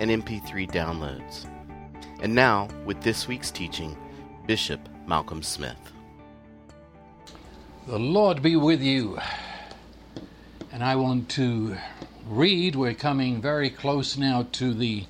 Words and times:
and 0.00 0.10
MP3 0.10 0.70
downloads. 0.70 1.46
And 2.20 2.34
now, 2.34 2.68
with 2.84 3.00
this 3.02 3.28
week's 3.28 3.50
teaching, 3.50 3.96
Bishop 4.46 4.80
Malcolm 5.06 5.42
Smith. 5.42 5.92
The 7.86 7.98
Lord 7.98 8.42
be 8.42 8.56
with 8.56 8.82
you. 8.82 9.18
And 10.72 10.84
I 10.84 10.96
want 10.96 11.28
to 11.30 11.76
read, 12.26 12.76
we're 12.76 12.94
coming 12.94 13.40
very 13.40 13.70
close 13.70 14.18
now 14.18 14.46
to 14.52 14.74
the 14.74 15.06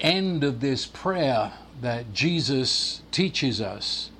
end 0.00 0.44
of 0.44 0.60
this 0.60 0.86
prayer 0.86 1.52
that 1.80 2.12
Jesus 2.12 3.02
teaches 3.10 3.60
us. 3.60 4.10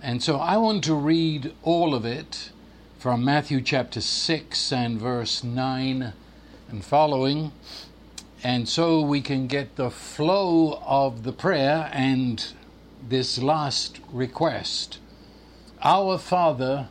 And 0.00 0.22
so 0.22 0.38
I 0.38 0.56
want 0.56 0.82
to 0.84 0.94
read 0.94 1.54
all 1.62 1.94
of 1.94 2.04
it 2.04 2.50
from 2.98 3.24
Matthew 3.24 3.60
chapter 3.60 4.00
6 4.00 4.72
and 4.72 5.00
verse 5.00 5.44
9 5.44 6.12
and 6.68 6.84
following. 6.84 7.52
And 8.44 8.68
so 8.68 9.00
we 9.00 9.20
can 9.20 9.46
get 9.46 9.76
the 9.76 9.90
flow 9.90 10.82
of 10.84 11.22
the 11.22 11.32
prayer 11.32 11.88
and 11.92 12.44
this 13.08 13.38
last 13.38 14.00
request. 14.10 14.98
Our 15.80 16.18
Father, 16.18 16.88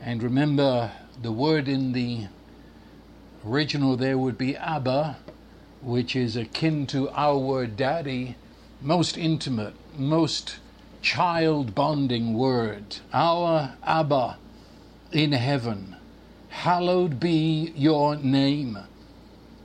and 0.00 0.22
remember 0.22 0.92
the 1.20 1.32
word 1.32 1.68
in 1.68 1.92
the 1.92 2.28
original 3.46 3.96
there 3.96 4.16
would 4.16 4.38
be 4.38 4.56
Abba, 4.56 5.18
which 5.82 6.16
is 6.16 6.34
akin 6.34 6.86
to 6.88 7.10
our 7.10 7.36
word 7.36 7.76
daddy, 7.76 8.36
most 8.80 9.18
intimate, 9.18 9.74
most 9.98 10.60
child 11.02 11.74
bonding 11.74 12.32
word. 12.32 12.96
Our 13.12 13.74
Abba 13.84 14.38
in 15.12 15.32
heaven, 15.32 15.96
hallowed 16.48 17.20
be 17.20 17.72
your 17.76 18.16
name. 18.16 18.78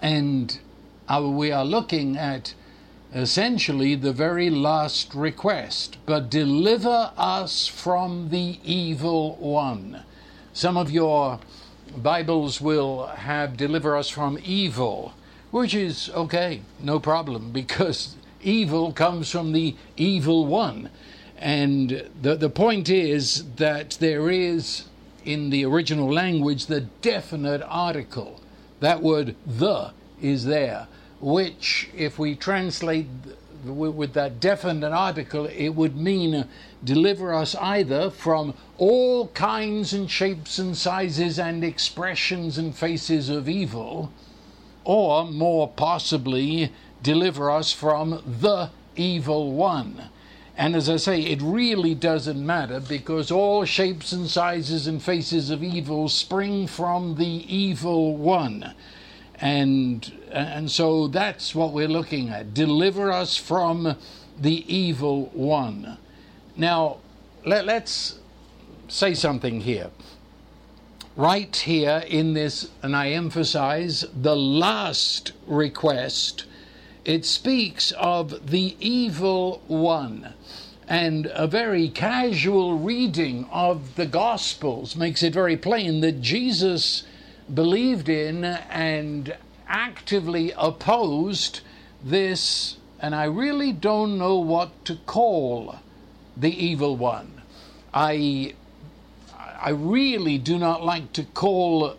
and 0.00 0.58
our, 1.08 1.28
we 1.28 1.52
are 1.52 1.64
looking 1.64 2.16
at 2.16 2.54
essentially 3.14 3.94
the 3.94 4.12
very 4.12 4.50
last 4.50 5.14
request 5.14 5.96
but 6.06 6.28
deliver 6.28 7.12
us 7.16 7.66
from 7.66 8.28
the 8.30 8.58
evil 8.64 9.36
one. 9.36 10.02
Some 10.52 10.76
of 10.76 10.90
your 10.90 11.38
Bibles 11.96 12.60
will 12.60 13.06
have 13.06 13.56
deliver 13.56 13.96
us 13.96 14.10
from 14.10 14.38
evil, 14.44 15.14
which 15.50 15.74
is 15.74 16.10
okay, 16.10 16.60
no 16.80 16.98
problem, 16.98 17.50
because 17.52 18.16
evil 18.42 18.92
comes 18.92 19.30
from 19.30 19.52
the 19.52 19.76
evil 19.96 20.46
one. 20.46 20.90
And 21.38 22.08
the, 22.20 22.34
the 22.36 22.50
point 22.50 22.88
is 22.88 23.44
that 23.56 23.90
there 24.00 24.30
is, 24.30 24.84
in 25.24 25.50
the 25.50 25.64
original 25.64 26.12
language, 26.12 26.66
the 26.66 26.80
definite 26.80 27.62
article. 27.66 28.40
That 28.80 29.02
word 29.02 29.36
the 29.46 29.92
is 30.20 30.44
there, 30.44 30.86
which, 31.20 31.88
if 31.96 32.18
we 32.18 32.34
translate 32.34 33.06
with 33.64 34.12
that 34.12 34.38
definite 34.38 34.92
article, 34.92 35.46
it 35.46 35.70
would 35.70 35.96
mean 35.96 36.34
uh, 36.34 36.46
deliver 36.84 37.34
us 37.34 37.54
either 37.56 38.10
from 38.10 38.54
all 38.78 39.28
kinds 39.28 39.92
and 39.92 40.10
shapes 40.10 40.58
and 40.58 40.76
sizes 40.76 41.38
and 41.38 41.64
expressions 41.64 42.58
and 42.58 42.76
faces 42.76 43.28
of 43.28 43.48
evil, 43.48 44.12
or 44.84 45.24
more 45.24 45.68
possibly, 45.68 46.72
deliver 47.02 47.50
us 47.50 47.72
from 47.72 48.22
the 48.40 48.70
evil 48.94 49.52
one. 49.52 50.10
And 50.58 50.74
as 50.74 50.88
I 50.88 50.96
say, 50.96 51.20
it 51.20 51.42
really 51.42 51.94
doesn't 51.94 52.44
matter 52.44 52.80
because 52.80 53.30
all 53.30 53.66
shapes 53.66 54.12
and 54.12 54.26
sizes 54.26 54.86
and 54.86 55.02
faces 55.02 55.50
of 55.50 55.62
evil 55.62 56.08
spring 56.08 56.66
from 56.66 57.16
the 57.16 57.44
evil 57.54 58.16
one. 58.16 58.74
And, 59.34 60.10
and 60.30 60.70
so 60.70 61.08
that's 61.08 61.54
what 61.54 61.72
we're 61.72 61.88
looking 61.88 62.30
at. 62.30 62.54
Deliver 62.54 63.12
us 63.12 63.36
from 63.36 63.96
the 64.40 64.74
evil 64.74 65.26
one. 65.34 65.98
Now, 66.56 66.98
let, 67.44 67.66
let's 67.66 68.18
say 68.88 69.12
something 69.12 69.60
here. 69.60 69.90
Right 71.16 71.54
here 71.54 72.02
in 72.06 72.32
this, 72.32 72.70
and 72.82 72.96
I 72.96 73.10
emphasize 73.10 74.06
the 74.14 74.36
last 74.36 75.32
request, 75.46 76.44
it 77.04 77.24
speaks 77.24 77.92
of 77.92 78.50
the 78.50 78.74
evil 78.80 79.62
one. 79.66 80.34
And 80.88 81.30
a 81.34 81.48
very 81.48 81.88
casual 81.88 82.78
reading 82.78 83.48
of 83.50 83.96
the 83.96 84.06
Gospels 84.06 84.94
makes 84.94 85.22
it 85.22 85.32
very 85.32 85.56
plain 85.56 86.00
that 86.00 86.20
Jesus 86.20 87.02
believed 87.52 88.08
in 88.08 88.44
and 88.44 89.36
actively 89.68 90.52
opposed 90.56 91.60
this, 92.04 92.76
and 93.00 93.14
I 93.14 93.24
really 93.24 93.72
don't 93.72 94.16
know 94.16 94.36
what 94.36 94.84
to 94.84 94.96
call 95.06 95.76
the 96.36 96.50
evil 96.50 96.96
one. 96.96 97.42
I, 97.92 98.54
I 99.36 99.70
really 99.70 100.38
do 100.38 100.56
not 100.56 100.84
like 100.84 101.12
to 101.14 101.24
call 101.24 101.96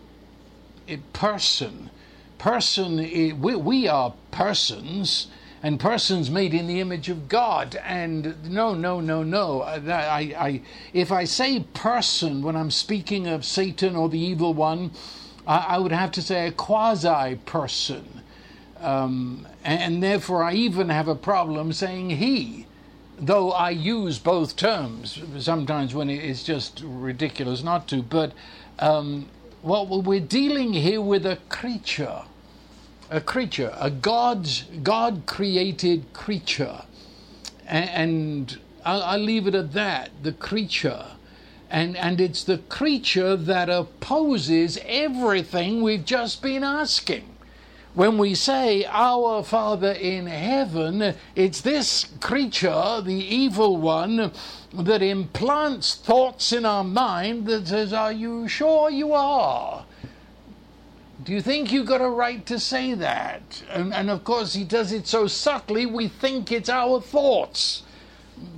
it 0.86 1.12
person. 1.12 1.90
Person, 2.38 2.96
we, 2.96 3.54
we 3.54 3.88
are 3.88 4.14
persons 4.30 5.26
and 5.62 5.80
persons 5.80 6.30
made 6.30 6.54
in 6.54 6.66
the 6.66 6.80
image 6.80 7.08
of 7.08 7.28
God. 7.28 7.76
And 7.84 8.50
no, 8.50 8.74
no, 8.74 9.00
no, 9.00 9.22
no. 9.22 9.62
I, 9.62 10.34
I, 10.38 10.62
if 10.92 11.10
I 11.10 11.24
say 11.24 11.60
person 11.74 12.42
when 12.42 12.56
I'm 12.56 12.70
speaking 12.70 13.26
of 13.26 13.44
Satan 13.44 13.96
or 13.96 14.08
the 14.08 14.18
evil 14.20 14.54
one, 14.54 14.92
I, 15.46 15.78
would 15.78 15.92
have 15.92 16.12
to 16.12 16.22
say 16.22 16.46
a 16.46 16.52
quasi 16.52 17.36
person. 17.46 18.22
Um, 18.80 19.48
and 19.64 20.02
therefore, 20.02 20.44
I 20.44 20.52
even 20.52 20.90
have 20.90 21.08
a 21.08 21.14
problem 21.14 21.72
saying 21.72 22.10
he, 22.10 22.66
though 23.18 23.50
I 23.50 23.70
use 23.70 24.18
both 24.18 24.56
terms 24.56 25.20
sometimes 25.38 25.94
when 25.94 26.10
it's 26.10 26.44
just 26.44 26.82
ridiculous 26.84 27.62
not 27.62 27.88
to. 27.88 28.02
But 28.02 28.32
um, 28.78 29.28
well, 29.62 29.86
we're 29.86 30.20
dealing 30.20 30.72
here 30.72 31.00
with 31.00 31.26
a 31.26 31.38
creature, 31.48 32.22
a 33.10 33.20
creature, 33.20 33.74
a 33.78 33.90
God's 33.90 34.64
God 34.82 35.22
created 35.26 36.12
creature, 36.12 36.82
and 37.66 38.58
I'll, 38.84 39.02
I'll 39.02 39.18
leave 39.18 39.46
it 39.46 39.54
at 39.54 39.72
that. 39.72 40.10
The 40.22 40.32
creature 40.32 41.06
and, 41.70 41.96
and 41.96 42.20
it's 42.20 42.44
the 42.44 42.58
creature 42.58 43.36
that 43.36 43.68
opposes 43.68 44.78
everything 44.86 45.82
we've 45.82 46.04
just 46.04 46.40
been 46.40 46.64
asking. 46.64 47.28
When 47.94 48.16
we 48.16 48.34
say, 48.34 48.84
Our 48.86 49.42
Father 49.42 49.92
in 49.92 50.26
heaven, 50.26 51.14
it's 51.34 51.60
this 51.60 52.06
creature, 52.20 53.00
the 53.02 53.14
evil 53.14 53.76
one, 53.76 54.32
that 54.72 55.02
implants 55.02 55.94
thoughts 55.94 56.52
in 56.52 56.64
our 56.64 56.84
mind 56.84 57.46
that 57.46 57.68
says, 57.68 57.92
Are 57.92 58.12
you 58.12 58.48
sure 58.48 58.88
you 58.90 59.12
are? 59.12 59.84
Do 61.28 61.34
you 61.34 61.42
think 61.42 61.72
you 61.72 61.84
got 61.84 62.00
a 62.00 62.08
right 62.08 62.46
to 62.46 62.58
say 62.58 62.94
that? 62.94 63.62
And, 63.68 63.92
and 63.92 64.08
of 64.08 64.24
course, 64.24 64.54
he 64.54 64.64
does 64.64 64.92
it 64.92 65.06
so 65.06 65.26
subtly, 65.26 65.84
we 65.84 66.08
think 66.08 66.50
it's 66.50 66.70
our 66.70 67.02
thoughts 67.02 67.82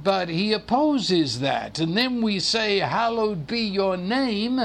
but 0.05 0.29
he 0.29 0.53
opposes 0.53 1.41
that. 1.41 1.79
And 1.79 1.97
then 1.97 2.23
we 2.23 2.39
say, 2.39 2.79
Hallowed 2.79 3.47
be 3.47 3.61
your 3.61 3.97
name. 3.97 4.61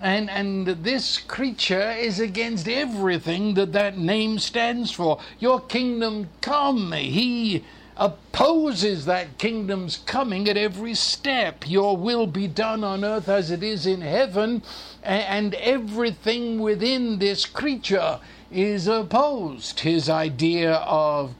And, 0.00 0.30
and 0.30 0.66
this 0.66 1.18
creature 1.18 1.90
is 1.90 2.20
against 2.20 2.68
everything 2.68 3.54
that 3.54 3.72
that 3.72 3.98
name 3.98 4.38
stands 4.38 4.90
for. 4.90 5.20
Your 5.38 5.60
kingdom 5.60 6.28
come. 6.40 6.92
He 6.92 7.64
opposes 8.00 9.04
that 9.04 9.36
kingdom's 9.36 9.98
coming 9.98 10.48
at 10.48 10.56
every 10.56 10.94
step. 10.94 11.68
Your 11.68 11.96
will 11.98 12.26
be 12.26 12.48
done 12.48 12.82
on 12.82 13.04
earth 13.04 13.28
as 13.28 13.50
it 13.50 13.62
is 13.62 13.86
in 13.86 14.00
heaven. 14.00 14.62
And 15.02 15.54
everything 15.56 16.60
within 16.60 17.18
this 17.18 17.44
creature 17.44 18.18
is 18.50 18.88
opposed. 18.88 19.80
His 19.80 20.08
idea 20.08 20.76
of 20.76 21.34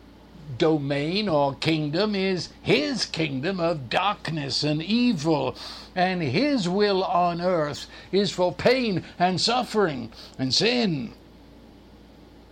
domain 0.58 1.28
or 1.28 1.54
kingdom 1.54 2.14
is 2.14 2.50
his 2.60 3.06
kingdom 3.06 3.58
of 3.58 3.88
darkness 3.88 4.62
and 4.62 4.82
evil. 4.82 5.56
And 5.96 6.22
his 6.22 6.68
will 6.68 7.02
on 7.02 7.40
earth 7.40 7.86
is 8.12 8.30
for 8.30 8.52
pain 8.52 9.02
and 9.18 9.40
suffering 9.40 10.12
and 10.38 10.52
sin. 10.52 11.14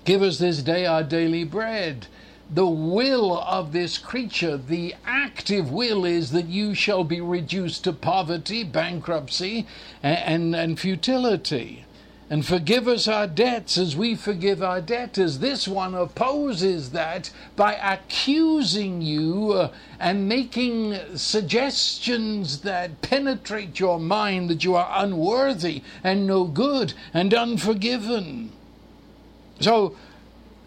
Give 0.06 0.22
us 0.22 0.38
this 0.38 0.62
day 0.62 0.86
our 0.86 1.02
daily 1.02 1.44
bread. 1.44 2.06
The 2.50 2.66
will 2.66 3.38
of 3.40 3.72
this 3.72 3.98
creature, 3.98 4.56
the 4.56 4.94
active 5.04 5.70
will, 5.70 6.04
is 6.04 6.30
that 6.30 6.46
you 6.46 6.74
shall 6.74 7.04
be 7.04 7.20
reduced 7.20 7.84
to 7.84 7.92
poverty, 7.92 8.64
bankruptcy, 8.64 9.66
and, 10.02 10.18
and, 10.18 10.56
and 10.56 10.80
futility 10.80 11.84
and 12.30 12.44
forgive 12.44 12.86
us 12.86 13.08
our 13.08 13.26
debts 13.26 13.78
as 13.78 13.96
we 13.96 14.14
forgive 14.14 14.62
our 14.62 14.80
debtors. 14.80 15.38
This 15.38 15.66
one 15.66 15.94
opposes 15.94 16.90
that 16.90 17.30
by 17.56 17.74
accusing 17.74 19.00
you 19.00 19.52
uh, 19.52 19.70
and 19.98 20.28
making 20.28 20.98
suggestions 21.16 22.60
that 22.60 23.00
penetrate 23.00 23.80
your 23.80 23.98
mind 23.98 24.50
that 24.50 24.62
you 24.62 24.74
are 24.74 24.90
unworthy 25.02 25.82
and 26.04 26.26
no 26.26 26.44
good 26.44 26.92
and 27.14 27.32
unforgiven. 27.32 28.52
So, 29.60 29.96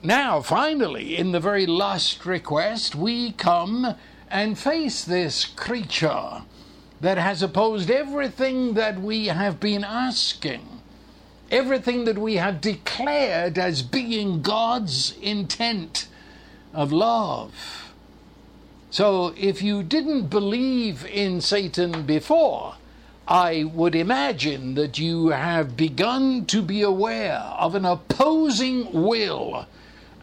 now, 0.04 0.42
finally, 0.42 1.18
in 1.18 1.32
the 1.32 1.40
very 1.40 1.66
last 1.66 2.26
request, 2.26 2.96
we 2.96 3.32
come 3.34 3.96
and 4.30 4.58
face 4.58 5.04
this 5.04 5.46
creature 5.46 6.44
that 7.00 7.18
has 7.18 7.42
opposed 7.42 7.90
everything 7.90 8.74
that 8.76 9.00
we 9.02 9.28
have 9.28 9.60
been 9.60 9.84
asking 9.84 10.82
everything 11.52 12.06
that 12.06 12.18
we 12.18 12.36
have 12.36 12.62
declared 12.62 13.58
as 13.58 13.82
being 13.82 14.42
God's 14.42 15.14
intent 15.22 16.08
of 16.74 16.94
love. 16.94 17.94
So 18.90 19.34
if 19.38 19.62
you 19.62 19.84
didn't 19.84 20.28
believe 20.28 21.06
in 21.06 21.42
Satan 21.42 22.04
before, 22.04 22.76
I 23.28 23.66
would 23.66 23.96
imagine 23.96 24.76
that 24.76 24.98
you 24.98 25.28
have 25.30 25.78
begun 25.78 26.46
to 26.46 26.62
be 26.62 26.82
aware 26.82 27.40
of 27.58 27.76
an 27.76 27.86
opposing 27.86 28.92
will, 28.92 29.66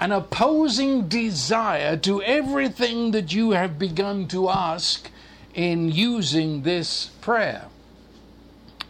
an 0.01 0.13
opposing 0.13 1.09
desire 1.09 1.97
to 1.97 2.23
everything 2.23 3.11
that 3.11 3.33
you 3.33 3.51
have 3.51 3.79
begun 3.79 4.29
to 4.29 4.49
ask 4.49 5.11
in 5.55 5.91
using 5.91 6.63
this 6.63 7.07
prayer. 7.21 7.67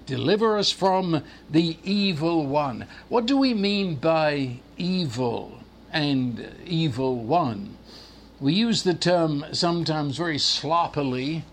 Deliver 0.04 0.56
us 0.56 0.70
from 0.70 1.22
the 1.50 1.76
evil 1.82 2.46
one. 2.46 2.86
What 3.08 3.26
do 3.26 3.36
we 3.36 3.54
mean 3.54 3.96
by 3.96 4.60
evil 4.76 5.60
and 5.92 6.50
evil 6.66 7.16
one? 7.16 7.76
We 8.40 8.54
use 8.54 8.82
the 8.84 8.94
term 8.94 9.44
sometimes 9.52 10.16
very 10.16 10.38
sloppily, 10.38 11.44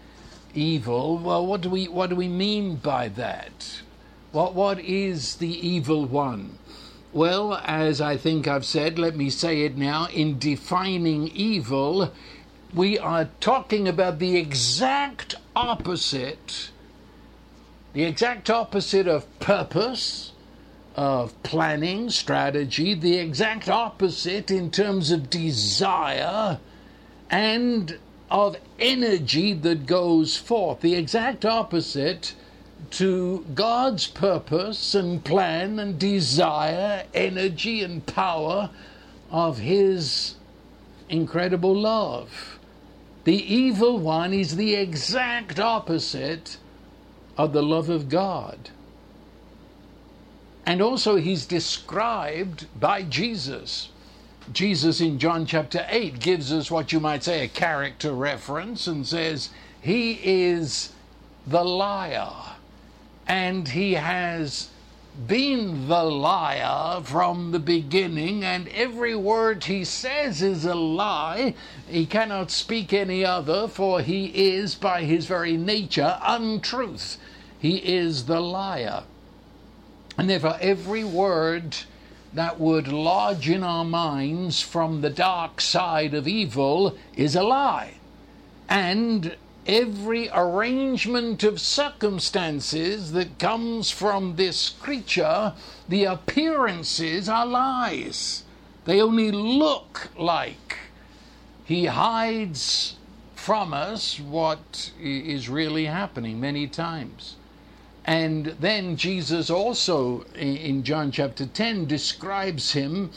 evil. 0.54 1.18
Well, 1.18 1.46
what 1.46 1.62
do 1.62 1.70
we 1.70 1.88
what 1.88 2.10
do 2.10 2.16
we 2.16 2.28
mean 2.28 2.76
by 2.76 3.10
that? 3.10 3.82
What 4.32 4.54
what 4.54 4.80
is 4.80 5.36
the 5.36 5.68
evil 5.68 6.06
one? 6.06 6.58
Well, 7.16 7.62
as 7.64 8.02
I 8.02 8.18
think 8.18 8.46
I've 8.46 8.66
said, 8.66 9.00
let 9.00 9.16
me 9.16 9.30
say 9.30 9.62
it 9.62 9.78
now. 9.78 10.08
In 10.08 10.38
defining 10.38 11.30
evil, 11.30 12.12
we 12.74 13.00
are 13.00 13.30
talking 13.40 13.88
about 13.88 14.20
the 14.20 14.36
exact 14.36 15.36
opposite 15.56 16.72
the 17.94 18.04
exact 18.04 18.50
opposite 18.50 19.08
of 19.08 19.40
purpose, 19.40 20.34
of 20.98 21.42
planning, 21.44 22.10
strategy, 22.10 22.94
the 22.94 23.18
exact 23.18 23.70
opposite 23.70 24.52
in 24.52 24.70
terms 24.70 25.12
of 25.12 25.30
desire 25.30 26.60
and 27.30 27.98
of 28.30 28.58
energy 28.78 29.54
that 29.54 29.86
goes 29.86 30.36
forth, 30.36 30.82
the 30.82 30.96
exact 30.96 31.46
opposite 31.46 32.36
to 32.92 33.46
God's 33.54 34.08
purpose 34.08 34.96
and 34.96 35.24
plan 35.24 35.80
and 35.80 36.00
desire, 36.00 37.06
energy 37.14 37.84
and 37.84 38.06
power 38.06 38.70
of 39.32 39.60
His 39.60 40.36
incredible 41.10 41.76
love. 41.76 42.60
The 43.24 43.54
evil 43.54 43.98
one 43.98 44.34
is 44.34 44.56
the 44.56 44.76
exact 44.76 45.60
opposite 45.60 46.58
of 47.38 47.54
the 47.54 47.64
love 47.64 47.90
of 47.90 48.08
God. 48.10 48.70
And 50.66 50.82
also, 50.82 51.18
he's 51.18 51.46
described 51.46 52.68
by 52.80 53.04
Jesus. 53.04 53.90
Jesus 54.52 55.00
in 55.02 55.20
John 55.20 55.46
chapter 55.46 55.86
8 55.90 56.20
gives 56.20 56.52
us 56.52 56.72
what 56.72 56.92
you 56.92 57.00
might 57.00 57.24
say 57.24 57.44
a 57.44 57.48
character 57.48 58.14
reference 58.14 58.88
and 58.88 59.06
says, 59.06 59.50
He 59.82 60.20
is 60.24 60.94
the 61.46 61.64
liar. 61.64 62.55
And 63.28 63.68
he 63.70 63.94
has 63.94 64.70
been 65.28 65.88
the 65.88 66.04
liar 66.04 67.02
from 67.02 67.52
the 67.52 67.60
beginning, 67.60 68.44
and 68.44 68.68
every 68.70 69.16
word 69.16 69.64
he 69.64 69.84
says 69.86 70.42
is 70.42 70.66
a 70.66 70.76
lie. 70.76 71.56
He 71.88 72.06
cannot 72.06 72.52
speak 72.52 72.92
any 72.92 73.26
other, 73.26 73.68
for 73.68 74.02
he 74.02 74.26
is, 74.26 74.76
by 74.76 75.04
his 75.04 75.26
very 75.26 75.58
nature, 75.58 76.20
untruth. 76.22 77.18
He 77.58 77.78
is 77.78 78.26
the 78.26 78.42
liar. 78.42 79.04
And 80.18 80.30
therefore, 80.30 80.58
every 80.62 81.04
word 81.04 81.78
that 82.34 82.60
would 82.60 82.88
lodge 82.90 83.50
in 83.50 83.64
our 83.64 83.86
minds 83.86 84.62
from 84.62 85.02
the 85.02 85.10
dark 85.10 85.62
side 85.62 86.14
of 86.14 86.28
evil 86.28 86.98
is 87.16 87.36
a 87.36 87.44
lie. 87.44 87.96
And 88.68 89.36
every 89.66 90.30
arrangement 90.34 91.44
of 91.44 91.60
circumstances 91.60 93.12
that 93.14 93.40
comes 93.40 93.92
from 93.92 94.36
this 94.36 94.70
creature, 94.70 95.54
the 95.90 96.04
appearances 96.06 97.28
are 97.28 97.46
lies. 97.46 98.44
They 98.86 99.02
only 99.02 99.32
look 99.32 100.10
like. 100.18 100.78
He 101.64 101.86
hides 101.86 102.96
from 103.34 103.74
us 103.74 104.20
what 104.20 104.92
is 105.00 105.50
really 105.50 105.86
happening 105.86 106.40
many 106.40 106.68
times. 106.68 107.36
And 108.06 108.46
then 108.60 108.98
Jesus 108.98 109.50
also, 109.50 110.22
in 110.36 110.84
John 110.84 111.12
chapter 111.12 111.48
10, 111.48 111.88
describes 111.88 112.74
him 112.74 113.10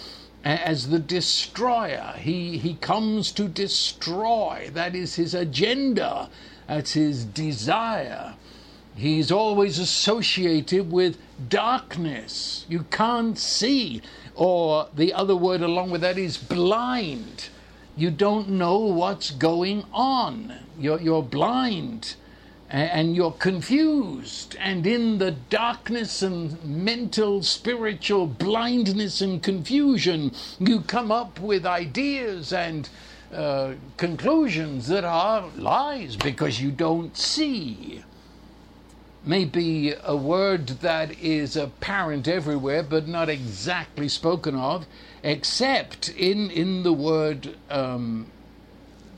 as 0.49 0.89
the 0.89 0.99
destroyer. 0.99 2.15
He, 2.19 2.57
he 2.57 2.75
comes 2.75 3.33
to 3.33 3.49
destroy. 3.49 4.71
That 4.73 4.95
is 4.95 5.17
his 5.17 5.35
agenda, 5.35 6.31
that's 6.67 6.93
his 6.93 7.25
desire. 7.25 8.35
He's 8.97 9.31
always 9.31 9.79
associated 9.79 10.91
with 10.91 11.19
darkness. 11.49 12.65
You 12.69 12.85
can't 12.91 13.39
see. 13.39 14.03
Or 14.35 14.89
the 14.95 15.13
other 15.13 15.37
word 15.37 15.61
along 15.61 15.91
with 15.91 16.01
that 16.01 16.19
is 16.19 16.39
blind. 16.39 17.51
You 17.97 18.11
don't 18.11 18.49
know 18.49 18.79
what's 18.79 19.31
going 19.31 19.85
on. 19.93 20.55
You're, 20.79 21.01
you're 21.01 21.23
blind 21.23 22.17
and 22.71 23.17
you're 23.17 23.33
confused, 23.33 24.55
and 24.61 24.87
in 24.87 25.19
the 25.19 25.31
darkness 25.31 26.21
and 26.23 26.63
mental, 26.65 27.43
spiritual 27.43 28.27
blindness 28.27 29.23
and 29.23 29.43
confusion, 29.43 30.33
you 30.59 30.83
come 30.83 31.11
up 31.11 31.41
with 31.41 31.65
ideas 31.65 32.53
and 32.53 32.91
uh, 33.33 33.73
conclusions 33.97 34.89
that 34.89 35.05
are 35.05 35.49
lies 35.57 36.17
because 36.17 36.61
you 36.61 36.71
don't 36.71 37.17
see. 37.17 38.05
Maybe 39.25 39.95
a 40.05 40.17
word 40.17 40.69
that 40.81 41.19
is 41.21 41.57
apparent 41.57 42.29
everywhere 42.29 42.83
but 42.83 43.09
not 43.09 43.29
exactly 43.29 44.09
spoken 44.09 44.55
of, 44.55 44.87
except 45.23 46.11
in, 46.11 46.51
in 46.51 46.83
the 46.83 46.93
word 46.93 47.57
um, 47.71 48.27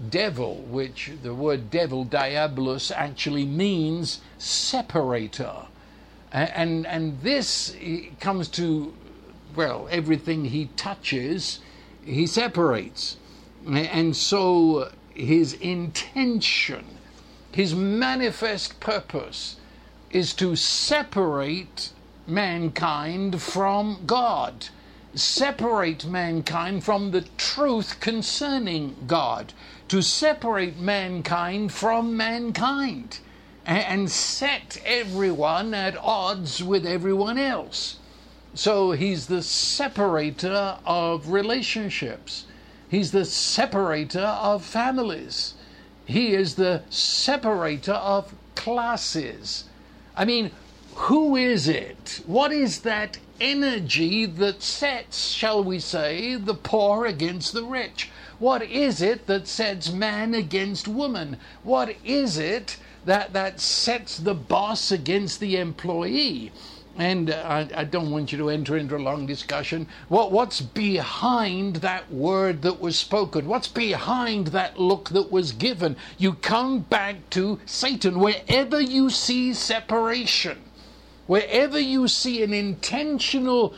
devil, 0.09 0.57
which 0.69 1.11
the 1.23 1.35
word 1.35 1.71
devil, 1.71 2.05
diabolus, 2.05 2.91
actually 2.91 3.45
means 3.45 4.21
separator. 4.39 5.67
And, 6.33 6.87
and 6.87 7.21
this 7.23 7.77
comes 8.21 8.49
to, 8.49 8.95
well, 9.57 9.89
everything 9.91 10.47
he 10.47 10.67
touches, 10.77 11.61
he 12.05 12.27
separates. 12.27 13.17
And 13.67 14.17
so 14.17 14.91
his 15.13 15.55
intention, 15.55 16.85
his 17.53 17.75
manifest 17.75 18.81
purpose 18.81 19.57
is 20.11 20.33
to 20.35 20.57
separate 20.57 21.91
mankind 22.27 23.43
from 23.43 24.03
God, 24.07 24.69
separate 25.15 26.07
mankind 26.07 26.85
from 26.85 27.11
the 27.11 27.23
truth 27.37 28.01
concerning 28.01 28.97
God, 29.07 29.53
to 29.89 30.03
separate 30.03 30.79
mankind 30.79 31.73
from 31.73 32.17
mankind, 32.17 33.19
and 33.67 34.11
set 34.11 34.81
everyone 34.85 35.75
at 35.75 35.97
odds 35.97 36.63
with 36.63 36.87
everyone 36.87 37.39
else. 37.39 37.99
So 38.55 38.93
he's 38.93 39.27
the 39.27 39.43
separator 39.43 40.79
of 40.85 41.31
relationships. 41.31 42.47
He's 42.89 43.13
the 43.13 43.25
separator 43.25 44.21
of 44.21 44.65
families. 44.65 45.55
He 46.05 46.35
is 46.35 46.57
the 46.57 46.83
separator 46.91 47.93
of 47.93 48.35
classes. 48.57 49.65
I 50.17 50.25
mean, 50.25 50.51
who 51.05 51.35
is 51.35 51.67
it? 51.67 52.21
What 52.27 52.53
is 52.53 52.81
that 52.81 53.17
energy 53.41 54.27
that 54.27 54.63
sets, 54.63 55.31
shall 55.31 55.65
we 55.65 55.79
say, 55.79 56.35
the 56.35 56.53
poor 56.55 57.07
against 57.07 57.55
the 57.55 57.65
rich? 57.65 58.11
What 58.39 58.63
is 58.63 59.01
it 59.01 59.27
that 59.27 59.49
sets 59.49 59.91
man 59.91 60.35
against 60.35 60.87
woman? 60.87 61.39
What 61.63 61.97
is 62.05 62.37
it 62.37 62.77
that, 63.07 63.33
that 63.33 63.61
sets 63.61 64.19
the 64.19 64.35
boss 64.35 64.93
against 64.93 65.41
the 65.41 65.57
employee? 65.57 66.53
and 66.99 67.31
uh, 67.31 67.43
I, 67.47 67.81
I, 67.81 67.85
don't 67.85 68.11
want 68.11 68.31
you 68.31 68.37
to 68.39 68.51
enter 68.51 68.77
into 68.77 68.95
a 68.95 68.99
long 68.99 69.25
discussion. 69.25 69.87
What, 70.09 70.33
what's 70.33 70.61
behind 70.61 71.77
that 71.77 72.13
word 72.13 72.61
that 72.63 72.79
was 72.79 72.99
spoken? 72.99 73.47
What's 73.47 73.69
behind 73.69 74.49
that 74.49 74.79
look 74.79 75.09
that 75.11 75.33
was 75.33 75.53
given? 75.53 75.97
You 76.19 76.35
come 76.35 76.81
back 76.81 77.31
to 77.31 77.59
Satan. 77.65 78.19
Wherever 78.19 78.81
you 78.81 79.09
see 79.09 79.55
separation, 79.55 80.59
wherever 81.31 81.79
you 81.79 82.09
see 82.09 82.43
an 82.43 82.53
intentional 82.53 83.73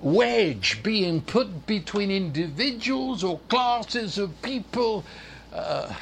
wedge 0.00 0.80
being 0.80 1.20
put 1.20 1.66
between 1.66 2.08
individuals 2.08 3.24
or 3.24 3.40
classes 3.48 4.16
of 4.16 4.40
people, 4.42 5.04
uh, 5.52 5.92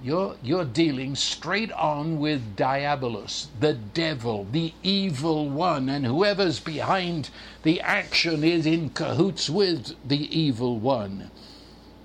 you're, 0.00 0.36
you're 0.40 0.64
dealing 0.64 1.16
straight 1.16 1.72
on 1.72 2.20
with 2.20 2.54
Diabolus, 2.54 3.48
the 3.58 3.72
devil, 3.72 4.46
the 4.52 4.72
evil 4.84 5.48
one, 5.48 5.88
and 5.88 6.06
whoever's 6.06 6.60
behind 6.60 7.28
the 7.64 7.80
action 7.80 8.44
is 8.44 8.66
in 8.66 8.90
cahoots 8.90 9.50
with 9.50 9.96
the 10.06 10.38
evil 10.38 10.78
one. 10.78 11.32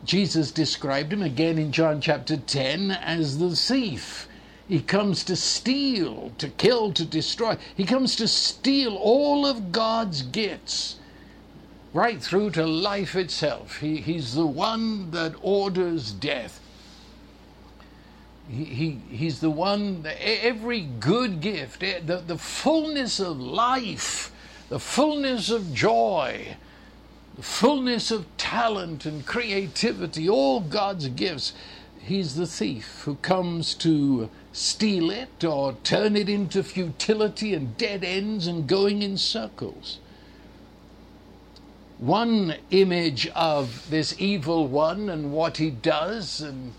Jesus 0.04 0.50
described 0.50 1.14
him 1.14 1.22
again 1.22 1.60
in 1.60 1.72
John 1.72 2.02
chapter 2.02 2.38
10 2.38 2.90
as 2.90 3.38
the 3.38 3.56
thief. 3.56 4.28
He 4.68 4.82
comes 4.82 5.24
to 5.26 5.36
steal, 5.36 6.32
to 6.40 6.50
kill, 6.50 6.92
to 6.94 7.06
destroy. 7.06 7.58
He 7.76 7.86
comes 7.86 8.16
to 8.16 8.28
steal 8.28 8.96
all 8.96 9.46
of 9.46 9.72
God's 9.72 10.24
gifts, 10.24 10.96
right 11.94 12.22
through 12.22 12.52
to 12.52 12.66
life 12.66 13.16
itself. 13.16 13.80
He, 13.80 13.98
he's 13.98 14.34
the 14.34 14.48
one 14.48 15.12
that 15.12 15.36
orders 15.42 16.12
death. 16.12 16.60
He, 18.50 18.64
he, 18.66 19.02
he's 19.10 19.40
the 19.40 19.52
one, 19.52 20.06
every 20.20 20.82
good 20.82 21.42
gift, 21.42 21.82
the, 21.82 22.24
the 22.26 22.38
fullness 22.38 23.20
of 23.20 23.40
life, 23.40 24.32
the 24.70 24.80
fullness 24.80 25.50
of 25.52 25.74
joy, 25.74 26.56
the 27.36 27.44
fullness 27.44 28.12
of 28.12 28.26
talent 28.38 29.06
and 29.06 29.26
creativity, 29.26 30.28
all 30.28 30.60
God's 30.60 31.08
gifts. 31.10 31.54
He's 32.00 32.36
the 32.36 32.46
thief 32.46 33.02
who 33.06 33.16
comes 33.16 33.74
to 33.76 34.30
steal 34.56 35.12
it 35.12 35.44
or 35.44 35.74
turn 35.84 36.16
it 36.16 36.30
into 36.30 36.64
futility 36.64 37.54
and 37.54 37.78
dead 37.78 38.06
ends 38.06 38.48
and 38.48 38.68
going 38.68 39.02
in 39.02 39.18
circles. 39.18 40.00
One 41.98 42.56
image 42.72 43.28
of 43.36 43.90
this 43.90 44.16
evil 44.18 44.66
one 44.68 45.10
and 45.10 45.34
what 45.34 45.58
he 45.58 45.70
does 45.70 46.40
and 46.40 46.74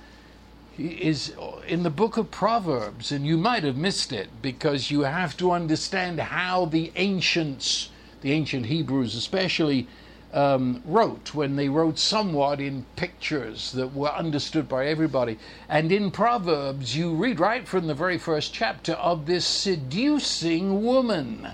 is 0.78 1.34
in 1.66 1.82
the 1.82 1.90
book 1.90 2.16
of 2.16 2.30
Proverbs, 2.30 3.12
and 3.12 3.26
you 3.26 3.36
might 3.36 3.64
have 3.64 3.76
missed 3.76 4.10
it 4.10 4.28
because 4.40 4.90
you 4.90 5.02
have 5.02 5.36
to 5.36 5.52
understand 5.52 6.18
how 6.18 6.64
the 6.64 6.92
ancients, 6.96 7.90
the 8.22 8.32
ancient 8.32 8.66
Hebrews 8.66 9.14
especially, 9.14 9.86
um, 10.32 10.82
wrote 10.84 11.34
when 11.34 11.56
they 11.56 11.68
wrote 11.68 11.98
somewhat 11.98 12.60
in 12.60 12.84
pictures 12.96 13.72
that 13.72 13.94
were 13.94 14.12
understood 14.12 14.68
by 14.68 14.86
everybody. 14.86 15.38
And 15.68 15.90
in 15.92 16.10
Proverbs, 16.10 16.96
you 16.96 17.14
read 17.14 17.40
right 17.40 17.66
from 17.66 17.86
the 17.86 17.94
very 17.94 18.18
first 18.18 18.52
chapter 18.52 18.92
of 18.92 19.26
this 19.26 19.46
seducing 19.46 20.82
woman. 20.82 21.48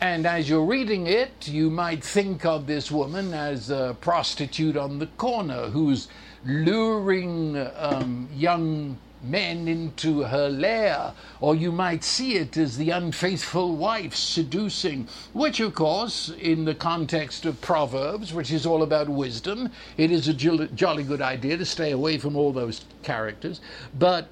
And 0.00 0.26
as 0.26 0.48
you're 0.48 0.64
reading 0.64 1.06
it, 1.06 1.48
you 1.48 1.70
might 1.70 2.04
think 2.04 2.44
of 2.44 2.66
this 2.66 2.90
woman 2.90 3.34
as 3.34 3.70
a 3.70 3.96
prostitute 4.00 4.76
on 4.76 4.98
the 4.98 5.06
corner 5.06 5.70
who's 5.70 6.08
luring 6.44 7.56
um, 7.76 8.28
young 8.32 8.96
men 9.22 9.68
into 9.68 10.22
her 10.22 10.48
lair, 10.48 11.12
or 11.40 11.54
you 11.54 11.72
might 11.72 12.04
see 12.04 12.36
it 12.36 12.56
as 12.56 12.76
the 12.76 12.90
unfaithful 12.90 13.76
wife 13.76 14.14
seducing, 14.14 15.08
which, 15.32 15.60
of 15.60 15.74
course, 15.74 16.30
in 16.40 16.64
the 16.64 16.74
context 16.74 17.44
of 17.44 17.60
Proverbs, 17.60 18.32
which 18.32 18.50
is 18.50 18.64
all 18.64 18.82
about 18.82 19.08
wisdom, 19.08 19.70
it 19.96 20.10
is 20.10 20.28
a 20.28 20.34
jolly 20.34 21.02
good 21.02 21.22
idea 21.22 21.56
to 21.56 21.64
stay 21.64 21.90
away 21.90 22.18
from 22.18 22.36
all 22.36 22.52
those 22.52 22.84
characters. 23.02 23.60
But 23.98 24.28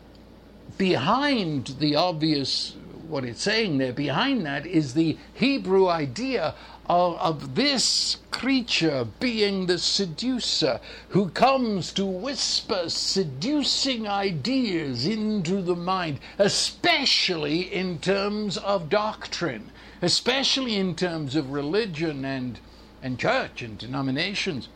behind 0.79 1.77
the 1.79 1.97
obvious, 1.97 2.75
what 3.09 3.25
it's 3.25 3.43
saying 3.43 3.79
there, 3.79 3.93
behind 3.93 4.45
that 4.47 4.67
is 4.67 4.95
the 4.95 5.17
Hebrew 5.35 5.89
idea 5.89 6.55
of, 6.89 7.17
of 7.19 7.55
this 7.55 8.19
creature 8.31 9.07
being 9.19 9.67
the 9.67 9.79
seducer 9.79 10.81
who 11.11 11.29
comes 11.31 11.93
to 11.93 12.05
whisper 12.05 12.89
seducing 12.89 14.07
ideas 14.07 15.07
into 15.07 15.63
the 15.63 15.77
mind, 15.77 16.21
especially 16.39 17.73
in 17.73 17.99
terms 17.99 18.57
of 18.59 18.89
doctrine, 18.89 19.71
especially 20.03 20.77
in 20.77 20.95
terms 20.95 21.35
of 21.35 21.51
religion 21.51 22.25
and, 22.25 22.61
and 23.03 23.19
church 23.19 23.63
and 23.63 23.79
denominations. 23.79 24.69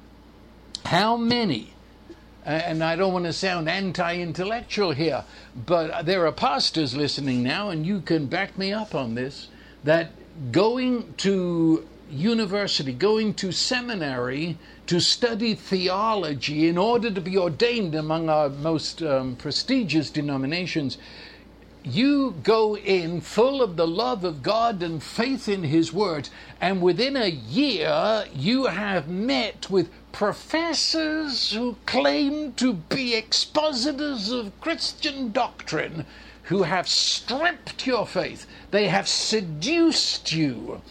How 0.85 1.17
many? 1.17 1.75
and 2.43 2.83
I 2.83 2.97
don't 2.97 3.13
want 3.13 3.27
to 3.27 3.35
sound 3.35 3.69
anti 3.69 4.17
intellectual 4.17 4.93
here, 4.93 5.25
but 5.55 6.07
there 6.07 6.27
are 6.27 6.33
pastors 6.33 6.97
listening 6.97 7.43
now, 7.43 7.69
and 7.69 7.85
you 7.85 8.01
can 8.01 8.27
back 8.27 8.57
me 8.57 8.73
up 8.73 8.95
on 8.95 9.15
this, 9.15 9.49
that 9.85 10.13
going 10.51 11.13
to 11.19 11.87
university, 12.11 12.93
going 12.93 13.35
to 13.35 13.53
seminary 13.53 14.59
to 14.87 15.01
study 15.01 15.55
theology 15.55 16.69
in 16.69 16.77
order 16.77 17.11
to 17.11 17.21
be 17.21 17.39
ordained 17.39 17.95
among 17.95 18.29
our 18.29 18.49
most 18.49 19.03
um, 19.03 19.37
prestigious 19.37 20.11
denominations, 20.11 20.99
you 21.83 22.35
go 22.43 22.77
in 22.77 23.21
full 23.21 23.63
of 23.63 23.77
the 23.77 23.87
love 23.87 24.25
of 24.25 24.43
God 24.43 24.83
and 24.83 25.03
faith 25.03 25.49
in 25.49 25.63
His 25.63 25.93
Word, 25.93 26.29
and 26.61 26.83
within 26.83 27.17
a 27.17 27.29
year 27.29 28.27
you 28.35 28.67
have 28.67 29.09
met 29.09 29.71
with 29.71 29.91
professors 30.13 31.53
who 31.53 31.77
claim 31.87 32.53
to 32.55 32.75
be 32.75 33.15
expositors 33.15 34.31
of 34.31 34.59
Christian 34.61 35.33
doctrine 35.33 36.05
who 36.45 36.65
have 36.65 36.89
stripped 36.89 37.87
your 37.87 38.07
faith, 38.07 38.47
they 38.73 38.89
have 38.89 39.09
seduced 39.09 40.33
you 40.33 40.83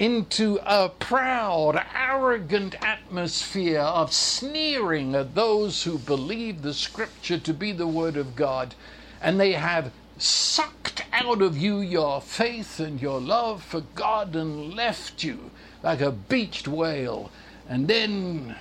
into 0.00 0.58
a 0.64 0.88
proud, 0.88 1.78
arrogant 1.94 2.74
atmosphere 2.82 3.80
of 3.80 4.10
sneering 4.10 5.14
at 5.14 5.34
those 5.34 5.82
who 5.82 5.98
believe 5.98 6.62
the 6.62 6.72
scripture 6.72 7.38
to 7.38 7.52
be 7.52 7.70
the 7.70 7.86
word 7.86 8.16
of 8.16 8.34
God, 8.34 8.74
and 9.20 9.38
they 9.38 9.52
have 9.52 9.92
sucked 10.16 11.04
out 11.12 11.42
of 11.42 11.58
you 11.58 11.80
your 11.80 12.18
faith 12.22 12.80
and 12.80 13.02
your 13.02 13.20
love 13.20 13.62
for 13.62 13.82
God 13.94 14.34
and 14.34 14.74
left 14.74 15.22
you 15.22 15.50
like 15.82 16.00
a 16.00 16.10
beached 16.10 16.66
whale. 16.66 17.30
And 17.68 17.86
then, 17.86 18.56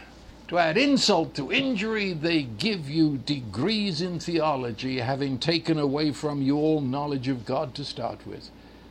to 0.50 0.58
add 0.58 0.78
insult 0.78 1.36
to 1.36 1.54
injury, 1.54 2.12
they 2.12 2.44
give 2.44 2.90
you 2.90 3.18
degrees 3.18 4.02
in 4.02 4.20
theology, 4.20 5.00
having 5.00 5.40
taken 5.40 5.80
away 5.80 6.12
from 6.12 6.42
you 6.42 6.58
all 6.58 6.82
knowledge 6.82 7.30
of 7.30 7.46
God 7.46 7.74
to 7.76 7.86
start 7.86 8.28
with. 8.28 8.50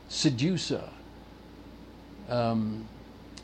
Seducer 0.08 0.88
um, 2.28 2.86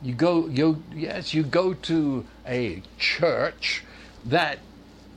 you 0.02 0.14
go, 0.14 0.46
you 0.48 0.82
yes, 0.94 1.32
you 1.32 1.42
go 1.42 1.74
to 1.74 2.24
a 2.46 2.82
church 2.98 3.84
that 4.24 4.58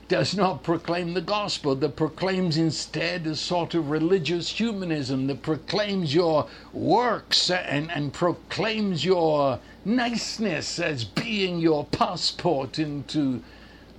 does 0.08 0.34
not 0.34 0.62
proclaim 0.62 1.12
the 1.12 1.20
gospel, 1.20 1.74
that 1.74 1.94
proclaims 1.94 2.56
instead 2.56 3.26
a 3.26 3.36
sort 3.36 3.74
of 3.74 3.90
religious 3.90 4.48
humanism, 4.48 5.26
that 5.26 5.42
proclaims 5.42 6.14
your 6.14 6.48
works 6.72 7.50
and, 7.50 7.90
and 7.90 8.14
proclaims 8.14 9.04
your 9.04 9.60
niceness 9.84 10.78
as 10.78 11.04
being 11.04 11.58
your 11.58 11.84
passport 11.84 12.78
into 12.78 13.42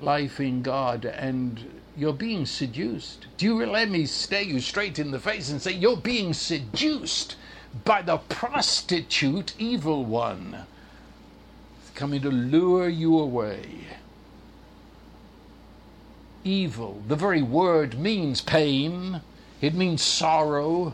life 0.01 0.39
in 0.39 0.63
God. 0.63 1.05
And 1.05 1.79
you're 1.95 2.13
being 2.13 2.47
seduced. 2.47 3.27
Do 3.37 3.45
you 3.45 3.65
let 3.65 3.89
me 3.89 4.07
stare 4.07 4.41
you 4.41 4.59
straight 4.61 4.97
in 4.97 5.11
the 5.11 5.19
face 5.19 5.51
and 5.51 5.61
say, 5.61 5.73
You're 5.73 5.97
being 5.97 6.33
seduced 6.33 7.35
by 7.85 8.01
the 8.01 8.17
prostitute 8.17 9.53
evil 9.59 10.05
one? 10.05 10.65
Coming 11.95 12.21
to 12.21 12.29
lure 12.29 12.87
you 12.87 13.19
away. 13.19 13.65
Evil, 16.43 17.03
the 17.07 17.15
very 17.15 17.41
word 17.41 17.99
means 17.99 18.41
pain, 18.41 19.21
it 19.59 19.73
means 19.73 20.01
sorrow, 20.01 20.93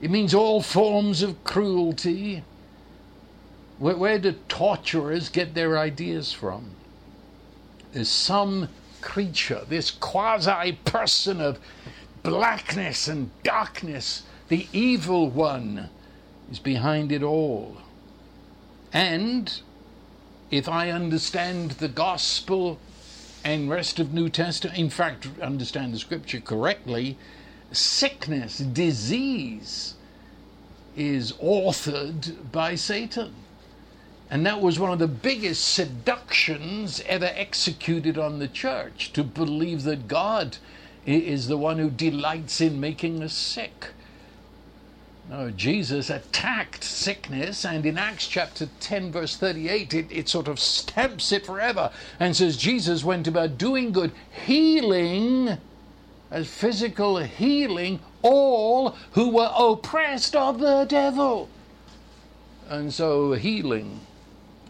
it 0.00 0.10
means 0.10 0.34
all 0.34 0.62
forms 0.62 1.22
of 1.22 1.42
cruelty. 1.44 2.44
Where, 3.78 3.96
where 3.96 4.18
do 4.18 4.32
torturers 4.48 5.28
get 5.28 5.54
their 5.54 5.76
ideas 5.76 6.32
from? 6.32 6.70
There's 7.92 8.08
some 8.08 8.68
creature, 9.00 9.62
this 9.68 9.90
quasi 9.90 10.72
person 10.84 11.40
of 11.40 11.58
blackness 12.22 13.08
and 13.08 13.30
darkness, 13.42 14.22
the 14.48 14.66
evil 14.72 15.28
one, 15.30 15.88
is 16.50 16.58
behind 16.58 17.12
it 17.12 17.22
all. 17.22 17.78
And 18.92 19.60
if 20.50 20.68
I 20.68 20.90
understand 20.90 21.72
the 21.72 21.88
gospel 21.88 22.78
and 23.42 23.68
rest 23.68 23.98
of 23.98 24.12
New 24.12 24.28
Testament, 24.28 24.78
in 24.78 24.90
fact, 24.90 25.28
understand 25.42 25.92
the 25.92 25.98
scripture 25.98 26.40
correctly, 26.40 27.16
sickness, 27.72 28.58
disease 28.58 29.94
is 30.96 31.32
authored 31.34 32.52
by 32.52 32.74
Satan. 32.74 33.34
And 34.30 34.46
that 34.46 34.60
was 34.60 34.78
one 34.78 34.92
of 34.92 34.98
the 34.98 35.08
biggest 35.08 35.74
seductions 35.74 37.02
ever 37.06 37.30
executed 37.34 38.16
on 38.18 38.38
the 38.38 38.48
church 38.48 39.12
to 39.12 39.24
believe 39.24 39.82
that 39.84 40.08
God 40.08 40.56
is 41.04 41.48
the 41.48 41.58
one 41.58 41.78
who 41.78 41.90
delights 41.90 42.60
in 42.60 42.80
making 42.80 43.22
us 43.22 43.34
sick. 43.34 43.88
No, 45.28 45.50
Jesus 45.50 46.10
attacked 46.10 46.84
sickness, 46.84 47.64
and 47.64 47.86
in 47.86 47.96
Acts 47.96 48.28
chapter 48.28 48.68
10, 48.80 49.10
verse 49.12 49.36
38, 49.36 49.94
it, 49.94 50.06
it 50.10 50.28
sort 50.28 50.48
of 50.48 50.60
stamps 50.60 51.32
it 51.32 51.46
forever 51.46 51.90
and 52.20 52.36
says 52.36 52.56
Jesus 52.56 53.04
went 53.04 53.26
about 53.26 53.56
doing 53.56 53.90
good, 53.90 54.12
healing, 54.44 55.56
as 56.30 56.48
physical 56.48 57.18
healing, 57.18 58.00
all 58.22 58.96
who 59.12 59.30
were 59.30 59.50
oppressed 59.56 60.36
of 60.36 60.60
the 60.60 60.84
devil. 60.84 61.48
And 62.68 62.92
so, 62.92 63.32
healing 63.32 64.00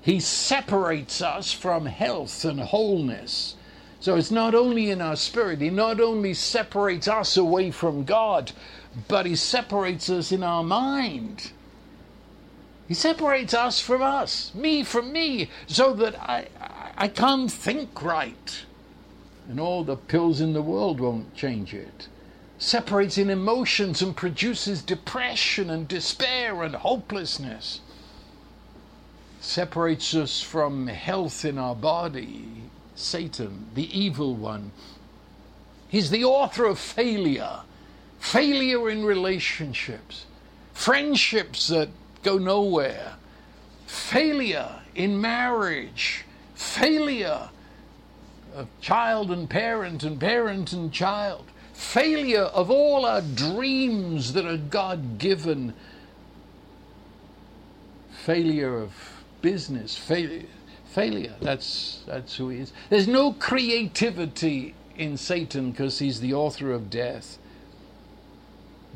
he 0.04 0.20
separates 0.20 1.23
us 1.23 1.50
from 1.50 1.87
health 1.87 2.44
and 2.44 2.61
wholeness. 2.61 3.54
So 4.00 4.16
it's 4.16 4.30
not 4.30 4.54
only 4.54 4.90
in 4.90 5.00
our 5.00 5.16
spirit, 5.16 5.62
He 5.62 5.70
not 5.70 5.99
only 5.99 6.34
separates 6.34 7.08
us 7.08 7.38
away 7.38 7.70
from 7.70 8.04
God, 8.04 8.52
but 9.08 9.26
He 9.26 9.36
separates 9.36 10.10
us 10.10 10.32
in 10.32 10.42
our 10.42 10.62
mind. 10.62 11.52
He 12.88 12.94
separates 12.94 13.54
us 13.54 13.80
from 13.80 14.02
us, 14.02 14.54
me 14.54 14.84
from 14.84 15.12
me, 15.12 15.50
so 15.66 15.94
that 15.94 16.20
I, 16.20 16.48
I 16.96 17.08
can't 17.08 17.50
think 17.50 18.02
right. 18.02 18.64
And 19.48 19.58
all 19.58 19.84
the 19.84 19.96
pills 19.96 20.40
in 20.40 20.52
the 20.52 20.62
world 20.62 21.00
won't 21.00 21.34
change 21.34 21.74
it. 21.74 22.08
Separates 22.58 23.18
in 23.18 23.30
emotions 23.30 24.00
and 24.00 24.16
produces 24.16 24.82
depression 24.82 25.70
and 25.70 25.88
despair 25.88 26.62
and 26.62 26.74
hopelessness 26.74 27.80
separates 29.44 30.14
us 30.14 30.40
from 30.40 30.86
health 30.86 31.44
in 31.44 31.58
our 31.58 31.74
body, 31.74 32.48
Satan, 32.94 33.66
the 33.74 33.96
evil 33.96 34.34
one. 34.34 34.72
He's 35.88 36.10
the 36.10 36.24
author 36.24 36.64
of 36.64 36.78
failure, 36.78 37.60
failure 38.18 38.88
in 38.88 39.04
relationships, 39.04 40.26
friendships 40.73 41.68
that 41.68 41.88
go 42.23 42.38
nowhere, 42.38 43.14
failure 43.87 44.80
in 44.94 45.21
marriage, 45.21 46.25
failure 46.54 47.49
of 48.54 48.68
child 48.80 49.30
and 49.30 49.50
parent 49.50 50.02
and 50.02 50.18
parent 50.21 50.73
and 50.73 50.92
child, 50.92 51.44
failure 51.73 52.44
of 52.44 52.71
all 52.71 53.05
our 53.05 53.20
dreams 53.20 54.33
that 54.33 54.46
are 54.46 54.57
God 54.57 55.18
given, 55.18 55.74
failure 58.11 58.79
of 58.79 58.92
business, 59.42 59.96
failure. 59.96 60.46
Failure. 60.94 61.35
That's 61.40 62.05
that's 62.07 62.37
who 62.37 62.50
he 62.50 62.61
is. 62.61 62.72
There's 62.88 63.09
no 63.09 63.33
creativity 63.33 64.77
in 64.96 65.16
Satan 65.16 65.72
because 65.72 65.98
he's 65.98 66.20
the 66.20 66.35
author 66.35 66.70
of 66.70 66.88
death. 66.88 67.37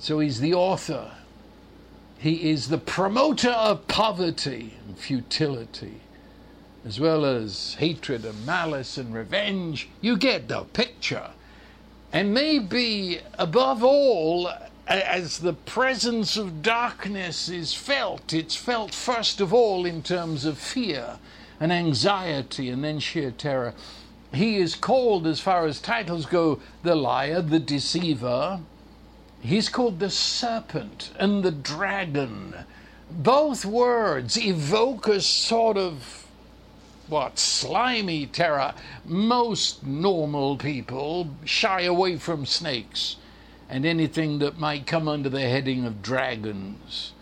So 0.00 0.20
he's 0.20 0.40
the 0.40 0.54
author. 0.54 1.10
He 2.18 2.50
is 2.50 2.68
the 2.68 2.78
promoter 2.78 3.50
of 3.50 3.86
poverty 3.88 4.74
and 4.86 4.98
futility, 4.98 6.00
as 6.84 7.00
well 7.00 7.24
as 7.24 7.74
hatred 7.74 8.24
and 8.24 8.46
malice 8.46 8.96
and 8.96 9.12
revenge. 9.12 9.88
You 10.00 10.16
get 10.16 10.48
the 10.48 10.62
picture. 10.64 11.30
And 12.12 12.32
maybe 12.32 13.20
above 13.38 13.82
all, 13.82 14.50
as 14.86 15.40
the 15.40 15.52
presence 15.52 16.36
of 16.36 16.62
darkness 16.62 17.48
is 17.48 17.74
felt, 17.74 18.32
it's 18.32 18.56
felt 18.56 18.94
first 18.94 19.40
of 19.40 19.52
all 19.52 19.84
in 19.84 20.02
terms 20.02 20.44
of 20.44 20.58
fear 20.58 21.18
and 21.60 21.72
anxiety 21.72 22.70
and 22.70 22.82
then 22.82 22.98
sheer 23.00 23.30
terror. 23.30 23.74
He 24.32 24.56
is 24.56 24.74
called, 24.74 25.26
as 25.26 25.40
far 25.40 25.66
as 25.66 25.80
titles 25.80 26.26
go, 26.26 26.60
the 26.82 26.94
liar, 26.94 27.42
the 27.42 27.58
deceiver. 27.58 28.60
He's 29.40 29.68
called 29.68 29.98
the 29.98 30.10
serpent 30.10 31.10
and 31.18 31.42
the 31.42 31.50
dragon. 31.50 32.54
Both 33.10 33.64
words 33.64 34.36
evoke 34.36 35.06
a 35.08 35.20
sort 35.20 35.76
of 35.76 36.26
what 37.08 37.38
slimy 37.38 38.26
terror. 38.26 38.74
Most 39.04 39.84
normal 39.84 40.56
people 40.56 41.30
shy 41.44 41.82
away 41.82 42.16
from 42.16 42.44
snakes 42.46 43.16
and 43.68 43.86
anything 43.86 44.38
that 44.40 44.58
might 44.58 44.86
come 44.86 45.08
under 45.08 45.28
the 45.28 45.40
heading 45.40 45.86
of 45.86 46.02
dragons. 46.02 47.12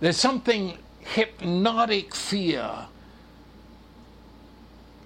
There's 0.00 0.16
something 0.16 0.78
hypnotic 1.00 2.14
fear 2.14 2.86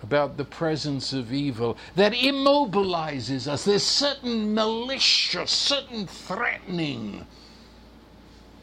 about 0.05 0.37
the 0.37 0.45
presence 0.45 1.14
of 1.14 1.33
evil 1.33 1.79
that 1.97 2.12
immobilizes 2.12 3.49
us. 3.49 3.64
There's 3.64 3.83
certain 3.83 4.53
malicious, 4.53 5.51
certain 5.51 6.07
threatening. 6.07 7.27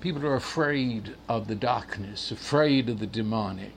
People 0.02 0.24
are 0.28 0.36
afraid 0.36 1.16
of 1.28 1.48
the 1.48 1.56
darkness, 1.56 2.30
afraid 2.30 2.90
of 2.90 3.00
the 3.00 3.08
demonic. 3.08 3.74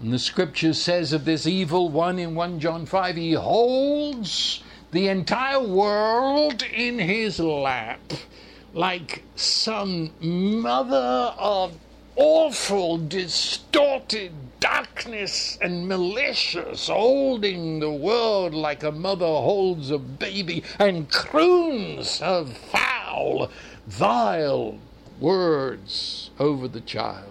And 0.00 0.12
the 0.12 0.18
scripture 0.18 0.74
says 0.74 1.12
of 1.12 1.24
this 1.24 1.46
evil 1.46 1.88
one 1.88 2.18
in 2.18 2.34
1 2.34 2.58
John 2.58 2.84
5, 2.84 3.14
he 3.14 3.34
holds 3.34 4.64
the 4.90 5.06
entire 5.06 5.62
world 5.62 6.64
in 6.64 6.98
his 6.98 7.38
lap 7.38 8.00
like 8.74 9.22
some 9.36 10.10
mother 10.20 11.32
of 11.38 11.78
awful, 12.16 12.98
distorted 12.98 14.32
darkness 14.60 15.58
and 15.60 15.88
malicious, 15.88 16.88
holding 16.88 17.80
the 17.80 17.90
world 17.90 18.54
like 18.54 18.82
a 18.82 18.92
mother 18.92 19.26
holds 19.26 19.90
a 19.90 19.98
baby 19.98 20.62
and 20.78 21.10
croons 21.10 22.20
her 22.20 22.44
foul, 22.44 23.50
vile 23.86 24.78
words 25.18 26.30
over 26.38 26.68
the 26.68 26.80
child. 26.82 27.29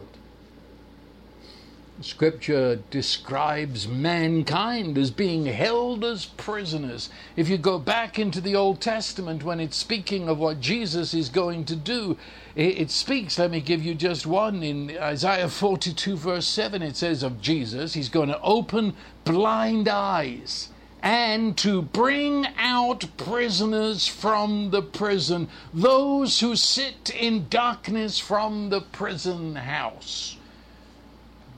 Scripture 2.01 2.77
describes 2.89 3.85
mankind 3.85 4.97
as 4.97 5.11
being 5.11 5.45
held 5.47 6.05
as 6.05 6.25
prisoners. 6.25 7.09
If 7.35 7.49
you 7.49 7.57
go 7.57 7.77
back 7.77 8.17
into 8.17 8.39
the 8.39 8.55
Old 8.55 8.79
Testament 8.79 9.43
when 9.43 9.59
it's 9.59 9.75
speaking 9.75 10.29
of 10.29 10.39
what 10.39 10.61
Jesus 10.61 11.13
is 11.13 11.27
going 11.27 11.65
to 11.65 11.75
do, 11.75 12.17
it, 12.55 12.89
speaks, 12.89 13.37
let 13.37 13.51
me 13.51 13.59
give 13.59 13.83
you 13.83 13.95
just 13.95 14.25
one. 14.25 14.63
In 14.63 14.97
Isaiah 14.97 15.49
42, 15.49 16.15
verse 16.15 16.47
7, 16.47 16.81
it 16.81 16.95
says 16.95 17.21
of 17.21 17.41
Jesus, 17.41 17.95
He's 17.95 18.09
going 18.09 18.29
to 18.29 18.41
open 18.41 18.95
blind 19.25 19.89
eyes 19.89 20.69
and 21.03 21.57
to 21.57 21.81
bring 21.81 22.45
out 22.57 23.05
prisoners 23.17 24.07
from 24.07 24.71
the 24.71 24.81
prison, 24.81 25.49
those 25.73 26.39
who 26.39 26.55
sit 26.55 27.09
in 27.09 27.47
darkness 27.49 28.19
from 28.19 28.69
the 28.69 28.81
prison 28.81 29.55
house. 29.55 30.37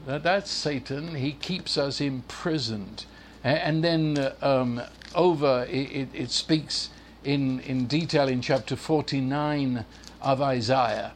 That, 0.06 0.24
that's 0.24 0.50
Satan. 0.50 1.16
He 1.16 1.34
keeps 1.34 1.78
us 1.78 2.02
imprisoned. 2.02 3.06
And 3.44 3.84
then 3.84 4.18
uh, 4.18 4.34
um, 4.42 4.82
over, 5.16 5.66
it, 5.70 6.10
it, 6.14 6.32
speaks 6.32 6.90
in, 7.24 7.60
in 7.62 7.86
detail 7.86 8.28
in 8.28 8.42
chapter 8.42 8.76
49 8.76 9.86
of 10.22 10.42
Isaiah 10.42 11.14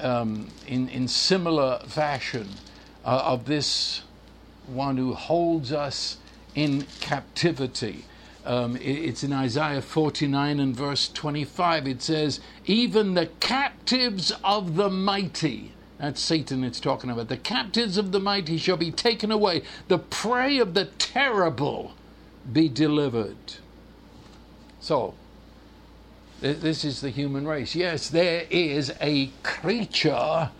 um, 0.00 0.48
in, 0.66 0.88
in 0.88 1.08
similar 1.08 1.80
fashion 1.86 2.48
uh, 3.04 3.22
of 3.24 3.46
this 3.46 4.02
one 4.66 4.96
who 4.96 5.14
holds 5.14 5.72
us 5.72 6.18
in 6.54 6.86
captivity. 7.00 8.04
Um, 8.44 8.76
it's 8.80 9.22
in 9.22 9.32
Isaiah 9.32 9.82
49 9.82 10.58
and 10.58 10.76
verse 10.76 11.08
25. 11.08 11.86
It 11.86 12.02
says, 12.02 12.40
Even 12.66 13.14
the 13.14 13.26
captives 13.40 14.32
of 14.42 14.74
the 14.74 14.90
mighty, 14.90 15.72
that's 16.02 16.20
Satan 16.20 16.64
it's 16.64 16.80
talking 16.80 17.10
about, 17.10 17.28
the 17.28 17.36
captives 17.36 17.96
of 17.96 18.10
the 18.10 18.18
mighty 18.18 18.58
shall 18.58 18.76
be 18.76 18.90
taken 18.90 19.30
away, 19.30 19.62
the 19.86 19.98
prey 19.98 20.58
of 20.58 20.74
the 20.74 20.86
terrible 20.86 21.92
be 22.52 22.68
delivered. 22.68 23.36
So, 24.80 25.14
this 26.40 26.84
is 26.84 27.02
the 27.02 27.10
human 27.10 27.46
race. 27.46 27.76
Yes, 27.76 28.10
there 28.10 28.46
is 28.50 28.92
a 29.00 29.30
creature, 29.44 30.50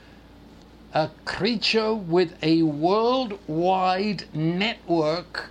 a 0.95 1.11
creature 1.25 1.93
with 1.93 2.37
a 2.41 2.63
worldwide 2.63 4.33
network 4.33 5.47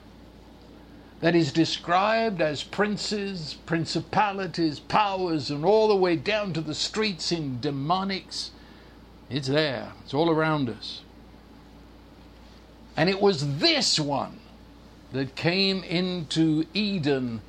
that 1.19 1.36
is 1.36 1.51
described 1.51 2.41
as 2.41 2.63
princes, 2.63 3.58
principalities, 3.65 4.80
powers, 4.80 5.51
and 5.51 5.65
all 5.65 5.89
the 5.89 5.97
way 5.97 6.15
down 6.15 6.54
to 6.54 6.62
the 6.62 6.75
streets 6.75 7.34
in 7.34 7.60
demonics. 7.60 8.51
It's 9.32 9.48
there, 9.48 9.94
it's 10.04 10.13
all 10.13 10.30
around 10.30 10.70
us. 10.70 11.02
And 12.98 13.10
it 13.10 13.22
was 13.22 13.60
this 13.60 13.98
one 13.98 14.39
that 15.13 15.36
came 15.36 15.84
into 15.84 16.65
Eden. 16.74 17.41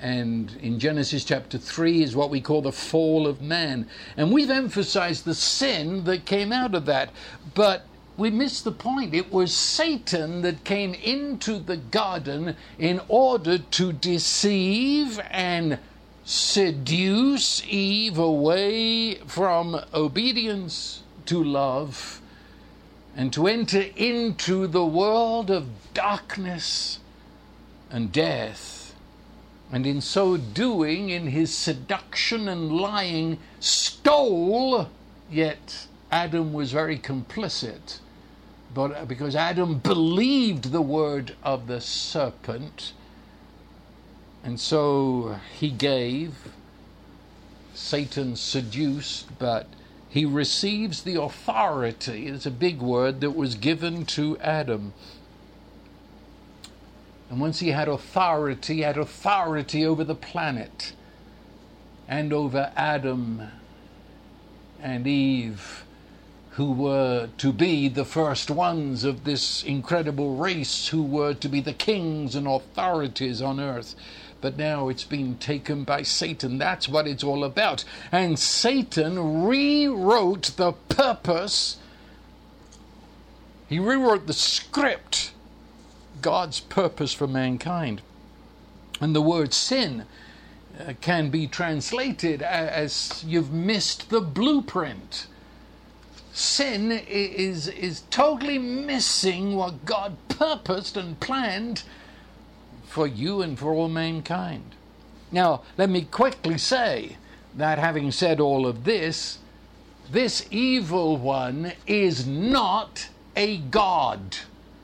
And 0.00 0.56
in 0.60 0.80
Genesis 0.80 1.24
chapter 1.24 1.56
3 1.56 2.02
is 2.02 2.16
what 2.16 2.30
we 2.30 2.40
call 2.40 2.62
the 2.62 2.72
fall 2.72 3.28
of 3.28 3.40
man. 3.40 3.86
And 4.16 4.32
we've 4.32 4.50
emphasized 4.50 5.24
the 5.24 5.34
sin 5.34 6.02
that 6.04 6.24
came 6.24 6.52
out 6.52 6.74
of 6.74 6.86
that. 6.86 7.10
But 7.54 7.86
we 8.16 8.30
miss 8.30 8.62
the 8.62 8.72
point. 8.72 9.14
It 9.14 9.32
was 9.32 9.54
Satan 9.54 10.42
that 10.42 10.64
came 10.64 10.94
into 10.94 11.60
the 11.60 11.76
garden 11.76 12.56
in 12.78 13.00
order 13.08 13.58
to 13.58 13.92
deceive 13.92 15.20
and 15.30 15.78
seduce 16.30 17.62
Eve 17.66 18.18
away 18.18 19.16
from 19.26 19.80
obedience 19.92 21.02
to 21.26 21.42
love 21.42 22.20
and 23.16 23.32
to 23.32 23.46
enter 23.46 23.86
into 23.96 24.66
the 24.66 24.86
world 24.86 25.50
of 25.50 25.66
darkness 25.92 27.00
and 27.90 28.12
death. 28.12 28.94
And 29.72 29.86
in 29.86 30.00
so 30.00 30.36
doing, 30.36 31.10
in 31.10 31.28
his 31.28 31.56
seduction 31.56 32.48
and 32.48 32.72
lying, 32.72 33.38
stole, 33.58 34.88
yet 35.30 35.86
Adam 36.10 36.52
was 36.52 36.72
very 36.72 36.98
complicit 36.98 37.98
but 38.72 38.96
uh, 38.96 39.04
because 39.04 39.34
Adam 39.34 39.78
believed 39.78 40.72
the 40.72 40.82
word 40.82 41.34
of 41.42 41.66
the 41.66 41.80
serpent, 41.80 42.92
and 44.42 44.58
so 44.58 45.38
he 45.58 45.70
gave, 45.70 46.34
Satan 47.74 48.36
seduced, 48.36 49.38
but 49.38 49.66
he 50.08 50.24
receives 50.24 51.02
the 51.02 51.20
authority, 51.20 52.26
it's 52.26 52.46
a 52.46 52.50
big 52.50 52.80
word, 52.80 53.20
that 53.20 53.32
was 53.32 53.54
given 53.54 54.04
to 54.06 54.38
Adam. 54.38 54.92
And 57.30 57.40
once 57.40 57.60
he 57.60 57.68
had 57.68 57.88
authority, 57.88 58.76
he 58.76 58.80
had 58.80 58.98
authority 58.98 59.86
over 59.86 60.02
the 60.02 60.16
planet 60.16 60.94
and 62.08 62.32
over 62.32 62.72
Adam 62.76 63.42
and 64.82 65.06
Eve 65.06 65.84
who 66.60 66.72
were 66.72 67.28
to 67.38 67.52
be 67.52 67.88
the 67.88 68.04
first 68.04 68.50
ones 68.50 69.04
of 69.04 69.24
this 69.24 69.62
incredible 69.62 70.36
race, 70.36 70.88
who 70.88 71.02
were 71.02 71.32
to 71.32 71.48
be 71.48 71.60
the 71.60 71.72
kings 71.72 72.34
and 72.34 72.46
authorities 72.46 73.40
on 73.40 73.60
earth. 73.60 73.94
But 74.40 74.56
now 74.56 74.88
it's 74.88 75.04
been 75.04 75.36
taken 75.36 75.84
by 75.84 76.02
Satan. 76.02 76.58
That's 76.58 76.88
what 76.88 77.06
it's 77.06 77.24
all 77.24 77.44
about. 77.44 77.84
And 78.10 78.38
Satan 78.38 79.44
rewrote 79.44 80.52
the 80.56 80.72
purpose, 80.72 81.76
he 83.68 83.78
rewrote 83.78 84.26
the 84.26 84.32
script, 84.32 85.32
God's 86.22 86.60
purpose 86.60 87.12
for 87.12 87.26
mankind. 87.26 88.02
And 89.00 89.14
the 89.14 89.22
word 89.22 89.54
sin 89.54 90.04
uh, 90.78 90.94
can 91.00 91.30
be 91.30 91.46
translated 91.46 92.42
as 92.42 93.24
you've 93.26 93.52
missed 93.52 94.10
the 94.10 94.20
blueprint 94.20 95.26
sin 96.32 96.92
is, 96.92 97.68
is 97.68 98.02
totally 98.10 98.58
missing 98.58 99.56
what 99.56 99.84
God 99.84 100.16
purposed 100.28 100.96
and 100.96 101.18
planned 101.20 101.82
for 102.90 103.06
you 103.06 103.40
and 103.40 103.56
for 103.56 103.72
all 103.72 103.88
mankind. 103.88 104.74
Now, 105.30 105.62
let 105.78 105.88
me 105.88 106.02
quickly 106.02 106.58
say 106.58 107.16
that 107.54 107.78
having 107.78 108.10
said 108.10 108.40
all 108.40 108.66
of 108.66 108.82
this, 108.84 109.38
this 110.10 110.46
evil 110.50 111.16
one 111.16 111.72
is 111.86 112.26
not 112.26 113.08
a 113.36 113.58
God. 113.58 114.38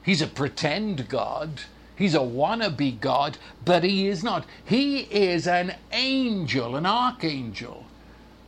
He's 0.05 0.23
a 0.23 0.29
pretend 0.29 1.09
God. 1.09 1.63
He's 1.97 2.15
a 2.15 2.21
wannabe 2.21 3.01
God, 3.01 3.39
but 3.65 3.83
he 3.83 4.07
is 4.07 4.23
not. 4.23 4.47
He 4.65 5.01
is 5.01 5.49
an 5.49 5.75
angel, 5.91 6.77
an 6.77 6.87
archangel. 6.87 7.87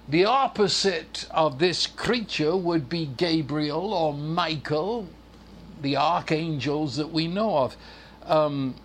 The 0.09 0.25
opposite 0.25 1.27
of 1.33 1.59
this 1.59 1.87
creature 1.89 2.57
would 2.57 2.89
be 2.89 3.07
Gabriel 3.07 3.93
or 3.93 4.15
Michael, 4.15 5.09
the 5.83 5.97
archangels 5.97 6.97
that 6.97 7.11
we 7.11 7.27
know 7.27 7.57
of. 7.59 7.77
Um, 8.25 8.77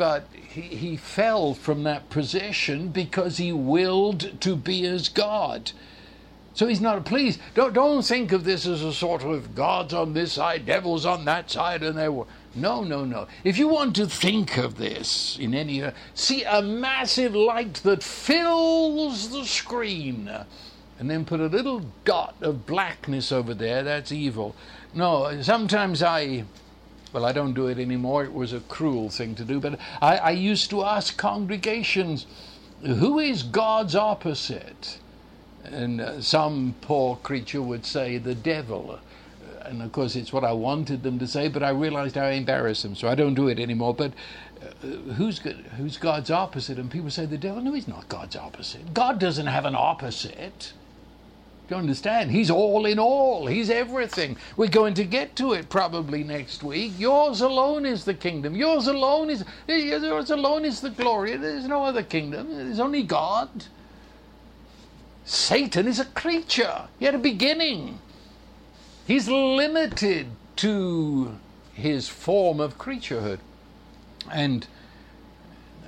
but 0.00 0.24
he, 0.32 0.62
he 0.62 0.96
fell 0.96 1.52
from 1.52 1.82
that 1.82 2.08
position 2.08 2.88
because 2.88 3.36
he 3.36 3.52
willed 3.52 4.40
to 4.40 4.56
be 4.56 4.86
as 4.86 5.10
God. 5.10 5.72
So 6.54 6.66
he's 6.66 6.80
not 6.80 7.04
pleased. 7.04 7.38
Don't, 7.52 7.74
don't 7.74 8.00
think 8.00 8.32
of 8.32 8.44
this 8.44 8.64
as 8.64 8.82
a 8.82 8.94
sort 8.94 9.22
of 9.22 9.54
God's 9.54 9.92
on 9.92 10.14
this 10.14 10.32
side, 10.32 10.64
devil's 10.64 11.04
on 11.04 11.26
that 11.26 11.50
side, 11.50 11.82
and 11.82 11.98
they 11.98 12.08
were. 12.08 12.24
No, 12.54 12.82
no, 12.82 13.04
no. 13.04 13.28
If 13.44 13.58
you 13.58 13.68
want 13.68 13.94
to 13.96 14.06
think 14.06 14.56
of 14.56 14.78
this 14.78 15.36
in 15.38 15.54
any, 15.54 15.82
uh, 15.82 15.90
see 16.14 16.44
a 16.44 16.62
massive 16.62 17.34
light 17.34 17.74
that 17.84 18.02
fills 18.02 19.28
the 19.28 19.44
screen, 19.44 20.30
and 20.98 21.10
then 21.10 21.26
put 21.26 21.40
a 21.40 21.46
little 21.46 21.84
dot 22.06 22.36
of 22.40 22.64
blackness 22.64 23.32
over 23.32 23.52
there, 23.52 23.82
that's 23.82 24.12
evil. 24.12 24.56
No, 24.94 25.42
sometimes 25.42 26.02
I, 26.02 26.44
well, 27.12 27.24
I 27.24 27.32
don't 27.32 27.54
do 27.54 27.66
it 27.66 27.78
anymore. 27.78 28.24
It 28.24 28.32
was 28.32 28.52
a 28.52 28.60
cruel 28.60 29.10
thing 29.10 29.34
to 29.36 29.44
do, 29.44 29.60
but 29.60 29.78
I, 30.00 30.16
I 30.16 30.30
used 30.30 30.70
to 30.70 30.84
ask 30.84 31.16
congregations, 31.16 32.26
who 32.82 33.18
is 33.18 33.42
God's 33.42 33.94
opposite? 33.94 34.98
And 35.64 36.00
uh, 36.00 36.20
some 36.20 36.74
poor 36.80 37.16
creature 37.16 37.62
would 37.62 37.84
say, 37.84 38.18
the 38.18 38.34
devil 38.34 38.98
and 39.70 39.82
of 39.82 39.92
course 39.92 40.16
it's 40.16 40.32
what 40.32 40.44
I 40.44 40.52
wanted 40.52 41.02
them 41.02 41.18
to 41.18 41.26
say, 41.26 41.48
but 41.48 41.62
I 41.62 41.70
realized 41.70 42.18
I 42.18 42.32
embarrassed 42.32 42.82
them, 42.82 42.94
so 42.94 43.08
I 43.08 43.14
don't 43.14 43.34
do 43.34 43.48
it 43.48 43.60
anymore. 43.60 43.94
But 43.94 44.12
uh, 44.62 44.86
who's 45.14 45.38
who's 45.76 45.96
God's 45.96 46.30
opposite? 46.30 46.78
And 46.78 46.90
people 46.90 47.10
say 47.10 47.26
the 47.26 47.38
devil. 47.38 47.62
No, 47.62 47.72
he's 47.72 47.88
not 47.88 48.08
God's 48.08 48.36
opposite. 48.36 48.92
God 48.92 49.18
doesn't 49.18 49.46
have 49.46 49.64
an 49.64 49.74
opposite. 49.74 50.72
You 51.70 51.76
understand? 51.76 52.32
He's 52.32 52.50
all 52.50 52.84
in 52.84 52.98
all. 52.98 53.46
He's 53.46 53.70
everything. 53.70 54.36
We're 54.56 54.66
going 54.66 54.94
to 54.94 55.04
get 55.04 55.36
to 55.36 55.52
it 55.52 55.68
probably 55.68 56.24
next 56.24 56.64
week. 56.64 56.94
Yours 56.98 57.42
alone 57.42 57.86
is 57.86 58.04
the 58.04 58.12
kingdom. 58.12 58.56
Yours 58.56 58.88
alone 58.88 59.30
is 59.30 59.44
yours 59.68 60.30
alone 60.30 60.64
is 60.64 60.80
the 60.80 60.90
glory. 60.90 61.36
There's 61.36 61.68
no 61.68 61.84
other 61.84 62.02
kingdom. 62.02 62.52
There's 62.52 62.80
only 62.80 63.04
God. 63.04 63.66
Satan 65.24 65.86
is 65.86 66.00
a 66.00 66.06
creature. 66.06 66.88
He 66.98 67.04
had 67.04 67.14
a 67.14 67.18
beginning. 67.18 68.00
He's 69.06 69.28
limited 69.28 70.26
to 70.56 71.38
his 71.72 72.08
form 72.08 72.58
of 72.58 72.78
creaturehood. 72.78 73.38
And 74.32 74.66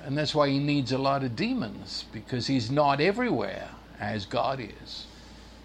and 0.05 0.17
that's 0.17 0.33
why 0.33 0.47
he 0.47 0.59
needs 0.59 0.93
a 0.93 0.97
lot 0.97 1.25
of 1.25 1.35
demons 1.35 2.05
because 2.13 2.47
he's 2.47 2.71
not 2.71 3.01
everywhere 3.01 3.69
as 3.99 4.25
God 4.25 4.61
is. 4.61 5.07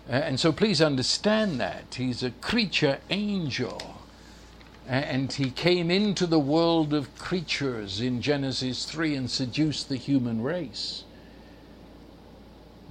And 0.09 0.41
so 0.41 0.53
please 0.53 0.81
understand 0.81 1.61
that. 1.61 1.95
He's 1.97 2.23
a 2.23 2.31
creature 2.31 2.99
angel. 3.11 3.97
And 4.87 5.31
he 5.31 5.51
came 5.51 5.91
into 5.91 6.27
the 6.27 6.39
world 6.39 6.95
of 6.95 7.15
creatures 7.19 8.01
in 8.01 8.23
Genesis 8.23 8.87
3 8.87 9.15
and 9.15 9.31
seduced 9.31 9.91
the 9.91 9.97
human 9.97 10.43
race. 10.43 11.05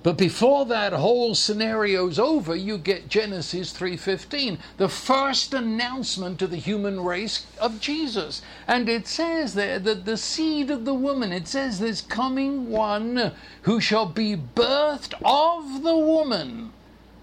But 0.03 0.15
before 0.15 0.65
that 0.67 0.93
whole 0.93 1.33
scenario's 1.33 2.19
over, 2.19 2.55
you 2.55 2.77
get 2.77 3.09
Genesis 3.09 3.73
3:15, 3.73 4.59
the 4.77 4.87
first 4.87 5.55
announcement 5.55 6.37
to 6.37 6.47
the 6.47 6.57
human 6.57 6.99
race 7.01 7.47
of 7.59 7.81
Jesus. 7.81 8.43
And 8.67 8.87
it 8.87 9.07
says 9.07 9.55
there 9.55 9.79
that 9.79 10.05
the 10.05 10.17
seed 10.17 10.69
of 10.69 10.85
the 10.85 10.93
woman, 10.93 11.33
it 11.33 11.47
says 11.47 11.79
there's 11.79 12.01
coming 12.01 12.69
one 12.69 13.31
who 13.63 13.81
shall 13.81 14.05
be 14.05 14.35
birthed 14.35 15.15
of 15.25 15.81
the 15.81 15.97
woman. 15.97 16.71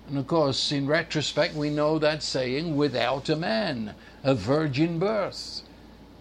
And 0.09 0.19
of 0.19 0.27
course, 0.27 0.71
in 0.73 0.87
retrospect, 0.87 1.55
we 1.55 1.71
know 1.71 1.99
that 1.99 2.23
saying 2.23 2.77
without 2.77 3.29
a 3.29 3.37
man, 3.37 3.95
a 4.23 4.35
virgin 4.35 4.99
birth. 4.99 5.63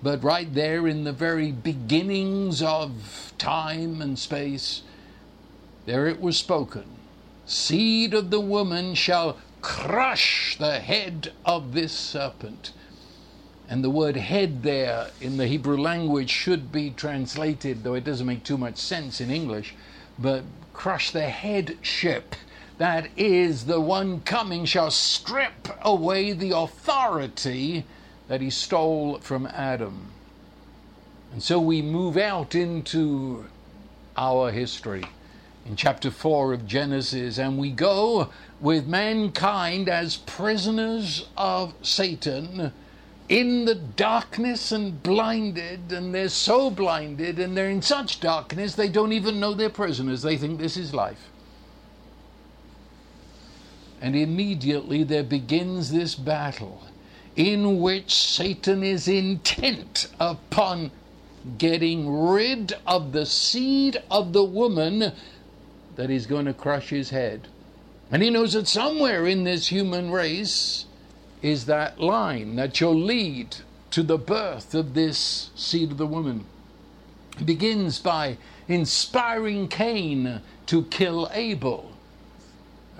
but 0.02 0.24
right 0.24 0.54
there 0.54 0.88
in 0.88 1.04
the 1.06 1.14
very 1.14 1.52
beginnings 1.52 2.62
of 2.62 3.34
time 3.38 4.02
and 4.02 4.20
space, 4.20 4.84
there 5.86 6.08
it 6.08 6.22
was 6.22 6.38
spoken 6.38 6.86
Seed 7.46 8.14
of 8.14 8.32
the 8.32 8.40
woman 8.40 8.96
shall 8.96 9.38
crush 9.62 10.58
the 10.58 10.80
head 10.80 11.34
of 11.46 11.74
this 11.74 11.92
serpent. 11.92 12.72
And 13.68 13.84
the 13.84 13.90
word 13.90 14.16
head 14.16 14.64
there 14.64 15.12
in 15.20 15.38
the 15.38 15.48
Hebrew 15.48 15.78
language 15.78 16.30
should 16.30 16.72
be 16.72 16.92
translated, 16.92 17.84
though 17.84 17.96
it 17.96 18.04
doesn't 18.04 18.28
make 18.28 18.44
too 18.44 18.58
much 18.58 18.78
sense 18.78 19.20
in 19.20 19.30
English, 19.32 19.76
but 20.18 20.44
crush 20.74 21.12
the 21.12 21.30
headship. 21.30 22.36
That 22.84 23.12
is, 23.16 23.68
the 23.68 23.80
one 23.80 24.20
coming 24.20 24.66
shall 24.66 24.92
strip 24.92 25.70
away 25.84 26.34
the 26.34 26.52
authority 26.52 27.86
that 28.28 28.42
he 28.42 28.50
stole 28.50 29.20
from 29.20 29.48
Adam. 29.48 30.12
And 31.32 31.42
so 31.42 31.62
we 31.62 31.82
move 31.82 32.18
out 32.18 32.56
into 32.56 33.46
our 34.18 34.52
history 34.52 35.06
in 35.66 35.78
chapter 35.78 36.12
4 36.12 36.52
of 36.52 36.68
Genesis, 36.68 37.38
and 37.38 37.58
we 37.58 37.72
go 37.72 38.30
with 38.60 38.86
mankind 38.86 39.88
as 39.88 40.18
prisoners 40.18 41.30
of 41.38 41.74
Satan 41.84 42.74
in 43.30 43.64
the 43.64 43.76
darkness 43.76 44.74
and 44.74 45.02
blinded, 45.02 45.94
and 45.94 46.14
they're 46.14 46.28
so 46.28 46.70
blinded 46.70 47.40
and 47.40 47.56
they're 47.56 47.70
in 47.70 47.82
such 47.82 48.20
darkness 48.20 48.76
they 48.76 48.90
don't 48.90 49.14
even 49.14 49.40
know 49.40 49.54
they're 49.54 49.70
prisoners. 49.70 50.22
They 50.22 50.36
think 50.36 50.60
this 50.60 50.76
is 50.76 50.94
life. 50.94 51.30
And 54.04 54.18
immediately 54.18 55.06
there 55.06 55.24
begins 55.24 55.90
this 55.90 56.14
battle 56.14 56.84
in 57.38 57.80
which 57.80 58.14
Satan 58.14 58.84
is 58.84 59.08
intent 59.08 60.08
upon 60.20 60.92
getting 61.58 62.14
rid 62.14 62.74
of 62.86 63.14
the 63.14 63.26
seed 63.26 64.04
of 64.12 64.34
the 64.34 64.44
woman 64.44 65.14
that 65.96 66.10
is 66.10 66.26
going 66.26 66.48
to 66.48 66.54
crush 66.54 66.90
his 66.90 67.12
head. 67.12 67.48
And 68.12 68.22
he 68.22 68.30
knows 68.30 68.52
that 68.54 68.68
somewhere 68.68 69.26
in 69.26 69.46
this 69.46 69.68
human 69.68 70.12
race 70.12 70.84
is 71.42 71.66
that 71.68 71.98
line 71.98 72.58
that 72.58 72.76
shall 72.76 72.94
lead 72.94 73.56
to 73.92 74.04
the 74.04 74.18
birth 74.18 74.76
of 74.76 74.96
this 74.96 75.50
seed 75.56 75.92
of 75.92 75.98
the 75.98 76.06
woman. 76.06 76.44
It 77.40 77.46
begins 77.46 78.00
by 78.00 78.38
inspiring 78.68 79.70
Cain 79.70 80.42
to 80.66 80.84
kill 80.84 81.30
Abel. 81.34 81.94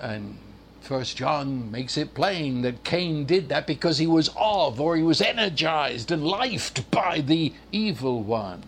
And 0.00 0.38
First 0.84 1.16
John 1.16 1.70
makes 1.70 1.96
it 1.96 2.12
plain 2.12 2.60
that 2.60 2.84
Cain 2.84 3.24
did 3.24 3.48
that 3.48 3.66
because 3.66 3.96
he 3.96 4.06
was 4.06 4.28
of 4.36 4.78
or 4.78 4.96
he 4.96 5.02
was 5.02 5.22
energized 5.22 6.10
and 6.10 6.22
lifed 6.22 6.90
by 6.90 7.22
the 7.22 7.54
evil 7.72 8.22
one. 8.22 8.62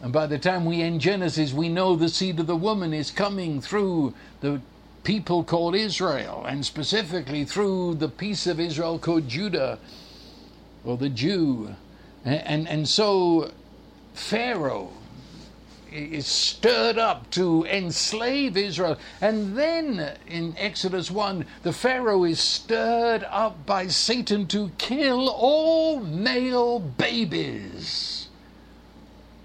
And 0.00 0.12
by 0.12 0.26
the 0.26 0.40
time 0.40 0.64
we 0.64 0.82
end 0.82 1.00
Genesis, 1.00 1.52
we 1.52 1.68
know 1.68 1.94
the 1.94 2.08
seed 2.08 2.40
of 2.40 2.48
the 2.48 2.56
woman 2.56 2.92
is 2.92 3.12
coming 3.12 3.60
through 3.60 4.14
the 4.40 4.60
people 5.04 5.44
called 5.44 5.76
Israel, 5.76 6.44
and 6.44 6.66
specifically 6.66 7.44
through 7.44 7.94
the 7.94 8.08
piece 8.08 8.48
of 8.48 8.58
Israel 8.58 8.98
called 8.98 9.28
Judah, 9.28 9.78
or 10.84 10.96
the 10.96 11.08
Jew. 11.08 11.76
And, 12.24 12.42
and, 12.42 12.68
and 12.68 12.88
so 12.88 13.52
Pharaoh 14.12 14.90
is 15.92 16.26
stirred 16.26 16.98
up 16.98 17.30
to 17.32 17.64
enslave 17.66 18.56
Israel. 18.56 18.98
And 19.20 19.56
then 19.56 20.16
in 20.26 20.54
Exodus 20.58 21.10
1, 21.10 21.44
the 21.62 21.72
Pharaoh 21.72 22.24
is 22.24 22.40
stirred 22.40 23.24
up 23.24 23.66
by 23.66 23.88
Satan 23.88 24.46
to 24.48 24.70
kill 24.78 25.28
all 25.28 26.00
male 26.00 26.78
babies. 26.78 28.28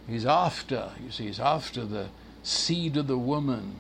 He's 0.08 0.26
after, 0.26 0.92
you 1.04 1.12
see, 1.12 1.26
he's 1.28 1.40
after 1.40 1.84
the 1.84 2.08
seed 2.44 2.96
of 2.96 3.08
the 3.08 3.18
woman. 3.18 3.80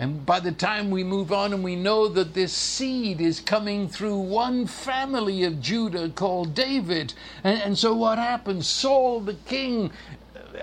And 0.00 0.24
by 0.24 0.38
the 0.38 0.52
time 0.52 0.92
we 0.92 1.02
move 1.02 1.32
on 1.32 1.52
and 1.52 1.64
we 1.64 1.74
know 1.74 2.06
that 2.06 2.34
this 2.34 2.52
seed 2.52 3.20
is 3.20 3.40
coming 3.40 3.88
through 3.88 4.18
one 4.18 4.66
family 4.66 5.42
of 5.42 5.60
Judah 5.60 6.08
called 6.10 6.54
David. 6.54 7.14
And, 7.42 7.60
and 7.60 7.78
so 7.78 7.94
what 7.94 8.16
happens? 8.16 8.68
Saul 8.68 9.20
the 9.20 9.34
king 9.34 9.90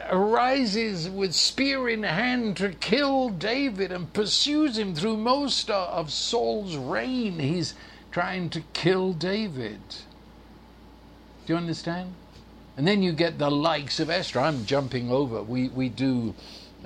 arises 0.09 1.09
with 1.09 1.33
spear 1.33 1.89
in 1.89 2.03
hand 2.03 2.57
to 2.57 2.69
kill 2.69 3.29
David 3.29 3.91
and 3.91 4.11
pursues 4.13 4.77
him 4.77 4.95
through 4.95 5.17
most 5.17 5.69
of 5.69 6.11
Saul's 6.11 6.75
reign. 6.75 7.39
He's 7.39 7.73
trying 8.11 8.49
to 8.51 8.61
kill 8.73 9.13
David. 9.13 9.81
Do 11.45 11.53
you 11.53 11.57
understand? 11.57 12.13
And 12.77 12.87
then 12.87 13.03
you 13.03 13.13
get 13.13 13.37
the 13.37 13.51
likes 13.51 13.99
of 13.99 14.09
Esther. 14.09 14.39
I'm 14.39 14.65
jumping 14.65 15.11
over. 15.11 15.41
We, 15.41 15.69
we 15.69 15.89
do 15.89 16.33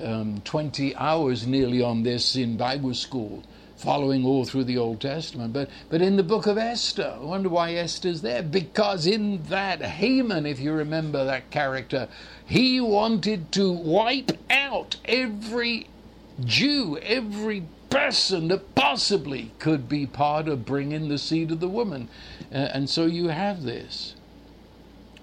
um, 0.04 0.42
20 0.46 0.96
hours 0.96 1.48
nearly 1.48 1.82
on 1.82 2.04
this 2.04 2.36
in 2.36 2.58
Bible 2.58 2.94
school, 2.94 3.44
following 3.80 4.26
all 4.26 4.44
through 4.44 4.66
the 4.66 4.78
Old 4.78 5.00
Testament. 5.00 5.54
But, 5.54 5.70
but 5.90 6.02
in 6.02 6.18
the 6.18 6.24
book 6.24 6.48
of 6.48 6.58
Esther, 6.58 7.16
I 7.16 7.24
wonder 7.24 7.48
why 7.48 7.74
Esther's 7.74 8.22
there. 8.22 8.44
Because 8.44 9.08
in 9.08 9.42
that, 9.44 9.82
Haman, 9.82 10.46
if 10.46 10.60
you 10.60 10.74
remember 10.74 11.24
that 11.24 11.50
character, 11.50 12.10
he 12.46 12.82
wanted 12.82 13.54
to 13.54 13.72
wipe 13.72 14.32
out 14.50 14.98
every 15.06 15.88
Jew, 16.44 16.98
every 16.98 17.64
person 17.90 18.50
that 18.50 18.76
possibly 18.76 19.52
could 19.60 19.88
be 19.88 20.06
part 20.06 20.50
of 20.50 20.66
bringing 20.66 21.08
the 21.08 21.18
seed 21.18 21.50
of 21.50 21.62
the 21.62 21.70
woman. 21.70 22.10
Uh, 22.52 22.56
and 22.56 22.90
so 22.90 23.06
you 23.06 23.30
have 23.30 23.64
this. 23.64 24.14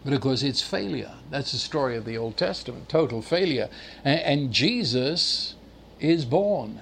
But 0.02 0.14
of 0.14 0.22
course, 0.22 0.42
it's 0.42 0.62
failure. 0.62 1.12
That's 1.30 1.52
the 1.52 1.58
story 1.58 1.96
of 1.96 2.06
the 2.06 2.16
Old 2.16 2.38
Testament 2.38 2.88
total 2.88 3.20
failure. 3.20 3.68
And, 4.02 4.20
and 4.20 4.52
Jesus 4.52 5.56
is 6.00 6.24
born. 6.24 6.80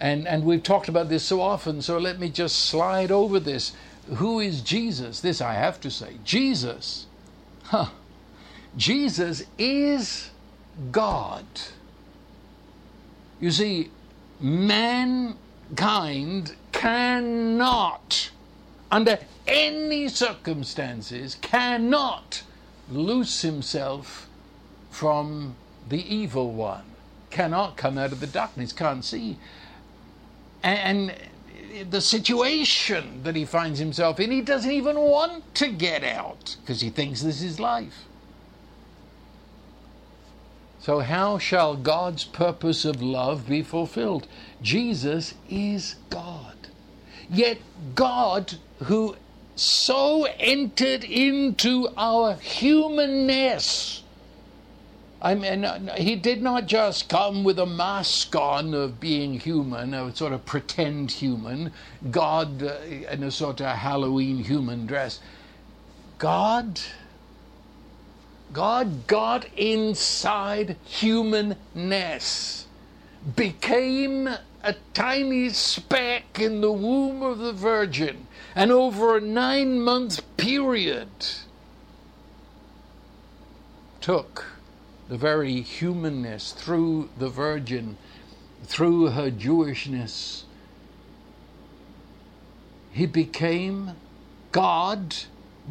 And, 0.00 0.26
and 0.26 0.44
we've 0.44 0.62
talked 0.62 0.88
about 0.88 1.10
this 1.10 1.22
so 1.22 1.42
often, 1.42 1.82
so 1.82 1.98
let 1.98 2.18
me 2.18 2.30
just 2.30 2.56
slide 2.58 3.10
over 3.10 3.38
this. 3.38 3.72
Who 4.14 4.40
is 4.40 4.62
Jesus? 4.62 5.20
This 5.20 5.42
I 5.42 5.54
have 5.54 5.78
to 5.82 5.90
say. 5.90 6.14
Jesus, 6.24 7.06
huh? 7.64 7.90
Jesus 8.76 9.44
is 9.58 10.30
God. 10.90 11.44
You 13.40 13.50
see, 13.50 13.90
mankind 14.40 15.36
cannot, 16.72 18.30
under 18.90 19.18
any 19.46 20.08
circumstances, 20.08 21.36
cannot 21.42 22.42
loose 22.90 23.42
himself 23.42 24.28
from 24.90 25.56
the 25.88 26.02
evil 26.14 26.52
one, 26.52 26.84
cannot 27.30 27.76
come 27.76 27.98
out 27.98 28.12
of 28.12 28.20
the 28.20 28.26
darkness, 28.26 28.72
can't 28.72 29.04
see. 29.04 29.36
And, 30.62 31.14
the 31.88 32.00
situation 32.00 33.22
that 33.22 33.36
he 33.36 33.44
finds 33.44 33.78
himself 33.78 34.20
in, 34.20 34.30
he 34.30 34.40
doesn't 34.40 34.70
even 34.70 34.98
want 34.98 35.54
to 35.54 35.68
get 35.68 36.04
out 36.04 36.56
because 36.60 36.80
he 36.80 36.90
thinks 36.90 37.22
this 37.22 37.42
is 37.42 37.60
life. 37.60 38.04
So, 40.80 41.00
how 41.00 41.38
shall 41.38 41.76
God's 41.76 42.24
purpose 42.24 42.84
of 42.84 43.02
love 43.02 43.48
be 43.48 43.62
fulfilled? 43.62 44.26
Jesus 44.62 45.34
is 45.48 45.96
God. 46.08 46.56
Yet, 47.28 47.58
God, 47.94 48.54
who 48.84 49.16
so 49.54 50.26
entered 50.38 51.04
into 51.04 51.88
our 51.96 52.34
humanness. 52.34 54.02
I 55.22 55.34
mean, 55.34 55.90
he 55.98 56.16
did 56.16 56.42
not 56.42 56.66
just 56.66 57.10
come 57.10 57.44
with 57.44 57.58
a 57.58 57.66
mask 57.66 58.34
on 58.34 58.72
of 58.72 59.00
being 59.00 59.38
human, 59.38 59.92
a 59.92 60.14
sort 60.16 60.32
of 60.32 60.46
pretend 60.46 61.10
human, 61.10 61.72
God 62.10 62.62
uh, 62.62 62.78
in 62.82 63.22
a 63.22 63.30
sort 63.30 63.60
of 63.60 63.76
Halloween 63.76 64.42
human 64.42 64.86
dress. 64.86 65.20
God, 66.18 66.80
God 68.54 69.06
got 69.06 69.44
inside 69.58 70.76
humanness, 70.84 72.66
became 73.36 74.26
a 74.62 74.74
tiny 74.94 75.50
speck 75.50 76.38
in 76.38 76.62
the 76.62 76.72
womb 76.72 77.22
of 77.22 77.38
the 77.38 77.52
Virgin 77.52 78.26
and 78.54 78.72
over 78.72 79.16
a 79.16 79.20
nine 79.20 79.80
month 79.80 80.22
period 80.36 81.08
took 84.00 84.59
the 85.10 85.18
very 85.18 85.60
humanness 85.60 86.52
through 86.52 87.08
the 87.18 87.28
Virgin, 87.28 87.98
through 88.62 89.08
her 89.08 89.28
Jewishness. 89.28 90.44
He 92.92 93.06
became, 93.06 93.90
God 94.52 95.16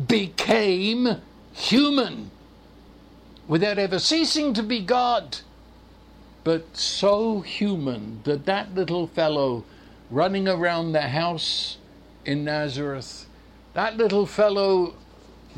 became 0.07 1.21
human 1.53 2.31
without 3.47 3.79
ever 3.79 3.97
ceasing 3.97 4.53
to 4.55 4.61
be 4.61 4.81
God, 4.81 5.37
but 6.43 6.75
so 6.75 7.39
human 7.39 8.19
that 8.25 8.45
that 8.45 8.75
little 8.75 9.07
fellow 9.07 9.63
running 10.11 10.49
around 10.49 10.91
the 10.91 11.07
house 11.07 11.77
in 12.25 12.43
Nazareth, 12.43 13.25
that 13.73 13.95
little 13.95 14.25
fellow 14.25 14.95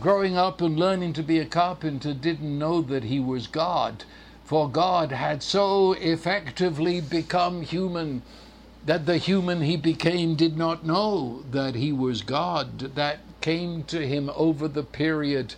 growing 0.02 0.36
up 0.36 0.60
and 0.60 0.78
learning 0.78 1.14
to 1.14 1.24
be 1.24 1.40
a 1.40 1.46
carpenter, 1.46 2.14
didn't 2.14 2.60
know 2.60 2.82
that 2.82 3.06
he 3.06 3.20
was 3.20 3.48
God, 3.48 4.04
for 4.44 4.68
God 4.68 5.12
had 5.12 5.42
so 5.42 5.94
effectively 5.94 7.00
become 7.00 7.62
human 7.62 8.24
that 8.86 9.06
the 9.06 9.18
human 9.18 9.62
he 9.62 9.78
became 9.78 10.36
did 10.36 10.58
not 10.58 10.84
know 10.84 11.44
that 11.52 11.76
he 11.76 11.94
was 11.94 12.24
God. 12.24 12.80
That 12.96 13.20
came 13.40 13.84
to 13.84 14.08
him 14.08 14.32
over 14.36 14.68
the 14.68 14.84
period 14.84 15.54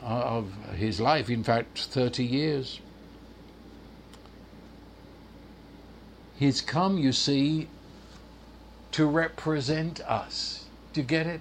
of 0.00 0.50
his 0.74 0.98
life, 0.98 1.28
in 1.28 1.44
fact, 1.44 1.78
30 1.78 2.24
years. 2.24 2.80
He's 6.38 6.60
come, 6.60 6.98
you 6.98 7.12
see, 7.12 7.68
to 8.92 9.06
represent 9.06 10.00
us. 10.00 10.64
Do 10.92 11.02
you 11.02 11.06
get 11.06 11.26
it? 11.26 11.40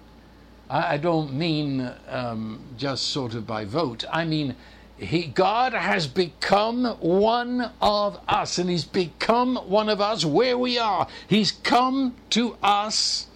I, 0.71 0.95
don't 0.97 1.33
mean 1.33 1.91
um, 2.07 2.61
just 2.77 3.07
sort 3.07 3.33
of 3.33 3.45
by 3.45 3.65
vote. 3.65 4.05
I 4.09 4.23
mean, 4.23 4.55
he, 4.95 5.23
God 5.23 5.73
has 5.73 6.07
become 6.07 6.85
one 6.99 7.71
of 7.81 8.21
us, 8.25 8.57
and 8.57 8.69
He's 8.69 8.85
become 8.85 9.57
one 9.57 9.89
of 9.89 9.99
us 9.99 10.23
where 10.23 10.57
we 10.57 10.77
are. 10.77 11.07
He's 11.27 11.51
come 11.51 12.15
to 12.29 12.55
us, 12.63 13.27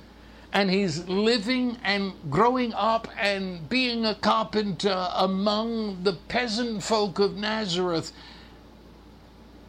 and 0.54 0.72
He's 0.72 1.10
living 1.10 1.78
and 1.84 2.14
growing 2.30 2.74
up 2.74 3.10
and 3.20 3.68
being 3.68 4.06
a 4.06 4.16
carpenter 4.16 5.10
among 5.14 6.04
the 6.04 6.14
peasant 6.14 6.84
folk 6.84 7.20
of 7.20 7.36
Nazareth 7.36 8.14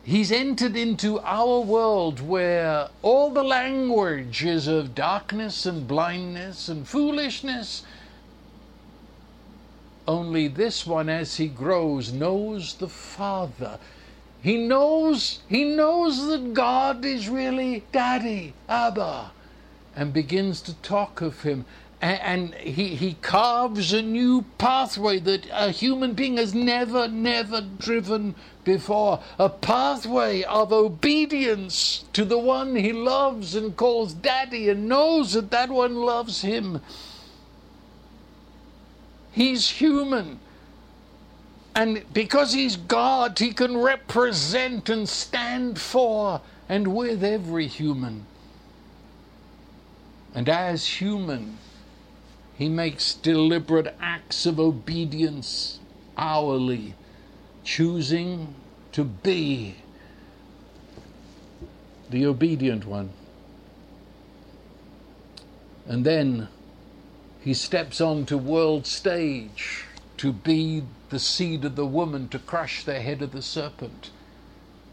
He's 0.06 0.30
entered 0.30 0.76
into 0.76 1.18
our 1.18 1.58
world 1.58 2.20
where 2.20 2.90
all 3.02 3.30
the 3.30 3.42
language 3.42 4.44
is 4.44 4.68
of 4.68 4.94
darkness 4.94 5.66
and 5.66 5.88
blindness 5.88 6.68
and 6.68 6.86
foolishness. 6.86 7.82
Only 10.06 10.46
this 10.46 10.86
one, 10.86 11.08
as 11.08 11.38
he 11.38 11.48
grows, 11.48 12.12
knows 12.12 12.74
the 12.74 12.88
Father. 12.88 13.80
He 14.40 14.58
knows, 14.58 15.40
he 15.48 15.64
knows 15.64 16.24
that 16.28 16.54
God 16.54 17.04
is 17.04 17.28
really 17.28 17.82
Daddy, 17.90 18.54
Abba, 18.68 19.32
and 19.96 20.12
begins 20.12 20.60
to 20.60 20.74
talk 20.74 21.20
of 21.20 21.42
him 21.42 21.64
and 22.00 22.54
he, 22.54 22.94
he 22.94 23.14
carves 23.14 23.92
a 23.92 24.02
new 24.02 24.44
pathway 24.58 25.18
that 25.20 25.46
a 25.50 25.70
human 25.70 26.12
being 26.12 26.36
has 26.36 26.54
never, 26.54 27.08
never 27.08 27.62
driven 27.62 28.34
before. 28.64 29.22
A 29.38 29.48
pathway 29.48 30.42
of 30.42 30.72
obedience 30.72 32.04
to 32.12 32.24
the 32.24 32.38
one 32.38 32.76
he 32.76 32.92
loves 32.92 33.54
and 33.54 33.76
calls 33.76 34.12
daddy 34.12 34.68
and 34.68 34.88
knows 34.88 35.32
that 35.32 35.50
that 35.50 35.70
one 35.70 35.96
loves 35.96 36.42
him. 36.42 36.82
He's 39.32 39.68
human. 39.68 40.40
And 41.74 42.04
because 42.12 42.52
he's 42.52 42.76
God, 42.76 43.38
he 43.38 43.52
can 43.52 43.76
represent 43.76 44.88
and 44.88 45.08
stand 45.08 45.78
for 45.78 46.40
and 46.68 46.94
with 46.94 47.24
every 47.24 47.66
human. 47.66 48.26
And 50.34 50.48
as 50.48 50.86
human, 50.86 51.58
he 52.56 52.68
makes 52.68 53.12
deliberate 53.14 53.94
acts 54.00 54.46
of 54.46 54.58
obedience 54.58 55.78
hourly, 56.16 56.94
choosing 57.64 58.54
to 58.92 59.04
be 59.04 59.76
the 62.08 62.24
obedient 62.24 62.86
one. 62.86 63.10
And 65.86 66.04
then 66.04 66.48
he 67.40 67.52
steps 67.52 68.00
onto 68.00 68.38
world 68.38 68.86
stage 68.86 69.84
to 70.16 70.32
be 70.32 70.82
the 71.10 71.18
seed 71.18 71.64
of 71.64 71.76
the 71.76 71.86
woman 71.86 72.28
to 72.28 72.38
crush 72.38 72.84
the 72.84 73.00
head 73.00 73.20
of 73.20 73.32
the 73.32 73.42
serpent. 73.42 74.10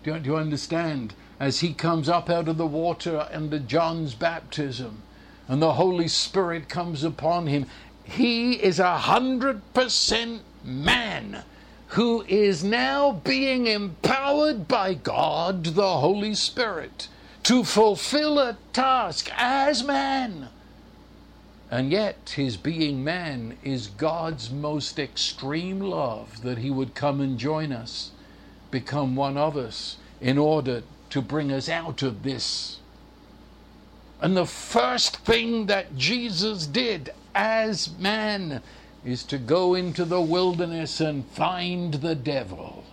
Do 0.04 0.14
you, 0.14 0.20
do 0.20 0.30
you 0.32 0.36
understand? 0.36 1.14
As 1.40 1.62
he 1.62 1.74
comes 1.74 2.10
up 2.10 2.30
out 2.30 2.50
of 2.50 2.58
the 2.58 2.68
water 2.68 3.28
under 3.32 3.58
John's 3.58 4.16
baptism, 4.16 5.02
and 5.48 5.62
the 5.62 5.74
Holy 5.74 6.08
Spirit 6.08 6.70
comes 6.70 7.04
upon 7.04 7.48
him, 7.48 7.66
he 8.04 8.54
is 8.54 8.80
a 8.80 8.98
hundred 8.98 9.62
percent 9.74 10.42
man 10.64 11.44
who 11.88 12.24
is 12.28 12.64
now 12.64 13.12
being 13.12 13.68
empowered 13.68 14.68
by 14.68 14.94
God, 14.94 15.64
the 15.66 15.98
Holy 15.98 16.34
Spirit, 16.34 17.08
to 17.44 17.64
fulfill 17.64 18.40
a 18.40 18.58
task 18.72 19.30
as 19.38 19.84
man. 19.84 20.50
And 21.70 21.92
yet, 21.92 22.34
his 22.36 22.58
being 22.58 23.04
man 23.04 23.58
is 23.64 23.88
God's 23.88 24.50
most 24.50 24.98
extreme 24.98 25.80
love 25.80 26.42
that 26.42 26.60
he 26.60 26.70
would 26.70 26.96
come 26.96 27.20
and 27.20 27.38
join 27.38 27.72
us, 27.72 28.12
become 28.72 29.16
one 29.16 29.38
of 29.38 29.58
us, 29.58 29.98
in 30.22 30.38
order 30.38 30.84
to 31.10 31.22
bring 31.22 31.52
us 31.52 31.70
out 31.70 32.02
of 32.02 32.24
this 32.24 32.80
and 34.24 34.38
the 34.38 34.46
first 34.46 35.18
thing 35.26 35.66
that 35.66 35.98
Jesus 35.98 36.66
did 36.66 37.14
as 37.36 37.92
man 38.00 38.62
is 39.04 39.22
to 39.26 39.38
go 39.38 39.74
into 39.74 40.06
the 40.06 40.22
wilderness 40.22 41.02
and 41.02 41.26
find 41.26 41.96
the 41.96 42.16
devil, 42.16 42.86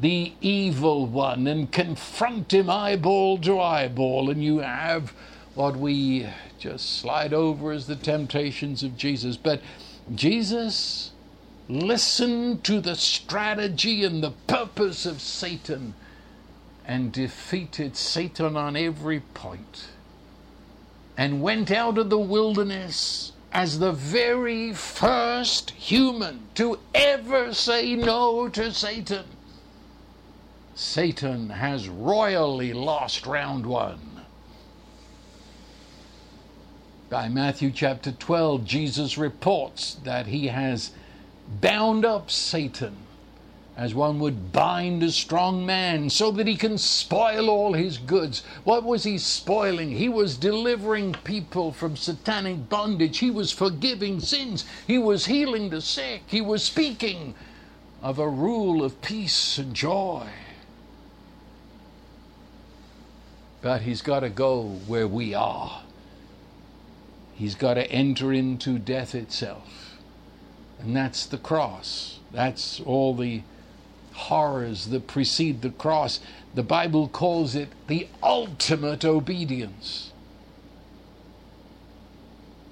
the 0.00 0.32
evil 0.40 1.06
one, 1.06 1.46
and 1.46 1.70
confront 1.70 2.52
him 2.52 2.68
eyeball 2.68 3.38
to 3.38 3.60
eyeball. 3.60 4.28
And 4.28 4.42
you 4.42 4.58
have 4.58 5.12
what 5.54 5.76
we 5.76 6.26
just 6.58 6.98
slide 6.98 7.32
over 7.32 7.70
as 7.70 7.86
the 7.86 7.94
temptations 7.94 8.82
of 8.82 8.96
Jesus. 8.96 9.36
But 9.36 9.62
Jesus 10.16 11.12
listened 11.68 12.64
to 12.64 12.80
the 12.80 12.96
strategy 12.96 14.02
and 14.02 14.20
the 14.20 14.32
purpose 14.48 15.06
of 15.06 15.20
Satan 15.20 15.94
and 16.84 17.12
defeated 17.12 17.96
Satan 17.96 18.56
on 18.56 18.74
every 18.74 19.20
point 19.20 19.90
and 21.20 21.42
went 21.42 21.70
out 21.70 21.98
of 21.98 22.08
the 22.08 22.18
wilderness 22.18 23.32
as 23.52 23.78
the 23.78 23.92
very 23.92 24.72
first 24.72 25.72
human 25.72 26.40
to 26.54 26.78
ever 26.94 27.52
say 27.52 27.94
no 27.94 28.48
to 28.48 28.72
Satan. 28.72 29.26
Satan 30.74 31.50
has 31.50 31.90
royally 31.90 32.72
lost 32.72 33.26
round 33.26 33.66
one. 33.66 34.22
By 37.10 37.28
Matthew 37.28 37.70
chapter 37.70 38.12
12, 38.12 38.64
Jesus 38.64 39.18
reports 39.18 39.98
that 40.04 40.26
he 40.26 40.46
has 40.46 40.92
bound 41.60 42.06
up 42.06 42.30
Satan 42.30 42.96
as 43.80 43.94
one 43.94 44.18
would 44.18 44.52
bind 44.52 45.02
a 45.02 45.10
strong 45.10 45.64
man 45.64 46.10
so 46.10 46.30
that 46.30 46.46
he 46.46 46.54
can 46.54 46.76
spoil 46.76 47.48
all 47.48 47.72
his 47.72 47.96
goods. 47.96 48.42
What 48.62 48.84
was 48.84 49.04
he 49.04 49.16
spoiling? 49.16 49.92
He 49.92 50.06
was 50.06 50.36
delivering 50.36 51.14
people 51.24 51.72
from 51.72 51.96
satanic 51.96 52.68
bondage. 52.68 53.16
He 53.16 53.30
was 53.30 53.50
forgiving 53.50 54.20
sins. 54.20 54.66
He 54.86 54.98
was 54.98 55.24
healing 55.24 55.70
the 55.70 55.80
sick. 55.80 56.24
He 56.26 56.42
was 56.42 56.62
speaking 56.62 57.34
of 58.02 58.18
a 58.18 58.28
rule 58.28 58.84
of 58.84 59.00
peace 59.00 59.56
and 59.56 59.72
joy. 59.72 60.26
But 63.62 63.80
he's 63.80 64.02
got 64.02 64.20
to 64.20 64.28
go 64.28 64.64
where 64.86 65.08
we 65.08 65.32
are. 65.32 65.84
He's 67.34 67.54
got 67.54 67.74
to 67.74 67.90
enter 67.90 68.30
into 68.30 68.78
death 68.78 69.14
itself. 69.14 69.96
And 70.80 70.94
that's 70.94 71.24
the 71.24 71.38
cross. 71.38 72.18
That's 72.30 72.80
all 72.80 73.14
the 73.14 73.40
horrors 74.28 74.86
that 74.86 75.06
precede 75.06 75.62
the 75.62 75.70
cross. 75.70 76.20
The 76.54 76.62
Bible 76.62 77.08
calls 77.08 77.54
it 77.54 77.68
the 77.86 78.06
ultimate 78.22 79.04
obedience. 79.04 80.12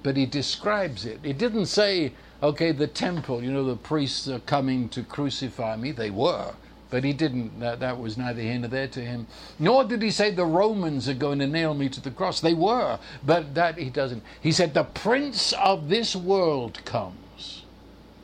But 0.03 0.15
he 0.15 0.25
describes 0.25 1.05
it. 1.05 1.19
It 1.23 1.37
didn't 1.37 1.65
say, 1.65 2.13
okay, 2.41 2.71
the 2.71 2.87
temple, 2.87 3.43
you 3.43 3.51
know, 3.51 3.65
the 3.65 3.75
priests 3.75 4.27
are 4.27 4.39
coming 4.39 4.89
to 4.89 5.03
crucify 5.03 5.75
me. 5.75 5.91
They 5.91 6.09
were. 6.09 6.53
But 6.89 7.03
he 7.03 7.13
didn't, 7.13 7.59
that, 7.59 7.79
that 7.81 7.99
was 7.99 8.17
neither 8.17 8.41
here 8.41 8.57
nor 8.57 8.69
there 8.69 8.87
to 8.87 9.01
him. 9.01 9.27
Nor 9.59 9.83
did 9.83 10.01
he 10.01 10.09
say 10.09 10.31
the 10.31 10.45
Romans 10.45 11.07
are 11.07 11.13
going 11.13 11.39
to 11.39 11.47
nail 11.47 11.73
me 11.73 11.89
to 11.89 12.01
the 12.01 12.11
cross. 12.11 12.39
They 12.39 12.53
were, 12.53 12.99
but 13.23 13.53
that 13.55 13.77
he 13.77 13.89
doesn't. 13.89 14.23
He 14.41 14.51
said, 14.51 14.73
the 14.73 14.85
prince 14.85 15.53
of 15.53 15.89
this 15.89 16.15
world 16.15 16.83
comes, 16.85 17.63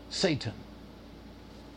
Satan 0.10 0.65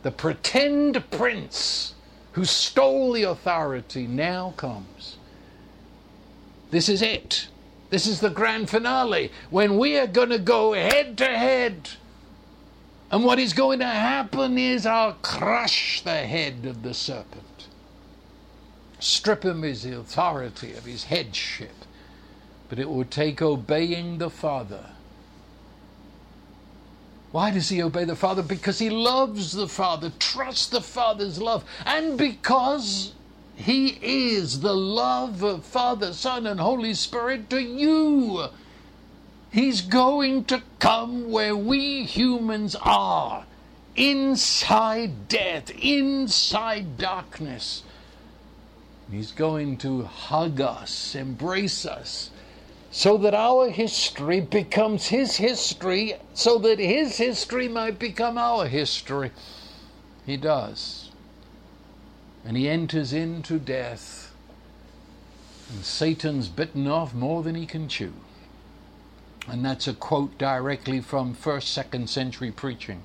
the 0.03 0.11
pretend 0.11 1.03
prince 1.11 1.93
who 2.33 2.45
stole 2.45 3.13
the 3.13 3.23
authority 3.23 4.07
now 4.07 4.53
comes. 4.55 5.17
This 6.71 6.87
is 6.87 7.01
it. 7.01 7.47
This 7.89 8.05
is 8.05 8.19
the 8.19 8.29
grand 8.29 8.69
finale 8.69 9.31
when 9.49 9.77
we 9.77 9.97
are 9.97 10.07
going 10.07 10.29
to 10.29 10.39
go 10.39 10.73
head 10.73 11.17
to 11.17 11.25
head. 11.25 11.89
And 13.11 13.23
what 13.23 13.39
is 13.39 13.53
going 13.53 13.79
to 13.79 13.87
happen 13.87 14.57
is 14.57 14.85
I'll 14.85 15.13
crush 15.13 16.01
the 16.01 16.17
head 16.17 16.65
of 16.67 16.83
the 16.83 16.93
serpent, 16.93 17.67
strip 18.99 19.43
him 19.43 19.57
of 19.57 19.63
his 19.63 19.85
authority, 19.85 20.73
of 20.73 20.85
his 20.85 21.05
headship. 21.05 21.73
But 22.69 22.77
it 22.77 22.87
will 22.87 23.05
take 23.05 23.41
obeying 23.41 24.19
the 24.19 24.29
Father 24.29 24.91
Why 27.31 27.51
does 27.51 27.69
he 27.69 27.83
obey 27.83 28.05
the 28.05 28.15
Father? 28.15 28.41
Because 28.41 28.79
he 28.79 28.89
loves 28.89 29.51
the 29.51 29.67
Father, 29.67 30.11
trusts 30.17 30.67
the 30.67 30.81
Father's 30.81 31.39
love, 31.39 31.63
and 31.85 32.17
because 32.17 33.13
he 33.55 33.99
is 34.01 34.61
the 34.61 34.75
love 34.75 35.43
of 35.43 35.63
Father, 35.63 36.13
Son, 36.13 36.47
and 36.47 36.59
Holy 36.59 36.93
Spirit 36.93 37.49
to 37.49 37.59
you. 37.59 38.47
He's 39.51 39.81
going 39.81 40.45
to 40.45 40.63
come 40.79 41.29
where 41.31 41.55
we 41.55 42.03
humans 42.03 42.75
are 42.81 43.45
inside 43.95 45.27
death, 45.27 45.69
inside 45.71 46.97
darkness. 46.97 47.83
He's 49.11 49.31
going 49.31 49.77
to 49.77 50.03
hug 50.03 50.61
us, 50.61 51.15
embrace 51.15 51.85
us, 51.85 52.29
so 52.91 53.17
that 53.17 53.33
our 53.33 53.69
history 53.69 54.39
becomes 54.39 55.07
His 55.07 55.37
history, 55.37 56.15
so 56.33 56.57
that 56.59 56.79
His 56.79 57.17
history 57.17 57.67
might 57.67 57.99
become 57.99 58.37
our 58.37 58.65
history. 58.65 59.31
He 60.25 60.37
does. 60.37 61.11
And 62.45 62.57
He 62.57 62.67
enters 62.67 63.13
into 63.13 63.59
death, 63.59 64.33
and 65.69 65.85
Satan's 65.85 66.47
bitten 66.47 66.87
off 66.87 67.13
more 67.13 67.43
than 67.43 67.55
he 67.55 67.65
can 67.65 67.87
chew. 67.87 68.13
And 69.47 69.63
that's 69.63 69.87
a 69.87 69.93
quote 69.93 70.37
directly 70.37 70.99
from 70.99 71.33
first, 71.33 71.71
second 71.71 72.09
century 72.09 72.51
preaching. 72.51 73.03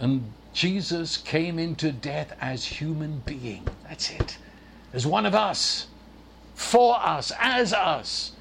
And 0.00 0.32
Jesus 0.52 1.16
came 1.16 1.58
into 1.58 1.92
death 1.92 2.36
as 2.40 2.64
human 2.64 3.22
being. 3.26 3.66
That's 3.88 4.10
it. 4.10 4.38
As 4.92 5.06
one 5.06 5.26
of 5.26 5.34
us, 5.34 5.86
for 6.58 6.98
us, 7.00 7.30
as 7.38 7.72
us. 7.72 8.32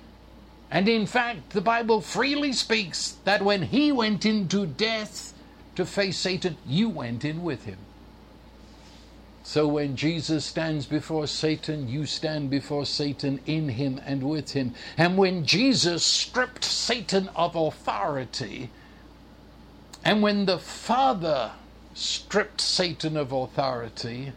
And 0.71 0.89
in 0.89 1.05
fact, 1.05 1.51
the 1.51 1.61
Bible 1.61 2.01
freely 2.01 2.51
speaks 2.51 3.17
that 3.25 3.43
when 3.43 3.61
he 3.61 3.91
went 3.91 4.25
into 4.25 4.65
death 4.65 5.33
to 5.75 5.85
face 5.85 6.17
Satan, 6.17 6.57
you 6.65 6.89
went 6.89 7.23
in 7.23 7.43
with 7.43 7.65
him. 7.65 7.77
So 9.43 9.67
when 9.67 9.95
Jesus 9.95 10.43
stands 10.43 10.87
before 10.87 11.27
Satan, 11.27 11.87
you 11.87 12.07
stand 12.07 12.49
before 12.49 12.87
Satan 12.87 13.39
in 13.45 13.69
him 13.69 14.01
and 14.03 14.23
with 14.23 14.51
him. 14.51 14.73
And 14.97 15.15
when 15.15 15.45
Jesus 15.45 16.03
stripped 16.03 16.65
Satan 16.65 17.29
of 17.35 17.55
authority, 17.55 18.71
and 20.03 20.23
when 20.23 20.47
the 20.47 20.57
Father 20.57 21.51
stripped 21.93 22.61
Satan 22.61 23.15
of 23.15 23.31
authority, 23.31 24.33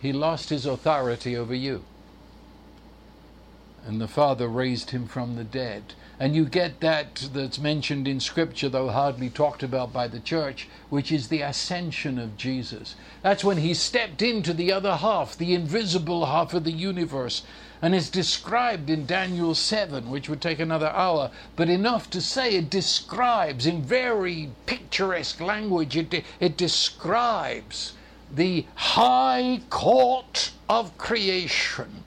he 0.00 0.12
lost 0.12 0.48
his 0.48 0.64
authority 0.64 1.36
over 1.36 1.54
you. 1.54 1.84
And 3.86 4.00
the 4.00 4.08
Father 4.08 4.48
raised 4.48 4.90
him 4.90 5.06
from 5.06 5.36
the 5.36 5.44
dead. 5.44 5.94
And 6.18 6.34
you 6.34 6.44
get 6.44 6.80
that 6.80 7.28
that's 7.32 7.58
mentioned 7.58 8.06
in 8.06 8.20
Scripture, 8.20 8.68
though 8.68 8.90
hardly 8.90 9.30
talked 9.30 9.62
about 9.62 9.92
by 9.92 10.06
the 10.06 10.20
church, 10.20 10.68
which 10.90 11.10
is 11.10 11.28
the 11.28 11.40
ascension 11.40 12.18
of 12.18 12.36
Jesus. 12.36 12.94
That's 13.22 13.42
when 13.42 13.56
he 13.56 13.72
stepped 13.72 14.20
into 14.20 14.52
the 14.52 14.70
other 14.70 14.96
half, 14.96 15.36
the 15.36 15.54
invisible 15.54 16.26
half 16.26 16.52
of 16.52 16.64
the 16.64 16.72
universe, 16.72 17.42
and 17.80 17.94
is 17.94 18.10
described 18.10 18.90
in 18.90 19.06
Daniel 19.06 19.54
7, 19.54 20.10
which 20.10 20.28
would 20.28 20.42
take 20.42 20.60
another 20.60 20.90
hour, 20.90 21.30
but 21.56 21.70
enough 21.70 22.10
to 22.10 22.20
say 22.20 22.54
it 22.54 22.68
describes 22.68 23.64
in 23.64 23.82
very 23.82 24.50
picturesque 24.66 25.40
language, 25.40 25.96
it, 25.96 26.22
it 26.38 26.56
describes 26.58 27.94
the 28.34 28.66
high 28.74 29.60
court 29.68 30.52
of 30.68 30.96
creation 30.98 32.04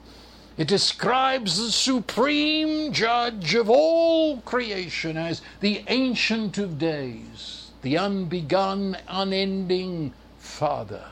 it 0.56 0.68
describes 0.68 1.58
the 1.58 1.72
supreme 1.72 2.92
judge 2.92 3.54
of 3.54 3.68
all 3.68 4.38
creation 4.42 5.16
as 5.16 5.42
the 5.60 5.82
Ancient 5.88 6.58
of 6.58 6.78
Days, 6.78 7.72
the 7.82 7.94
unbegun, 7.94 9.00
unending 9.08 10.12
Father. 10.38 11.04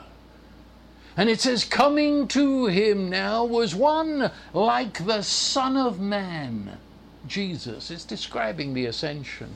And 1.16 1.28
it 1.28 1.40
says, 1.40 1.64
Coming 1.64 2.28
to 2.28 2.66
him 2.66 3.10
now 3.10 3.44
was 3.44 3.74
one 3.74 4.30
like 4.54 5.04
the 5.04 5.22
Son 5.22 5.76
of 5.76 5.98
Man, 5.98 6.78
Jesus. 7.26 7.90
It's 7.90 8.04
describing 8.04 8.74
the 8.74 8.86
ascension. 8.86 9.54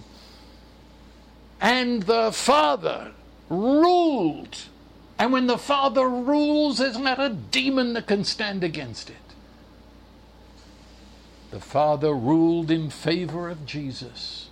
And 1.61 2.03
the 2.03 2.33
Father 2.33 3.13
ruled. 3.49 4.65
And 5.19 5.33
when 5.33 5.47
the 5.47 5.59
Father 5.59 6.09
rules, 6.09 6.79
there's 6.79 6.99
not 6.99 7.19
a 7.19 7.31
demon 7.31 7.95
that 7.95 8.07
can 8.07 8.25
stand 8.25 8.63
against 8.63 9.09
it. 9.09 9.17
The 11.51 11.61
Father 11.61 12.13
ruled 12.13 12.71
in 12.71 12.91
favor 12.91 13.49
of 13.49 13.65
Jesus 13.65 14.51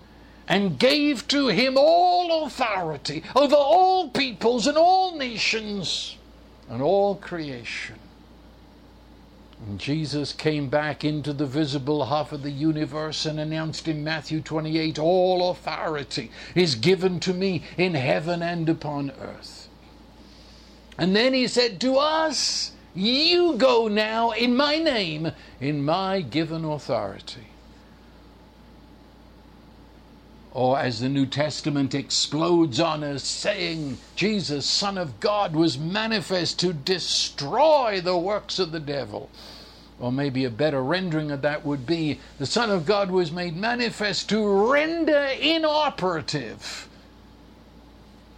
and 0.49 0.79
gave 0.79 1.27
to 1.29 1.49
him 1.49 1.75
all 1.77 2.45
authority 2.45 3.23
over 3.35 3.57
all 3.57 4.09
peoples 4.09 4.67
and 4.67 4.77
all 4.77 5.17
nations 5.17 6.17
and 6.69 6.81
all 6.81 7.17
creation. 7.17 7.97
And 9.67 9.79
Jesus 9.79 10.33
came 10.33 10.69
back 10.69 11.05
into 11.05 11.33
the 11.33 11.47
visible 11.47 12.07
half 12.07 12.33
of 12.33 12.43
the 12.43 12.51
universe 12.51 13.25
and 13.25 13.41
announced 13.41 13.89
in 13.89 14.05
Matthew 14.05 14.41
28 14.41 14.99
All 14.99 15.51
authority 15.51 16.31
is 16.55 16.75
given 16.75 17.19
to 17.21 17.33
me 17.33 17.63
in 17.79 17.95
heaven 17.95 18.43
and 18.43 18.69
upon 18.69 19.11
earth. 19.21 19.54
And 20.97 21.15
then 21.15 21.35
he 21.35 21.49
said 21.49 21.81
to 21.81 21.97
us, 21.97 22.73
you 22.95 23.57
go 23.57 23.89
now 23.89 24.31
in 24.31 24.57
my 24.57 24.79
name, 24.79 25.33
in 25.61 25.85
my 25.85 26.21
given 26.21 26.65
authority. 26.65 27.49
Or 30.53 30.79
as 30.79 31.01
the 31.01 31.09
New 31.09 31.27
Testament 31.27 31.97
explodes 31.97 32.79
on 32.79 33.03
us, 33.03 33.25
saying, 33.25 33.99
Jesus, 34.15 34.65
Son 34.67 34.97
of 34.97 35.19
God, 35.19 35.57
was 35.57 35.77
manifest 35.77 36.61
to 36.61 36.73
destroy 36.73 38.01
the 38.01 38.17
works 38.17 38.61
of 38.61 38.71
the 38.71 38.79
devil. 38.79 39.29
Or 39.99 40.13
maybe 40.13 40.45
a 40.45 40.51
better 40.51 40.81
rendering 40.81 41.33
of 41.33 41.43
that 41.43 41.67
would 41.67 41.87
be, 41.87 42.21
the 42.39 42.47
Son 42.47 42.71
of 42.71 42.87
God 42.87 43.11
was 43.11 43.33
made 43.33 43.57
manifest 43.57 44.29
to 44.29 44.47
render 44.47 45.27
inoperative 45.41 46.89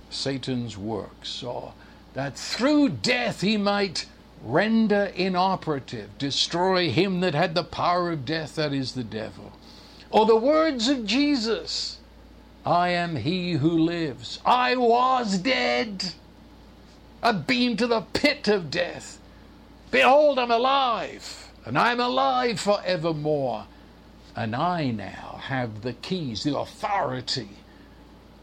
Satan's 0.08 0.78
works, 0.78 1.42
or 1.42 1.74
that 2.16 2.34
through 2.34 2.88
death 2.88 3.42
he 3.42 3.58
might 3.58 4.06
render 4.42 5.12
inoperative, 5.14 6.16
destroy 6.16 6.90
him 6.90 7.20
that 7.20 7.34
had 7.34 7.54
the 7.54 7.62
power 7.62 8.10
of 8.10 8.24
death, 8.24 8.54
that 8.54 8.72
is 8.72 8.92
the 8.92 9.04
devil. 9.04 9.52
Or 10.10 10.24
the 10.24 10.34
words 10.34 10.88
of 10.88 11.04
Jesus 11.04 11.98
I 12.64 12.88
am 12.88 13.16
he 13.16 13.52
who 13.52 13.70
lives. 13.70 14.40
I 14.46 14.76
was 14.76 15.36
dead. 15.36 16.14
I've 17.22 17.46
been 17.46 17.76
to 17.76 17.86
the 17.86 18.00
pit 18.00 18.48
of 18.48 18.70
death. 18.70 19.18
Behold, 19.90 20.38
I'm 20.38 20.50
alive, 20.50 21.52
and 21.66 21.78
I'm 21.78 22.00
alive 22.00 22.58
forevermore. 22.58 23.66
And 24.34 24.56
I 24.56 24.90
now 24.90 25.38
have 25.42 25.82
the 25.82 25.92
keys, 25.92 26.44
the 26.44 26.56
authority 26.56 27.50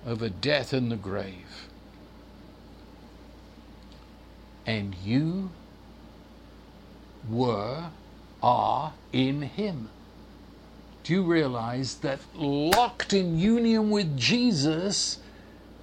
over 0.05 0.29
death 0.29 0.73
and 0.73 0.91
the 0.91 0.95
grave. 0.95 1.62
And 4.65 4.95
you 5.03 5.49
were, 7.29 7.85
are 8.41 8.93
in 9.11 9.41
Him. 9.41 9.89
Do 11.03 11.13
you 11.13 11.23
realize 11.23 11.95
that 11.95 12.19
locked 12.33 13.13
in 13.13 13.37
union 13.37 13.89
with 13.89 14.17
Jesus, 14.17 15.19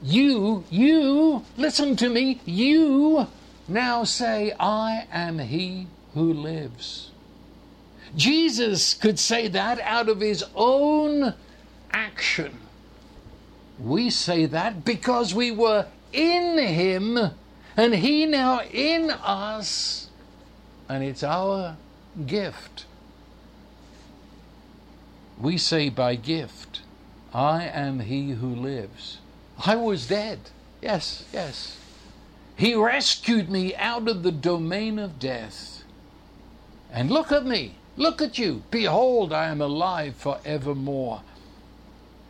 you, 0.03 0.65
you, 0.71 1.45
listen 1.59 1.95
to 1.97 2.09
me, 2.09 2.41
you 2.47 3.27
now 3.69 4.05
say, 4.05 4.53
I 4.59 5.07
am 5.13 5.39
He 5.39 5.87
who 6.15 6.33
lives. 6.33 7.11
Jesus 8.17 8.95
could 8.95 9.19
say 9.19 9.47
that 9.49 9.79
out 9.81 10.09
of 10.09 10.21
His 10.21 10.45
own 10.55 11.35
action. 11.93 12.59
We 13.79 14.11
say 14.11 14.47
that 14.47 14.85
because 14.85 15.35
we 15.35 15.51
were 15.51 15.87
in 16.13 16.59
Him 16.59 17.31
and 17.81 17.95
He 17.95 18.27
now 18.27 18.61
in 18.61 19.11
us 19.11 20.09
and 20.91 21.05
it's 21.05 21.23
our 21.23 21.77
gift. 22.27 22.85
We 25.41 25.57
say 25.57 25.89
by 25.89 26.17
gift, 26.17 26.83
I 27.33 27.65
am 27.65 28.01
he 28.01 28.33
who 28.33 28.55
lives. 28.55 29.19
I 29.65 29.77
was 29.77 30.09
dead. 30.09 30.41
Yes, 30.83 31.25
yes. 31.33 31.79
He 32.57 32.75
rescued 32.75 33.49
me 33.49 33.75
out 33.77 34.09
of 34.09 34.25
the 34.25 34.33
domain 34.33 34.99
of 34.99 35.21
death. 35.21 35.85
And 36.93 37.09
look 37.09 37.31
at 37.31 37.47
me. 37.47 37.77
Look 37.97 38.21
at 38.21 38.37
you. 38.37 38.65
Behold, 38.73 39.33
I 39.33 39.47
am 39.47 39.61
alive 39.61 40.17
forevermore. 40.17 41.23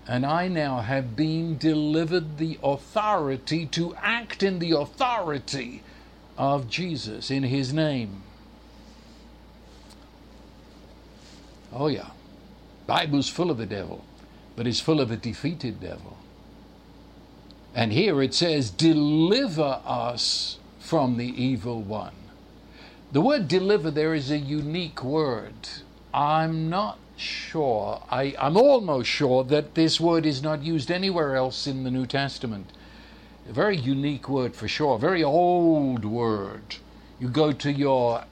And 0.09 0.27
I 0.27 0.49
now 0.49 0.81
have 0.81 1.17
been 1.17 1.59
delivered 1.59 2.39
the 2.39 2.59
authority 2.63 3.67
to 3.67 3.95
act 3.97 4.43
in 4.43 4.59
the 4.59 4.73
authority 4.73 5.83
of 6.39 6.69
Jesus 6.71 7.31
in 7.31 7.45
his 7.45 7.73
name. 7.73 8.23
Oh 11.73 11.89
yeah. 11.89 12.11
Bible's 12.87 13.29
full 13.29 13.51
of 13.51 13.59
the 13.59 13.67
devil. 13.67 14.05
but 14.57 14.67
it's 14.67 14.81
full 14.81 15.01
of 15.01 15.11
a 15.11 15.17
defeated 15.17 15.81
devil. 15.81 16.19
And 17.75 17.93
here 17.93 18.23
it 18.23 18.35
says, 18.35 18.71
Deliver 18.71 19.81
us 19.87 20.59
from 20.81 21.17
the 21.19 21.27
evil 21.43 21.83
one. 21.83 22.15
The 23.13 23.21
word 23.23 23.49
deliver 23.49 23.91
there 23.91 24.15
is 24.15 24.31
a 24.31 24.39
unique 24.39 25.05
word. 25.05 25.55
I'm 26.15 26.71
not 26.71 26.99
sure, 27.21 28.03
I, 28.11 28.35
I'm 28.39 28.57
almost 28.57 29.09
sure 29.09 29.45
that 29.45 29.75
this 29.75 30.01
word 30.01 30.27
is 30.27 30.43
not 30.43 30.63
used 30.63 30.91
anywhere 30.91 31.37
else 31.37 31.67
in 31.67 31.85
the 31.85 31.91
New 31.91 32.07
Testament. 32.07 32.73
A 33.49 33.53
very 33.53 33.77
unique 33.77 34.29
word 34.29 34.55
for 34.55 34.69
sure, 34.69 34.99
very 34.99 35.23
old 35.23 36.05
word. 36.05 36.77
You 37.19 37.29
go 37.29 37.53
to 37.53 37.73
your 37.73 38.25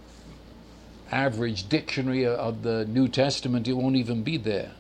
average 1.11 1.69
dictionary 1.69 2.27
of 2.27 2.63
the 2.63 2.85
New 2.87 3.09
Testament, 3.09 3.69
it 3.69 3.75
won't 3.75 3.97
even 3.97 4.23
be 4.23 4.37
there. 4.37 4.73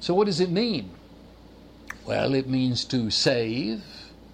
So, 0.00 0.14
what 0.14 0.26
does 0.26 0.40
it 0.40 0.50
mean? 0.50 0.90
Well, 2.06 2.34
it 2.34 2.48
means 2.48 2.84
to 2.86 3.10
save, 3.10 3.82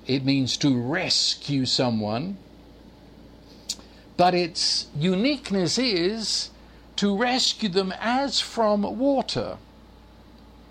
it 0.06 0.24
means 0.24 0.56
to 0.58 0.80
rescue 0.80 1.66
someone, 1.66 2.38
but 4.16 4.34
its 4.34 4.86
uniqueness 4.96 5.78
is 5.78 6.50
to 6.98 7.16
rescue 7.16 7.68
them 7.68 7.94
as 8.00 8.40
from 8.40 8.82
water. 8.98 9.56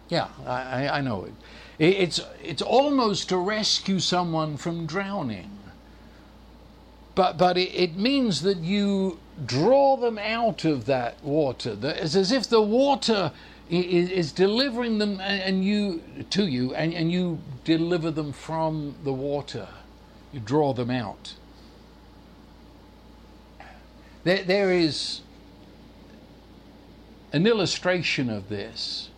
Yeah, 0.10 0.28
I, 0.46 0.88
I 0.90 1.02
know 1.02 1.26
it. 1.26 1.34
It's, 1.80 2.20
it's 2.44 2.62
almost 2.62 3.30
to 3.30 3.38
rescue 3.38 4.00
someone 4.00 4.58
from 4.58 4.86
drowning. 4.86 5.52
But, 7.16 7.38
but 7.38 7.58
it, 7.58 7.74
it 7.74 7.96
means 7.96 8.42
that 8.42 8.58
you 8.58 9.20
draw 9.46 9.96
them 9.96 10.18
out 10.18 10.66
of 10.66 10.86
that 10.86 11.24
water. 11.24 11.78
It's 11.82 12.16
as 12.16 12.32
if 12.32 12.50
the 12.50 12.62
water 12.62 13.32
is, 13.70 14.10
is 14.10 14.32
delivering 14.34 14.98
them 14.98 15.22
and 15.22 15.64
you 15.64 16.02
to 16.30 16.46
you, 16.46 16.74
and, 16.76 16.94
and 16.94 17.10
you 17.12 17.40
deliver 17.64 18.12
them 18.12 18.34
from 18.34 18.96
the 19.04 19.14
water. 19.14 19.68
You 20.34 20.42
draw 20.42 20.74
them 20.74 20.92
out. 20.92 21.36
There, 24.24 24.44
there 24.44 24.72
is 24.74 25.22
an 27.34 27.46
illustration 27.46 28.30
of 28.30 28.50
this, 28.50 29.10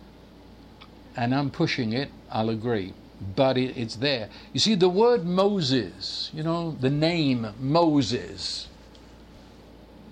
and 1.16 1.34
I'm 1.34 1.50
pushing 1.50 1.92
it, 1.92 2.10
I'll 2.30 2.50
agree, 2.50 2.94
but 3.36 3.56
it, 3.56 3.76
it's 3.76 3.96
there. 3.96 4.28
You 4.52 4.60
see, 4.60 4.74
the 4.74 4.88
word 4.88 5.24
Moses, 5.24 6.30
you 6.32 6.42
know, 6.42 6.72
the 6.80 6.90
name 6.90 7.48
Moses 7.58 8.68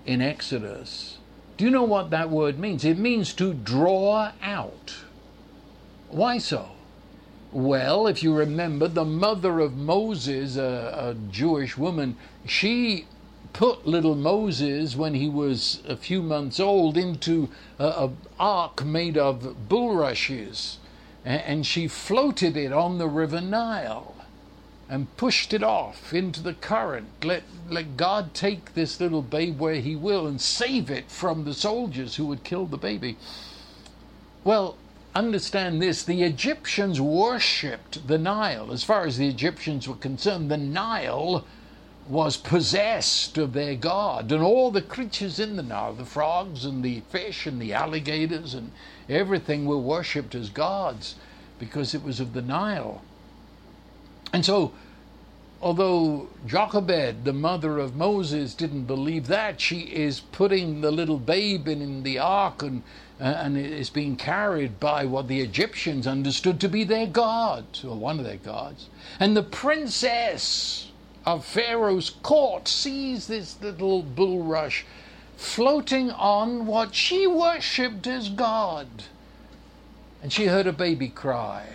in 0.05 0.21
Exodus, 0.21 1.17
do 1.57 1.65
you 1.65 1.71
know 1.71 1.83
what 1.83 2.09
that 2.11 2.29
word 2.29 2.57
means? 2.57 2.85
It 2.85 2.97
means 2.97 3.33
to 3.33 3.53
draw 3.53 4.31
out. 4.41 4.95
Why 6.09 6.37
so? 6.37 6.69
Well, 7.51 8.07
if 8.07 8.23
you 8.23 8.33
remember, 8.33 8.87
the 8.87 9.03
mother 9.03 9.59
of 9.59 9.75
Moses, 9.75 10.55
a, 10.55 11.15
a 11.17 11.31
Jewish 11.31 11.77
woman, 11.77 12.15
she 12.45 13.07
put 13.53 13.85
little 13.85 14.15
Moses 14.15 14.95
when 14.95 15.13
he 15.13 15.29
was 15.29 15.81
a 15.87 15.95
few 15.95 16.21
months 16.21 16.59
old 16.59 16.97
into 16.97 17.49
a, 17.77 18.09
ark 18.39 18.85
made 18.85 19.17
of 19.17 19.67
bulrushes, 19.67 20.77
and, 21.25 21.41
and 21.41 21.65
she 21.65 21.87
floated 21.87 22.55
it 22.55 22.71
on 22.71 22.97
the 22.97 23.07
river 23.07 23.41
Nile 23.41 24.15
and 24.89 25.15
pushed 25.17 25.53
it 25.53 25.61
off 25.61 26.13
into 26.13 26.41
the 26.41 26.55
current. 26.55 27.23
Let, 27.23 27.43
let 27.69 27.95
God 27.95 28.33
take 28.33 28.73
this 28.73 28.99
little 28.99 29.21
babe 29.21 29.59
where 29.59 29.75
He 29.75 29.95
will 29.95 30.25
and 30.25 30.41
save 30.41 30.89
it 30.89 31.11
from 31.11 31.45
the 31.45 31.53
soldiers 31.53 32.15
who 32.15 32.25
would 32.25 32.43
kill 32.43 32.65
the 32.65 32.77
baby. 32.77 33.17
Well, 34.43 34.77
understand 35.13 35.81
this 35.81 36.03
the 36.03 36.23
Egyptians 36.23 36.99
worshipped 36.99 38.07
the 38.07 38.17
Nile. 38.17 38.71
As 38.71 38.83
far 38.83 39.05
as 39.05 39.17
the 39.17 39.27
Egyptians 39.27 39.87
were 39.87 39.95
concerned, 39.95 40.49
the 40.49 40.57
Nile 40.57 41.45
was 42.09 42.37
possessed 42.37 43.37
of 43.37 43.53
their 43.53 43.75
God, 43.75 44.31
and 44.31 44.41
all 44.41 44.71
the 44.71 44.81
creatures 44.81 45.39
in 45.39 45.55
the 45.55 45.63
Nile, 45.63 45.93
the 45.93 46.03
frogs 46.03 46.65
and 46.65 46.83
the 46.83 47.01
fish 47.11 47.45
and 47.45 47.61
the 47.61 47.71
alligators 47.71 48.55
and 48.55 48.71
everything 49.07 49.65
were 49.65 49.77
worshipped 49.77 50.33
as 50.33 50.49
gods 50.49 51.15
because 51.59 51.93
it 51.93 52.03
was 52.03 52.19
of 52.19 52.33
the 52.33 52.41
Nile. 52.41 53.03
And 54.33 54.43
so, 54.43 54.73
although 55.61 56.29
Jochebed, 56.47 57.25
the 57.25 57.33
mother 57.33 57.77
of 57.77 57.95
Moses, 57.95 58.55
didn't 58.55 58.85
believe 58.85 59.27
that, 59.27 59.61
she 59.61 59.81
is 59.81 60.19
putting 60.19 60.81
the 60.81 60.91
little 60.91 61.19
babe 61.19 61.67
in, 61.67 62.01
the 62.01 62.17
ark 62.17 62.63
and, 62.63 62.81
uh, 63.21 63.23
and 63.23 63.55
is 63.55 63.91
being 63.91 64.15
carried 64.15 64.79
by 64.79 65.05
what 65.05 65.27
the 65.27 65.41
Egyptians 65.41 66.07
understood 66.07 66.59
to 66.61 66.69
be 66.69 66.83
their 66.83 67.05
god, 67.05 67.65
or 67.83 67.95
one 67.95 68.17
of 68.17 68.25
their 68.25 68.37
gods. 68.37 68.87
And 69.19 69.37
the 69.37 69.43
princess 69.43 70.88
of 71.25 71.45
Pharaoh's 71.45 72.09
court 72.09 72.67
sees 72.67 73.27
this 73.27 73.61
little 73.61 74.01
bulrush 74.01 74.83
floating 75.35 76.11
on 76.11 76.65
what 76.65 76.93
she 76.93 77.25
worshipped 77.25 78.07
as 78.07 78.29
God. 78.29 78.87
And 80.21 80.33
she 80.33 80.47
heard 80.47 80.67
a 80.67 80.73
baby 80.73 81.07
cry. 81.07 81.65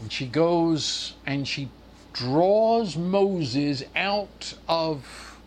And 0.00 0.12
she 0.12 0.26
goes 0.26 1.14
and 1.26 1.46
she 1.46 1.68
draws 2.12 2.96
Moses 2.96 3.82
out 3.94 4.54
of 4.68 5.38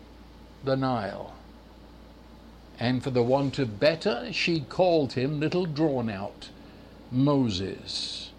the 0.64 0.76
Nile. 0.76 1.34
And 2.78 3.02
for 3.02 3.10
the 3.10 3.22
want 3.22 3.58
of 3.58 3.80
better, 3.80 4.32
she 4.32 4.60
called 4.60 5.12
him 5.12 5.40
little 5.40 5.66
drawn 5.66 6.08
out 6.08 6.48
Moses. 7.10 8.29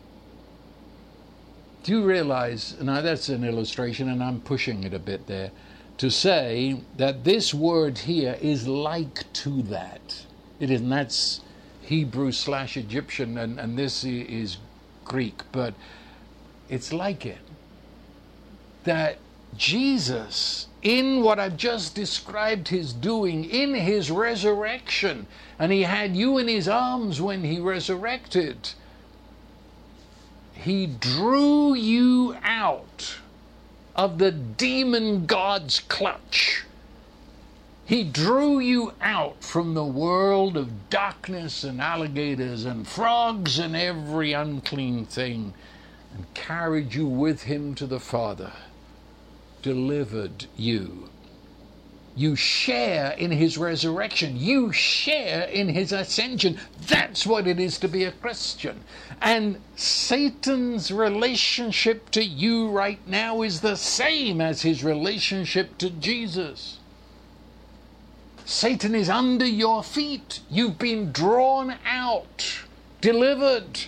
Do 1.83 1.93
you 1.93 2.03
realize, 2.03 2.79
now 2.79 3.01
that's 3.01 3.29
an 3.29 3.43
illustration 3.43 4.09
and 4.09 4.23
I'm 4.23 4.41
pushing 4.41 4.83
it 4.83 4.93
a 4.93 4.99
bit 4.99 5.25
there, 5.25 5.51
to 5.97 6.11
say 6.11 6.81
that 6.97 7.23
this 7.23 7.53
word 7.53 7.97
here 7.99 8.37
is 8.41 8.67
like 8.67 9.31
to 9.33 9.61
that. 9.63 10.25
It 10.59 10.69
is, 10.69 10.81
and 10.81 10.91
that's 10.91 11.41
Hebrew 11.81 12.31
slash 12.31 12.77
Egyptian, 12.77 13.37
and, 13.37 13.59
and 13.59 13.77
this 13.77 14.03
is 14.03 14.57
Greek, 15.05 15.41
but 15.51 15.73
it's 16.69 16.93
like 16.93 17.25
it. 17.25 17.39
That 18.83 19.17
Jesus, 19.57 20.67
in 20.81 21.23
what 21.23 21.39
I've 21.39 21.57
just 21.57 21.95
described 21.95 22.67
his 22.67 22.93
doing, 22.93 23.45
in 23.45 23.73
his 23.73 24.09
resurrection, 24.11 25.27
and 25.59 25.71
he 25.71 25.81
had 25.81 26.15
you 26.15 26.37
in 26.37 26.47
his 26.47 26.67
arms 26.67 27.19
when 27.19 27.43
he 27.43 27.59
resurrected, 27.59 28.69
he 30.63 30.85
drew 30.85 31.73
you 31.73 32.37
out 32.43 33.17
of 33.95 34.19
the 34.19 34.31
demon 34.31 35.25
God's 35.25 35.79
clutch. 35.79 36.63
He 37.85 38.03
drew 38.03 38.59
you 38.59 38.93
out 39.01 39.43
from 39.43 39.73
the 39.73 39.85
world 39.85 40.55
of 40.55 40.89
darkness 40.89 41.63
and 41.63 41.81
alligators 41.81 42.63
and 42.65 42.87
frogs 42.87 43.59
and 43.59 43.75
every 43.75 44.33
unclean 44.33 45.05
thing 45.05 45.53
and 46.13 46.33
carried 46.33 46.93
you 46.93 47.07
with 47.07 47.43
him 47.43 47.75
to 47.75 47.85
the 47.85 47.99
Father, 47.99 48.53
delivered 49.61 50.45
you. 50.55 51.10
You 52.15 52.35
share 52.35 53.11
in 53.11 53.31
his 53.31 53.57
resurrection. 53.57 54.35
You 54.35 54.73
share 54.73 55.43
in 55.43 55.69
his 55.69 55.93
ascension. 55.93 56.59
That's 56.87 57.25
what 57.25 57.47
it 57.47 57.59
is 57.59 57.77
to 57.79 57.87
be 57.87 58.03
a 58.03 58.11
Christian. 58.11 58.83
And 59.21 59.61
Satan's 59.75 60.91
relationship 60.91 62.09
to 62.11 62.23
you 62.23 62.69
right 62.69 62.99
now 63.07 63.41
is 63.43 63.61
the 63.61 63.77
same 63.77 64.41
as 64.41 64.63
his 64.63 64.83
relationship 64.83 65.77
to 65.77 65.89
Jesus. 65.89 66.79
Satan 68.45 68.93
is 68.93 69.09
under 69.09 69.45
your 69.45 69.81
feet. 69.81 70.41
You've 70.49 70.77
been 70.77 71.13
drawn 71.13 71.75
out, 71.85 72.63
delivered 72.99 73.85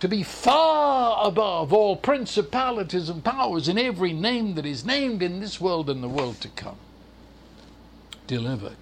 to 0.00 0.08
be 0.08 0.22
far 0.22 1.26
above 1.26 1.72
all 1.72 1.96
principalities 1.96 3.08
and 3.08 3.24
powers 3.24 3.68
in 3.68 3.78
every 3.78 4.12
name 4.12 4.54
that 4.54 4.66
is 4.66 4.84
named 4.84 5.22
in 5.22 5.40
this 5.40 5.60
world 5.60 5.90
and 5.90 6.02
the 6.02 6.08
world 6.08 6.40
to 6.40 6.48
come. 6.48 6.78
Delivered. 8.26 8.76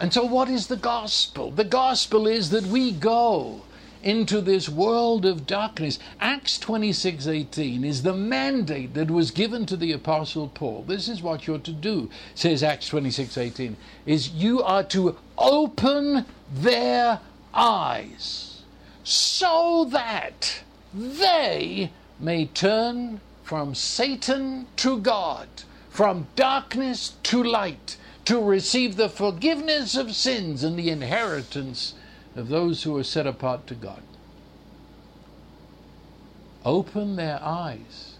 And 0.00 0.12
so, 0.12 0.24
what 0.24 0.48
is 0.48 0.66
the 0.66 0.76
gospel? 0.76 1.50
The 1.50 1.64
gospel 1.64 2.26
is 2.26 2.50
that 2.50 2.64
we 2.64 2.92
go 2.92 3.62
into 4.02 4.40
this 4.40 4.68
world 4.68 5.24
of 5.24 5.46
darkness. 5.46 5.98
Acts 6.20 6.58
26:18 6.58 7.84
is 7.84 8.02
the 8.02 8.14
mandate 8.14 8.94
that 8.94 9.10
was 9.10 9.30
given 9.30 9.64
to 9.66 9.76
the 9.76 9.92
apostle 9.92 10.48
Paul. 10.48 10.84
This 10.88 11.08
is 11.08 11.22
what 11.22 11.46
you're 11.46 11.58
to 11.58 11.72
do, 11.72 12.10
says 12.34 12.62
Acts 12.62 12.88
26:18, 12.88 13.76
is 14.06 14.30
you 14.30 14.62
are 14.62 14.82
to 14.84 15.16
open 15.38 16.26
their 16.52 17.20
eyes 17.54 18.51
so 19.04 19.86
that 19.90 20.62
they 20.94 21.90
may 22.20 22.46
turn 22.46 23.20
from 23.42 23.74
Satan 23.74 24.66
to 24.76 24.98
God, 24.98 25.48
from 25.90 26.28
darkness 26.36 27.14
to 27.24 27.42
light, 27.42 27.96
to 28.24 28.40
receive 28.40 28.96
the 28.96 29.08
forgiveness 29.08 29.96
of 29.96 30.14
sins 30.14 30.62
and 30.62 30.78
the 30.78 30.90
inheritance 30.90 31.94
of 32.36 32.48
those 32.48 32.84
who 32.84 32.96
are 32.96 33.04
set 33.04 33.26
apart 33.26 33.66
to 33.66 33.74
God. 33.74 34.02
Open 36.64 37.16
their 37.16 37.42
eyes 37.42 38.14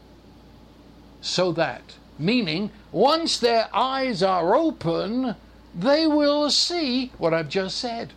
so 1.20 1.52
that, 1.52 1.94
meaning, 2.18 2.70
once 2.90 3.38
their 3.38 3.68
eyes 3.72 4.22
are 4.22 4.56
open, 4.56 5.36
they 5.74 6.06
will 6.06 6.50
see 6.50 7.12
what 7.16 7.32
I've 7.32 7.48
just 7.48 7.78
said. 7.78 8.12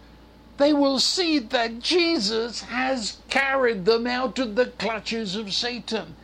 They 0.57 0.71
will 0.71 0.99
see 0.99 1.39
that 1.39 1.79
Jesus 1.81 2.61
has 2.61 3.17
carried 3.29 3.85
them 3.85 4.07
out 4.07 4.39
of 4.39 4.55
the 4.55 4.67
clutches 4.67 5.35
of 5.35 5.53
Satan. 5.53 6.15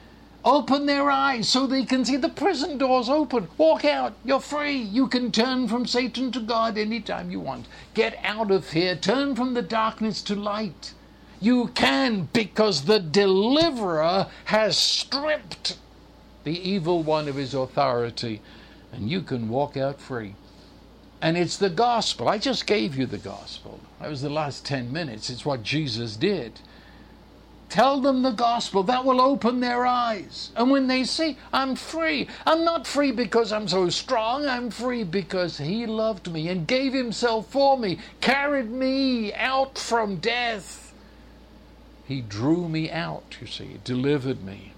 Open 0.43 0.85
their 0.85 1.11
eyes 1.11 1.49
so 1.49 1.67
they 1.67 1.85
can 1.85 2.03
see 2.03 2.17
the 2.17 2.29
prison 2.29 2.77
doors 2.77 3.09
open. 3.09 3.47
Walk 3.57 3.85
out. 3.85 4.13
You're 4.23 4.39
free. 4.39 4.77
You 4.77 5.07
can 5.07 5.31
turn 5.31 5.67
from 5.67 5.85
Satan 5.85 6.31
to 6.31 6.39
God 6.39 6.77
anytime 6.77 7.29
you 7.29 7.39
want. 7.39 7.67
Get 7.93 8.17
out 8.23 8.49
of 8.49 8.71
here. 8.71 8.95
Turn 8.95 9.35
from 9.35 9.53
the 9.53 9.61
darkness 9.61 10.21
to 10.23 10.35
light. 10.35 10.93
You 11.39 11.67
can 11.67 12.29
because 12.33 12.85
the 12.85 12.99
deliverer 12.99 14.27
has 14.45 14.77
stripped 14.77 15.77
the 16.43 16.57
evil 16.69 17.03
one 17.03 17.27
of 17.27 17.35
his 17.35 17.53
authority, 17.53 18.41
and 18.91 19.09
you 19.09 19.21
can 19.21 19.49
walk 19.49 19.77
out 19.77 19.99
free. 19.99 20.35
And 21.21 21.37
it's 21.37 21.57
the 21.57 21.69
gospel. 21.69 22.27
I 22.27 22.39
just 22.39 22.65
gave 22.65 22.95
you 22.95 23.05
the 23.05 23.19
gospel. 23.19 23.79
That 24.01 24.09
was 24.09 24.23
the 24.23 24.29
last 24.29 24.65
10 24.65 24.91
minutes. 24.91 25.29
It's 25.29 25.45
what 25.45 25.61
Jesus 25.61 26.15
did. 26.15 26.59
Tell 27.69 28.01
them 28.01 28.23
the 28.23 28.31
gospel. 28.31 28.81
That 28.81 29.05
will 29.05 29.21
open 29.21 29.59
their 29.59 29.85
eyes. 29.85 30.51
And 30.55 30.71
when 30.71 30.87
they 30.87 31.03
see, 31.03 31.37
I'm 31.53 31.75
free. 31.75 32.27
I'm 32.45 32.65
not 32.65 32.87
free 32.87 33.11
because 33.11 33.53
I'm 33.53 33.67
so 33.67 33.89
strong. 33.89 34.47
I'm 34.47 34.71
free 34.71 35.03
because 35.03 35.59
He 35.59 35.85
loved 35.85 36.31
me 36.31 36.49
and 36.49 36.67
gave 36.67 36.93
Himself 36.93 37.51
for 37.51 37.77
me, 37.77 37.99
carried 38.21 38.71
me 38.71 39.33
out 39.35 39.77
from 39.77 40.15
death. 40.17 40.93
He 42.05 42.21
drew 42.21 42.67
me 42.67 42.89
out, 42.91 43.37
you 43.39 43.47
see, 43.47 43.77
delivered 43.83 44.43
me. 44.43 44.73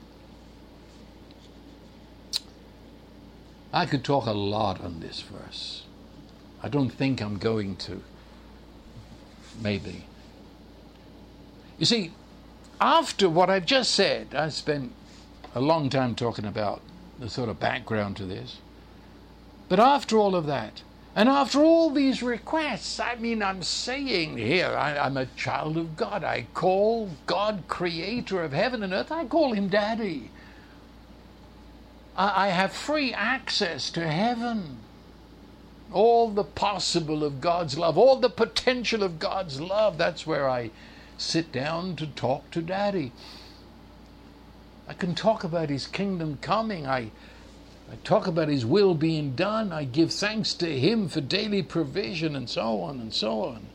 I 3.71 3.85
could 3.87 4.03
talk 4.03 4.27
a 4.27 4.33
lot 4.33 4.81
on 4.81 4.99
this 4.99 5.21
verse. 5.21 5.83
I 6.61 6.69
don't 6.69 6.91
think 6.91 7.21
I'm 7.21 7.37
going 7.37 7.77
to. 7.77 8.03
Maybe. 9.61 10.05
You 11.77 11.85
see, 11.85 12.11
after 12.79 13.29
what 13.29 13.49
I've 13.49 13.65
just 13.65 13.91
said, 13.91 14.35
I 14.35 14.49
spent 14.49 14.93
a 15.55 15.61
long 15.61 15.89
time 15.89 16.15
talking 16.15 16.45
about 16.45 16.81
the 17.19 17.29
sort 17.29 17.49
of 17.49 17.59
background 17.59 18.17
to 18.17 18.25
this. 18.25 18.57
But 19.69 19.79
after 19.79 20.17
all 20.17 20.35
of 20.35 20.45
that, 20.47 20.81
and 21.15 21.29
after 21.29 21.61
all 21.63 21.91
these 21.91 22.23
requests, 22.23 22.99
I 22.99 23.15
mean, 23.15 23.43
I'm 23.43 23.61
saying 23.61 24.37
here, 24.37 24.67
I, 24.67 25.05
am 25.05 25.15
a 25.15 25.27
child 25.27 25.77
of 25.77 25.95
God. 25.95 26.23
I 26.23 26.47
call 26.53 27.11
God 27.27 27.63
creator 27.67 28.41
of 28.41 28.51
heaven 28.51 28.81
and 28.81 28.93
earth, 28.93 29.11
I 29.11 29.25
call 29.25 29.53
him 29.53 29.67
daddy. 29.67 30.31
I 32.15 32.49
have 32.49 32.73
free 32.73 33.11
access 33.13 33.89
to 33.91 34.07
heaven. 34.07 34.77
All 35.93 36.29
the 36.29 36.43
possible 36.43 37.23
of 37.23 37.39
God's 37.39 37.77
love, 37.77 37.97
all 37.97 38.17
the 38.17 38.29
potential 38.29 39.03
of 39.03 39.19
God's 39.19 39.61
love. 39.61 39.97
That's 39.97 40.25
where 40.27 40.49
I 40.49 40.71
sit 41.17 41.51
down 41.51 41.95
to 41.97 42.07
talk 42.07 42.49
to 42.51 42.61
Daddy. 42.61 43.11
I 44.87 44.93
can 44.93 45.15
talk 45.15 45.43
about 45.43 45.69
His 45.69 45.87
kingdom 45.87 46.39
coming. 46.41 46.85
I, 46.87 47.11
I 47.91 47.95
talk 48.03 48.27
about 48.27 48.49
His 48.49 48.65
will 48.65 48.95
being 48.95 49.35
done. 49.35 49.71
I 49.71 49.85
give 49.85 50.11
thanks 50.11 50.53
to 50.55 50.79
Him 50.79 51.07
for 51.07 51.21
daily 51.21 51.63
provision 51.63 52.35
and 52.35 52.49
so 52.49 52.81
on 52.81 52.99
and 52.99 53.13
so 53.13 53.45
on. 53.45 53.67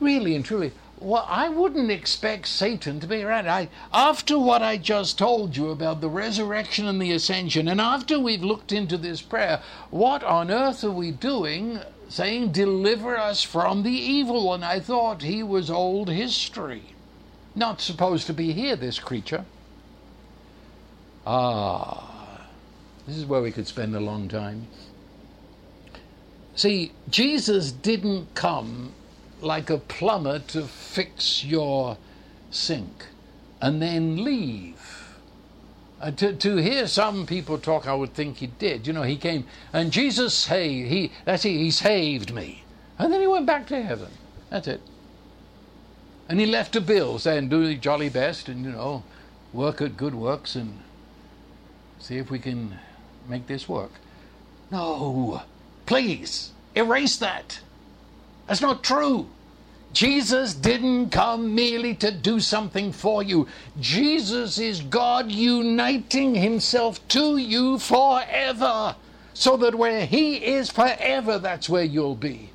Really 0.00 0.34
and 0.34 0.44
truly, 0.44 0.72
well, 0.98 1.26
I 1.28 1.48
wouldn't 1.50 1.90
expect 1.90 2.48
Satan 2.48 3.00
to 3.00 3.06
be 3.06 3.22
around. 3.22 3.48
I, 3.48 3.68
after 3.92 4.38
what 4.38 4.62
I 4.62 4.78
just 4.78 5.18
told 5.18 5.56
you 5.56 5.70
about 5.70 6.00
the 6.00 6.08
resurrection 6.08 6.86
and 6.86 7.00
the 7.00 7.12
ascension, 7.12 7.68
and 7.68 7.80
after 7.80 8.18
we've 8.18 8.42
looked 8.42 8.72
into 8.72 8.96
this 8.96 9.20
prayer, 9.20 9.60
what 9.90 10.24
on 10.24 10.50
earth 10.50 10.82
are 10.84 10.90
we 10.90 11.10
doing 11.10 11.80
saying, 12.08 12.52
Deliver 12.52 13.16
us 13.16 13.42
from 13.42 13.82
the 13.82 13.90
evil 13.90 14.46
one? 14.46 14.62
I 14.62 14.80
thought 14.80 15.22
he 15.22 15.42
was 15.42 15.70
old 15.70 16.08
history. 16.08 16.94
Not 17.54 17.80
supposed 17.80 18.26
to 18.28 18.32
be 18.32 18.52
here, 18.52 18.76
this 18.76 18.98
creature. 18.98 19.44
Ah, 21.26 22.46
this 23.06 23.16
is 23.16 23.26
where 23.26 23.42
we 23.42 23.52
could 23.52 23.66
spend 23.66 23.94
a 23.94 24.00
long 24.00 24.28
time. 24.28 24.66
See, 26.54 26.92
Jesus 27.10 27.70
didn't 27.70 28.34
come 28.34 28.94
like 29.46 29.70
a 29.70 29.78
plumber 29.78 30.40
to 30.40 30.62
fix 30.64 31.44
your 31.44 31.96
sink 32.50 33.06
and 33.60 33.80
then 33.80 34.22
leave. 34.22 34.76
Uh, 36.00 36.10
to, 36.10 36.34
to 36.34 36.56
hear 36.56 36.86
some 36.86 37.26
people 37.26 37.56
talk, 37.56 37.86
I 37.86 37.94
would 37.94 38.12
think 38.12 38.38
he 38.38 38.48
did. 38.48 38.86
You 38.86 38.92
know, 38.92 39.02
he 39.02 39.16
came 39.16 39.46
and 39.72 39.90
Jesus 39.90 40.34
saved. 40.34 40.90
He 40.90 41.12
that's 41.24 41.44
it. 41.44 41.50
He 41.50 41.70
saved 41.70 42.34
me, 42.34 42.64
and 42.98 43.12
then 43.12 43.20
he 43.20 43.26
went 43.26 43.46
back 43.46 43.66
to 43.68 43.82
heaven. 43.82 44.10
That's 44.50 44.68
it. 44.68 44.82
And 46.28 46.38
he 46.38 46.46
left 46.46 46.76
a 46.76 46.80
bill 46.82 47.18
saying, 47.18 47.48
"Do 47.48 47.66
the 47.66 47.76
jolly 47.76 48.10
best, 48.10 48.48
and 48.48 48.64
you 48.64 48.72
know, 48.72 49.04
work 49.54 49.80
at 49.80 49.96
good 49.96 50.14
works, 50.14 50.54
and 50.54 50.80
see 51.98 52.18
if 52.18 52.30
we 52.30 52.38
can 52.38 52.78
make 53.26 53.46
this 53.46 53.66
work." 53.66 53.92
No, 54.70 55.42
please 55.86 56.52
erase 56.74 57.16
that. 57.16 57.60
That's 58.46 58.60
not 58.60 58.84
true. 58.84 59.28
Jesus 59.96 60.52
didn't 60.52 61.08
come 61.08 61.54
merely 61.54 61.94
to 61.94 62.10
do 62.10 62.38
something 62.38 62.92
for 62.92 63.22
you. 63.22 63.48
Jesus 63.80 64.58
is 64.58 64.82
God 64.82 65.32
uniting 65.32 66.34
himself 66.34 67.00
to 67.08 67.38
you 67.38 67.78
forever. 67.78 68.94
So 69.32 69.56
that 69.56 69.74
where 69.74 70.04
he 70.04 70.36
is 70.36 70.68
forever, 70.68 71.38
that's 71.38 71.70
where 71.70 71.82
you'll 71.82 72.14
be. 72.14 72.50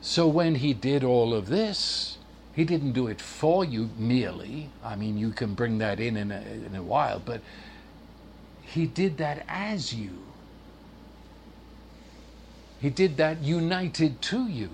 So 0.00 0.28
when 0.28 0.54
he 0.54 0.72
did 0.72 1.02
all 1.02 1.34
of 1.34 1.48
this, 1.48 2.18
he 2.52 2.64
didn't 2.64 2.92
do 2.92 3.08
it 3.08 3.20
for 3.20 3.64
you 3.64 3.90
merely. 3.98 4.70
I 4.84 4.94
mean, 4.94 5.18
you 5.18 5.30
can 5.30 5.54
bring 5.54 5.78
that 5.78 5.98
in 5.98 6.16
in 6.16 6.30
a, 6.30 6.42
in 6.42 6.76
a 6.76 6.82
while, 6.82 7.18
but 7.18 7.40
he 8.62 8.86
did 8.86 9.16
that 9.18 9.44
as 9.48 9.92
you. 9.92 10.16
He 12.82 12.90
did 12.90 13.16
that 13.18 13.44
united 13.44 14.20
to 14.22 14.48
you. 14.48 14.70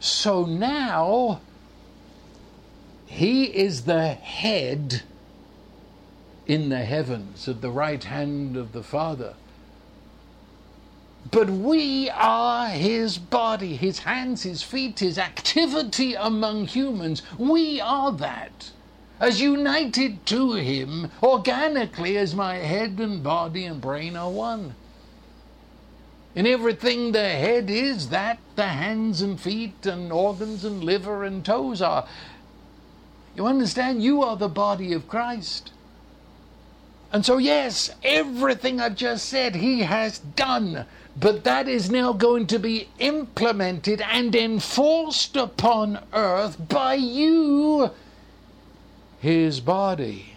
So 0.00 0.46
now 0.46 1.42
he 3.04 3.44
is 3.44 3.84
the 3.84 4.14
head 4.14 5.02
in 6.46 6.70
the 6.70 6.78
heavens 6.78 7.46
at 7.48 7.60
the 7.60 7.70
right 7.70 8.02
hand 8.02 8.56
of 8.56 8.72
the 8.72 8.82
Father. 8.82 9.34
But 11.30 11.50
we 11.50 12.08
are 12.08 12.68
his 12.68 13.18
body, 13.18 13.76
his 13.76 13.98
hands, 13.98 14.44
his 14.44 14.62
feet, 14.62 15.00
his 15.00 15.18
activity 15.18 16.14
among 16.14 16.68
humans. 16.68 17.20
We 17.36 17.78
are 17.78 18.10
that. 18.12 18.70
As 19.20 19.38
united 19.38 20.24
to 20.26 20.54
him 20.54 21.10
organically 21.22 22.16
as 22.16 22.34
my 22.34 22.54
head 22.54 22.98
and 22.98 23.22
body 23.22 23.66
and 23.66 23.82
brain 23.82 24.16
are 24.16 24.30
one. 24.30 24.74
In 26.34 26.46
everything 26.46 27.12
the 27.12 27.28
head 27.28 27.70
is, 27.70 28.08
that 28.08 28.38
the 28.56 28.66
hands 28.66 29.22
and 29.22 29.40
feet 29.40 29.86
and 29.86 30.10
organs 30.10 30.64
and 30.64 30.82
liver 30.82 31.22
and 31.22 31.44
toes 31.44 31.80
are. 31.80 32.06
You 33.36 33.46
understand? 33.46 34.02
You 34.02 34.22
are 34.22 34.36
the 34.36 34.48
body 34.48 34.92
of 34.92 35.08
Christ. 35.08 35.70
And 37.12 37.24
so, 37.24 37.38
yes, 37.38 37.90
everything 38.02 38.80
I've 38.80 38.96
just 38.96 39.28
said, 39.28 39.54
He 39.54 39.82
has 39.82 40.18
done. 40.18 40.86
But 41.16 41.44
that 41.44 41.68
is 41.68 41.88
now 41.88 42.12
going 42.12 42.48
to 42.48 42.58
be 42.58 42.88
implemented 42.98 44.00
and 44.00 44.34
enforced 44.34 45.36
upon 45.36 46.00
earth 46.12 46.56
by 46.68 46.94
you, 46.94 47.90
His 49.20 49.60
body. 49.60 50.34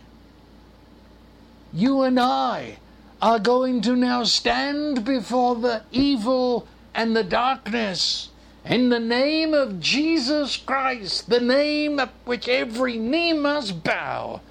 You 1.73 2.03
and 2.03 2.19
I 2.19 2.77
are 3.21 3.39
going 3.39 3.81
to 3.81 3.95
now 3.95 4.23
stand 4.23 5.03
before 5.03 5.55
the 5.55 5.81
evil 5.91 6.67
and 6.93 7.15
the 7.15 7.23
darkness 7.23 8.29
in 8.63 8.89
the 8.89 8.99
name 8.99 9.53
of 9.53 9.79
Jesus 9.79 10.57
Christ, 10.57 11.29
the 11.29 11.39
name 11.39 11.99
at 11.99 12.11
which 12.25 12.47
every 12.47 12.97
knee 12.97 13.33
must 13.33 13.83
bow. 13.83 14.41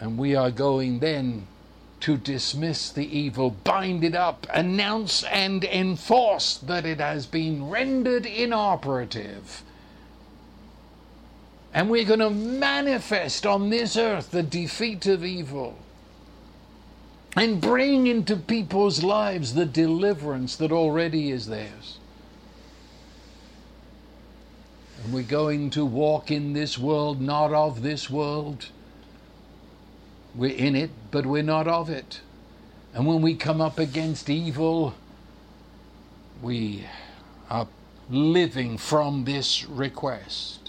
And 0.00 0.18
we 0.18 0.34
are 0.34 0.50
going 0.50 0.98
then 0.98 1.46
to 2.00 2.16
dismiss 2.16 2.90
the 2.90 3.16
evil, 3.16 3.50
bind 3.50 4.02
it 4.02 4.16
up, 4.16 4.46
announce 4.52 5.22
and 5.24 5.62
enforce 5.62 6.56
that 6.56 6.84
it 6.84 6.98
has 6.98 7.26
been 7.26 7.68
rendered 7.68 8.26
inoperative. 8.26 9.62
And 11.72 11.88
we're 11.88 12.04
going 12.04 12.18
to 12.20 12.30
manifest 12.30 13.46
on 13.46 13.70
this 13.70 13.96
earth 13.96 14.32
the 14.32 14.42
defeat 14.42 15.06
of 15.06 15.24
evil 15.24 15.76
and 17.36 17.60
bring 17.60 18.06
into 18.06 18.36
people's 18.36 19.02
lives 19.02 19.54
the 19.54 19.64
deliverance 19.64 20.56
that 20.56 20.70
already 20.70 21.30
is 21.30 21.46
theirs. 21.46 21.98
And 25.02 25.12
we're 25.12 25.22
going 25.22 25.70
to 25.70 25.84
walk 25.84 26.30
in 26.30 26.52
this 26.52 26.78
world, 26.78 27.20
not 27.20 27.52
of 27.52 27.82
this 27.82 28.08
world. 28.10 28.66
We're 30.34 30.56
in 30.56 30.76
it, 30.76 30.90
but 31.10 31.26
we're 31.26 31.42
not 31.42 31.66
of 31.66 31.90
it. 31.90 32.20
And 32.94 33.06
when 33.06 33.22
we 33.22 33.34
come 33.34 33.60
up 33.60 33.78
against 33.78 34.28
evil, 34.28 34.94
we 36.42 36.86
are 37.48 37.66
living 38.10 38.76
from 38.76 39.24
this 39.24 39.64
request. 39.64 40.61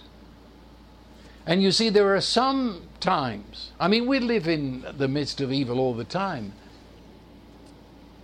And 1.45 1.61
you 1.61 1.71
see, 1.71 1.89
there 1.89 2.15
are 2.15 2.21
some 2.21 2.83
times, 2.99 3.71
I 3.79 3.87
mean, 3.87 4.07
we 4.07 4.19
live 4.19 4.47
in 4.47 4.85
the 4.97 5.07
midst 5.07 5.41
of 5.41 5.51
evil 5.51 5.79
all 5.79 5.93
the 5.93 6.05
time, 6.05 6.53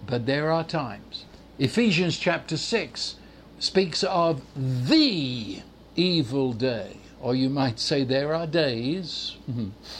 but 0.07 0.25
there 0.25 0.51
are 0.51 0.63
times. 0.63 1.25
Ephesians 1.57 2.17
chapter 2.17 2.55
6 2.55 3.15
speaks 3.59 4.03
of 4.03 4.41
the 4.55 5.61
evil 5.97 6.53
day, 6.53 6.95
or 7.21 7.35
you 7.35 7.49
might 7.49 7.79
say 7.79 8.05
there 8.05 8.33
are 8.33 8.47
days. 8.47 9.35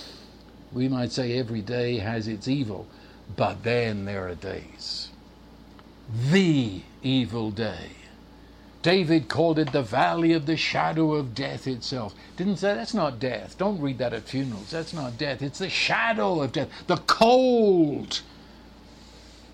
we 0.71 0.87
might 0.87 1.11
say 1.11 1.37
every 1.37 1.61
day 1.61 1.97
has 1.97 2.27
its 2.27 2.47
evil, 2.47 2.87
but 3.35 3.63
then 3.63 4.05
there 4.05 4.29
are 4.29 4.35
days. 4.35 5.09
The 6.31 6.81
evil 7.03 7.51
day. 7.51 7.89
David 8.81 9.27
called 9.27 9.59
it 9.59 9.73
the 9.73 9.81
valley 9.81 10.31
of 10.31 10.45
the 10.45 10.55
shadow 10.55 11.13
of 11.13 11.35
death 11.35 11.67
itself. 11.67 12.15
Didn't 12.37 12.57
say 12.57 12.75
that's 12.75 12.93
not 12.93 13.19
death. 13.19 13.57
Don't 13.57 13.81
read 13.81 13.97
that 13.97 14.13
at 14.13 14.23
funerals. 14.23 14.71
That's 14.71 14.93
not 14.93 15.17
death. 15.17 15.41
It's 15.41 15.59
the 15.59 15.69
shadow 15.69 16.41
of 16.41 16.53
death. 16.53 16.69
The 16.87 16.97
cold, 16.97 18.21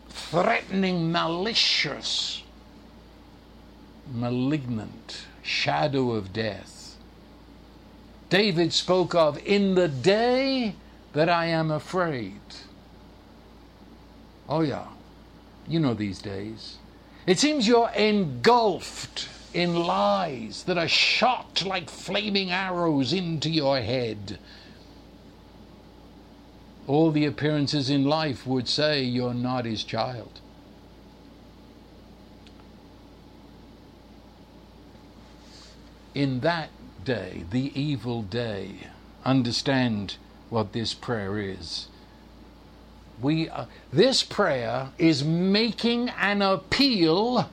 threatening, 0.09 1.11
malicious, 1.11 2.43
malignant 4.13 5.25
shadow 5.41 6.11
of 6.11 6.31
death. 6.31 6.97
David 8.29 8.73
spoke 8.73 9.15
of 9.15 9.39
in 9.45 9.75
the 9.75 9.87
day 9.87 10.75
that 11.13 11.29
I 11.29 11.45
am 11.47 11.71
afraid. 11.71 12.41
Oh, 14.47 14.61
yeah. 14.61 14.85
You 15.67 15.79
know 15.79 15.95
these 15.95 16.19
days. 16.19 16.77
It 17.25 17.39
seems 17.39 17.67
you're 17.67 17.89
engulfed 17.89 19.29
in 19.53 19.75
lies 19.75 20.63
that 20.63 20.77
are 20.77 20.87
shot 20.87 21.63
like 21.65 21.89
flaming 21.89 22.51
arrows 22.51 23.13
into 23.13 23.49
your 23.49 23.81
head. 23.81 24.37
All 26.87 27.09
the 27.09 27.25
appearances 27.25 27.89
in 27.89 28.05
life 28.05 28.45
would 28.45 28.67
say 28.67 29.01
you're 29.01 29.33
not 29.33 29.65
his 29.65 29.83
child. 29.83 30.39
In 36.13 36.41
that 36.41 36.69
day, 37.03 37.43
the 37.49 37.71
evil 37.79 38.21
day, 38.21 38.87
understand 39.25 40.17
what 40.49 40.73
this 40.73 40.93
prayer 40.93 41.39
is 41.39 41.87
we 43.21 43.49
uh, 43.49 43.65
this 43.93 44.23
prayer 44.23 44.89
is 44.97 45.23
making 45.23 46.09
an 46.09 46.41
appeal 46.41 47.49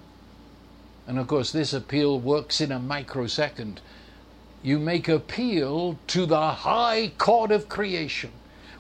and 1.07 1.19
of 1.19 1.27
course 1.27 1.53
this 1.53 1.73
appeal 1.73 2.19
works 2.19 2.61
in 2.61 2.73
a 2.73 2.79
microsecond. 2.79 3.81
You 4.63 4.79
make 4.79 5.09
appeal 5.09 5.99
to 6.09 6.27
the 6.27 6.51
high 6.51 7.13
court 7.19 7.51
of 7.51 7.69
creation. 7.69 8.31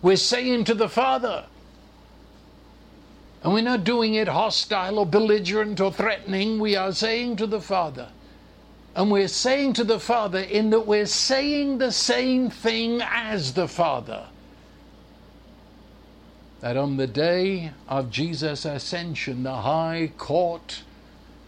We're 0.00 0.16
saying 0.16 0.64
to 0.64 0.74
the 0.74 0.88
father 0.88 1.46
and 3.42 3.52
we're 3.52 3.62
not 3.62 3.82
doing 3.82 4.14
it 4.14 4.28
hostile 4.28 5.00
or 5.00 5.06
belligerent 5.06 5.80
or 5.80 5.92
threatening. 5.92 6.60
We 6.60 6.76
are 6.76 6.92
saying 6.92 7.36
to 7.36 7.46
the 7.46 7.60
father 7.60 8.08
and 8.94 9.10
we're 9.10 9.28
saying 9.28 9.72
to 9.74 9.84
the 9.84 9.98
father 9.98 10.40
in 10.40 10.70
that 10.70 10.86
we're 10.86 11.06
saying 11.06 11.78
the 11.78 11.92
same 11.92 12.50
thing 12.50 13.00
as 13.02 13.54
the 13.54 13.66
father 13.66 14.28
that 16.62 16.76
on 16.76 16.96
the 16.96 17.08
day 17.08 17.72
of 17.88 18.08
Jesus' 18.08 18.64
ascension, 18.64 19.42
the 19.42 19.62
high 19.62 20.12
court 20.16 20.84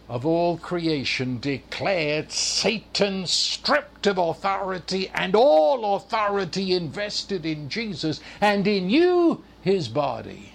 of 0.09 0.25
all 0.25 0.57
creation 0.57 1.39
declared 1.39 2.31
Satan 2.33 3.25
stripped 3.25 4.05
of 4.05 4.17
authority 4.17 5.09
and 5.15 5.33
all 5.33 5.95
authority 5.95 6.73
invested 6.73 7.45
in 7.45 7.69
Jesus 7.69 8.19
and 8.41 8.67
in 8.67 8.89
you, 8.89 9.41
his 9.61 9.87
body. 9.87 10.51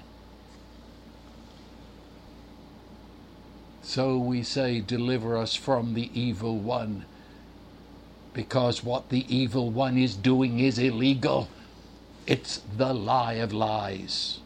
So 3.82 4.18
we 4.18 4.42
say, 4.42 4.80
Deliver 4.80 5.38
us 5.38 5.54
from 5.54 5.94
the 5.94 6.10
evil 6.12 6.58
one, 6.58 7.06
because 8.34 8.84
what 8.84 9.08
the 9.08 9.24
evil 9.34 9.70
one 9.70 9.96
is 9.96 10.14
doing 10.14 10.60
is 10.60 10.78
illegal. 10.78 11.48
It's 12.26 12.60
the 12.76 12.92
lie 12.92 13.34
of 13.34 13.54
lies. 13.54 14.40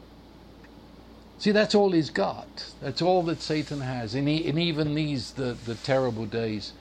See, 1.44 1.52
that's 1.52 1.74
all 1.74 1.90
he's 1.90 2.08
got. 2.08 2.72
That's 2.80 3.02
all 3.02 3.22
that 3.24 3.42
Satan 3.42 3.82
has. 3.82 4.14
And, 4.14 4.26
he, 4.26 4.48
and 4.48 4.58
even 4.58 4.94
these, 4.94 5.32
the, 5.32 5.58
the 5.66 5.74
terrible 5.74 6.24
days, 6.24 6.72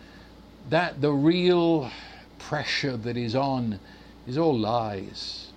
that 0.70 1.02
the 1.02 1.12
real 1.12 1.92
pressure 2.40 2.96
that 2.96 3.18
is 3.18 3.36
on 3.36 3.82
is 4.26 4.38
all 4.38 4.58
lies. 4.58 5.52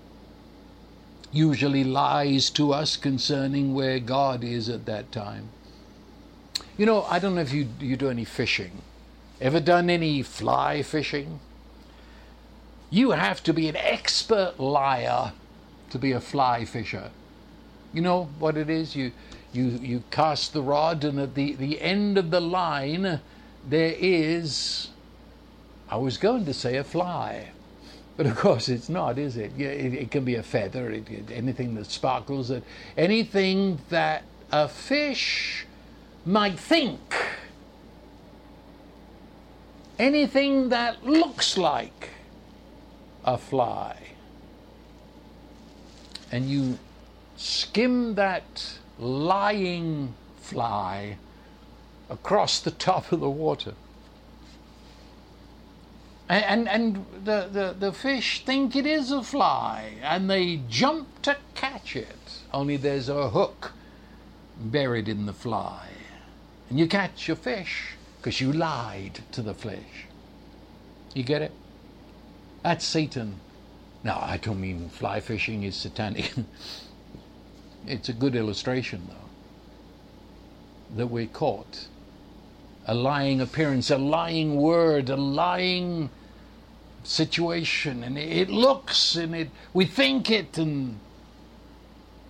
Usually 1.31 1.85
lies 1.85 2.51
to 2.51 2.73
us 2.73 2.97
concerning 2.97 3.75
where 3.75 4.01
God 4.01 4.43
is 4.43 4.69
at 4.69 4.87
that 4.87 5.13
time. 5.13 5.51
You 6.77 6.85
know, 6.87 7.05
I 7.05 7.21
don't 7.21 7.37
know 7.37 7.43
if 7.43 7.53
you, 7.53 7.69
you 7.79 7.97
do 7.97 8.11
any 8.11 8.25
fishing. 8.25 8.83
Ever 9.41 9.61
done 9.61 9.89
any 9.89 10.23
fly 10.23 10.83
fishing? 10.83 11.39
You 12.91 13.13
have 13.13 13.41
to 13.45 13.53
be 13.53 13.69
an 13.69 13.77
expert 13.77 14.59
liar 14.59 15.33
to 15.91 15.97
be 15.97 16.11
a 16.11 16.21
fly 16.21 16.65
fisher. 16.65 17.13
You 17.97 18.03
know 18.03 18.29
what 18.39 18.59
it 18.59 18.69
is? 18.69 18.95
You, 18.95 19.11
you, 19.55 19.69
you 19.69 20.03
cast 20.11 20.53
the 20.53 20.61
rod, 20.61 21.03
and 21.03 21.19
at 21.19 21.35
the, 21.35 21.55
the 21.55 21.81
end 21.81 22.19
of 22.19 22.31
the 22.31 22.43
line, 22.43 23.23
there 23.67 23.95
is, 23.99 24.89
I 25.89 25.97
was 25.97 26.19
going 26.19 26.45
to 26.45 26.53
say 26.53 26.77
a 26.77 26.85
fly. 26.85 27.53
But 28.19 28.27
of 28.27 28.37
course, 28.37 28.69
it's 28.69 28.91
not, 28.91 29.19
is 29.19 29.39
it? 29.39 29.59
It, 29.59 29.95
it 29.95 30.11
can 30.11 30.27
be 30.27 30.35
a 30.35 30.43
feather, 30.43 30.91
it, 30.91 31.09
it, 31.09 31.31
anything 31.31 31.75
that 31.77 31.87
sparkles, 31.87 32.51
it, 32.51 32.65
anything 32.99 33.79
that 33.89 34.25
a 34.53 34.69
fish 34.69 35.65
might 36.27 36.61
think, 36.61 37.15
anything 39.99 40.69
that 40.69 41.07
looks 41.07 41.57
like 41.57 42.11
a 43.25 43.39
fly. 43.39 43.97
And 46.31 46.51
you 46.51 46.79
skim 47.37 48.15
that 48.15 48.79
lying 48.99 50.15
fly 50.37 51.19
across 52.09 52.61
the 52.61 52.71
top 52.71 53.13
of 53.13 53.21
the 53.21 53.31
water. 53.31 53.75
And, 56.29 56.45
and, 56.45 56.69
and 56.69 57.07
the, 57.25 57.49
the, 57.51 57.77
the 57.79 57.93
fish 57.93 58.45
think 58.45 58.75
it 58.75 58.87
is 58.87 59.13
a 59.13 59.23
fly 59.23 59.93
and 60.03 60.29
they 60.29 60.61
jump 60.69 61.23
to 61.23 61.37
catch 61.55 61.95
it. 61.95 62.41
Only 62.53 62.77
there's 62.77 63.09
a 63.09 63.31
hook 63.31 63.73
buried 64.59 65.09
in 65.09 65.27
the 65.27 65.33
fly. 65.33 65.89
And 66.69 66.81
you 66.81 66.89
catch 66.89 67.29
your 67.29 67.37
fish 67.37 67.93
because 68.19 68.41
you 68.41 68.53
lied 68.53 69.21
to 69.33 69.43
the 69.43 69.55
fish. 69.55 70.07
You 71.15 71.23
get 71.23 71.43
it? 71.43 71.53
That's 72.63 72.85
Satan. 72.85 73.41
Now, 74.03 74.19
I 74.21 74.39
don't 74.39 74.61
mean 74.61 74.89
fly 74.89 75.21
fishing 75.21 75.63
is 75.63 75.77
satanic. 75.77 76.33
It's 77.87 78.09
a 78.09 78.13
good 78.13 78.35
illustration, 78.35 79.09
though, 79.09 80.97
that 80.97 81.07
we're 81.07 81.27
caught. 81.27 81.87
A 82.87 82.95
lying 82.95 83.41
appearance, 83.41 83.91
a 83.91 83.99
lying 83.99 84.57
word, 84.57 85.09
a 85.09 85.17
lying 85.17 86.11
situation, 87.03 88.03
and 88.03 88.19
it 88.19 88.49
looks 88.49 89.15
and 89.15 89.35
it 89.35 89.51
we 89.73 89.85
think 89.85 90.31
it 90.31 90.59
and 90.59 90.99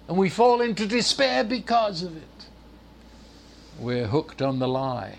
and 0.09 0.17
we 0.17 0.29
fall 0.29 0.61
into 0.61 0.87
despair 0.87 1.45
because 1.45 2.03
of 2.03 2.17
it. 2.17 2.47
We're 3.79 4.07
hooked 4.07 4.41
on 4.41 4.59
the 4.59 4.69
lie. 4.69 5.17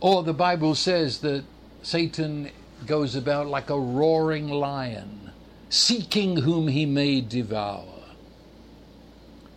Or 0.00 0.22
the 0.22 0.32
Bible 0.32 0.74
says 0.74 1.18
that 1.18 1.44
Satan 1.82 2.50
goes 2.86 3.14
about 3.14 3.48
like 3.48 3.68
a 3.68 3.78
roaring 3.78 4.48
lion 4.48 5.30
seeking 5.70 6.38
whom 6.38 6.66
he 6.66 6.84
may 6.84 7.20
devour. 7.20 7.84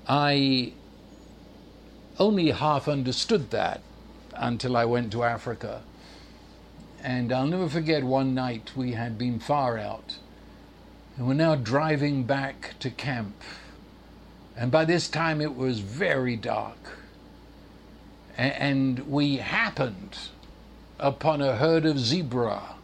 I 0.07 0.73
only 2.19 2.51
half 2.51 2.87
understood 2.87 3.49
that 3.49 3.81
until 4.35 4.77
I 4.77 4.85
went 4.85 5.11
to 5.13 5.23
Africa. 5.23 5.81
And 7.01 7.33
I'll 7.33 7.47
never 7.47 7.67
forget 7.67 8.03
one 8.03 8.35
night 8.35 8.71
we 8.75 8.91
had 8.91 9.17
been 9.17 9.39
far 9.39 9.79
out. 9.79 10.17
And 11.17 11.27
we're 11.27 11.33
now 11.33 11.55
driving 11.55 12.23
back 12.23 12.75
to 12.79 12.91
camp. 12.91 13.41
And 14.55 14.71
by 14.71 14.85
this 14.85 15.09
time 15.09 15.41
it 15.41 15.55
was 15.55 15.79
very 15.79 16.35
dark. 16.35 16.99
And 18.37 18.99
we 19.09 19.37
happened 19.37 20.17
upon 20.99 21.41
a 21.41 21.55
herd 21.55 21.85
of 21.87 21.97
zebra. 21.97 22.75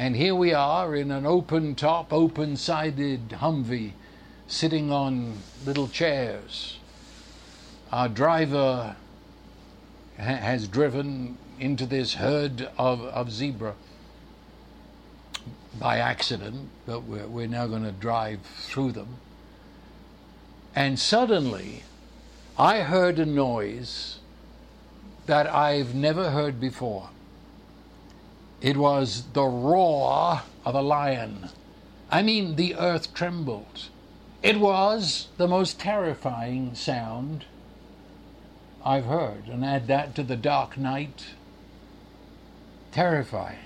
And 0.00 0.16
here 0.16 0.34
we 0.34 0.54
are 0.54 0.96
in 0.96 1.10
an 1.10 1.26
open 1.26 1.74
top, 1.74 2.10
open 2.10 2.56
sided 2.56 3.28
Humvee, 3.28 3.92
sitting 4.46 4.90
on 4.90 5.36
little 5.66 5.88
chairs. 5.88 6.78
Our 7.92 8.08
driver 8.08 8.96
ha- 10.16 10.22
has 10.22 10.66
driven 10.68 11.36
into 11.58 11.84
this 11.84 12.14
herd 12.14 12.70
of, 12.78 13.02
of 13.02 13.30
zebra 13.30 13.74
by 15.78 15.98
accident, 15.98 16.70
but 16.86 17.02
we're, 17.02 17.26
we're 17.26 17.46
now 17.46 17.66
going 17.66 17.84
to 17.84 17.92
drive 17.92 18.40
through 18.40 18.92
them. 18.92 19.16
And 20.74 20.98
suddenly, 20.98 21.82
I 22.56 22.80
heard 22.80 23.18
a 23.18 23.26
noise 23.26 24.20
that 25.26 25.46
I've 25.46 25.94
never 25.94 26.30
heard 26.30 26.58
before. 26.58 27.10
It 28.60 28.76
was 28.76 29.24
the 29.32 29.44
roar 29.44 30.42
of 30.64 30.74
a 30.74 30.82
lion. 30.82 31.48
I 32.10 32.22
mean, 32.22 32.56
the 32.56 32.74
earth 32.74 33.14
trembled. 33.14 33.88
It 34.42 34.60
was 34.60 35.28
the 35.36 35.48
most 35.48 35.78
terrifying 35.80 36.74
sound 36.74 37.44
I've 38.84 39.06
heard. 39.06 39.46
And 39.48 39.64
add 39.64 39.86
that 39.86 40.14
to 40.16 40.22
the 40.22 40.36
dark 40.36 40.76
night. 40.76 41.26
Terrifying. 42.92 43.58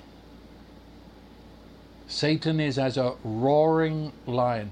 Satan 2.07 2.61
is 2.61 2.79
as 2.79 2.97
a 2.97 3.15
roaring 3.25 4.13
lion. 4.27 4.71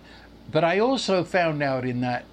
But 0.51 0.65
I 0.65 0.79
also 0.79 1.25
found 1.25 1.63
out 1.63 1.85
in 1.85 2.01
that 2.03 2.25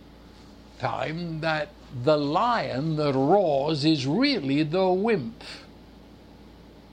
time 0.77 1.39
that 1.41 1.69
the 2.03 2.17
lion 2.17 2.97
that 2.97 3.13
roars 3.15 3.85
is 3.85 4.05
really 4.05 4.61
the 4.63 4.89
wimp. 4.89 5.43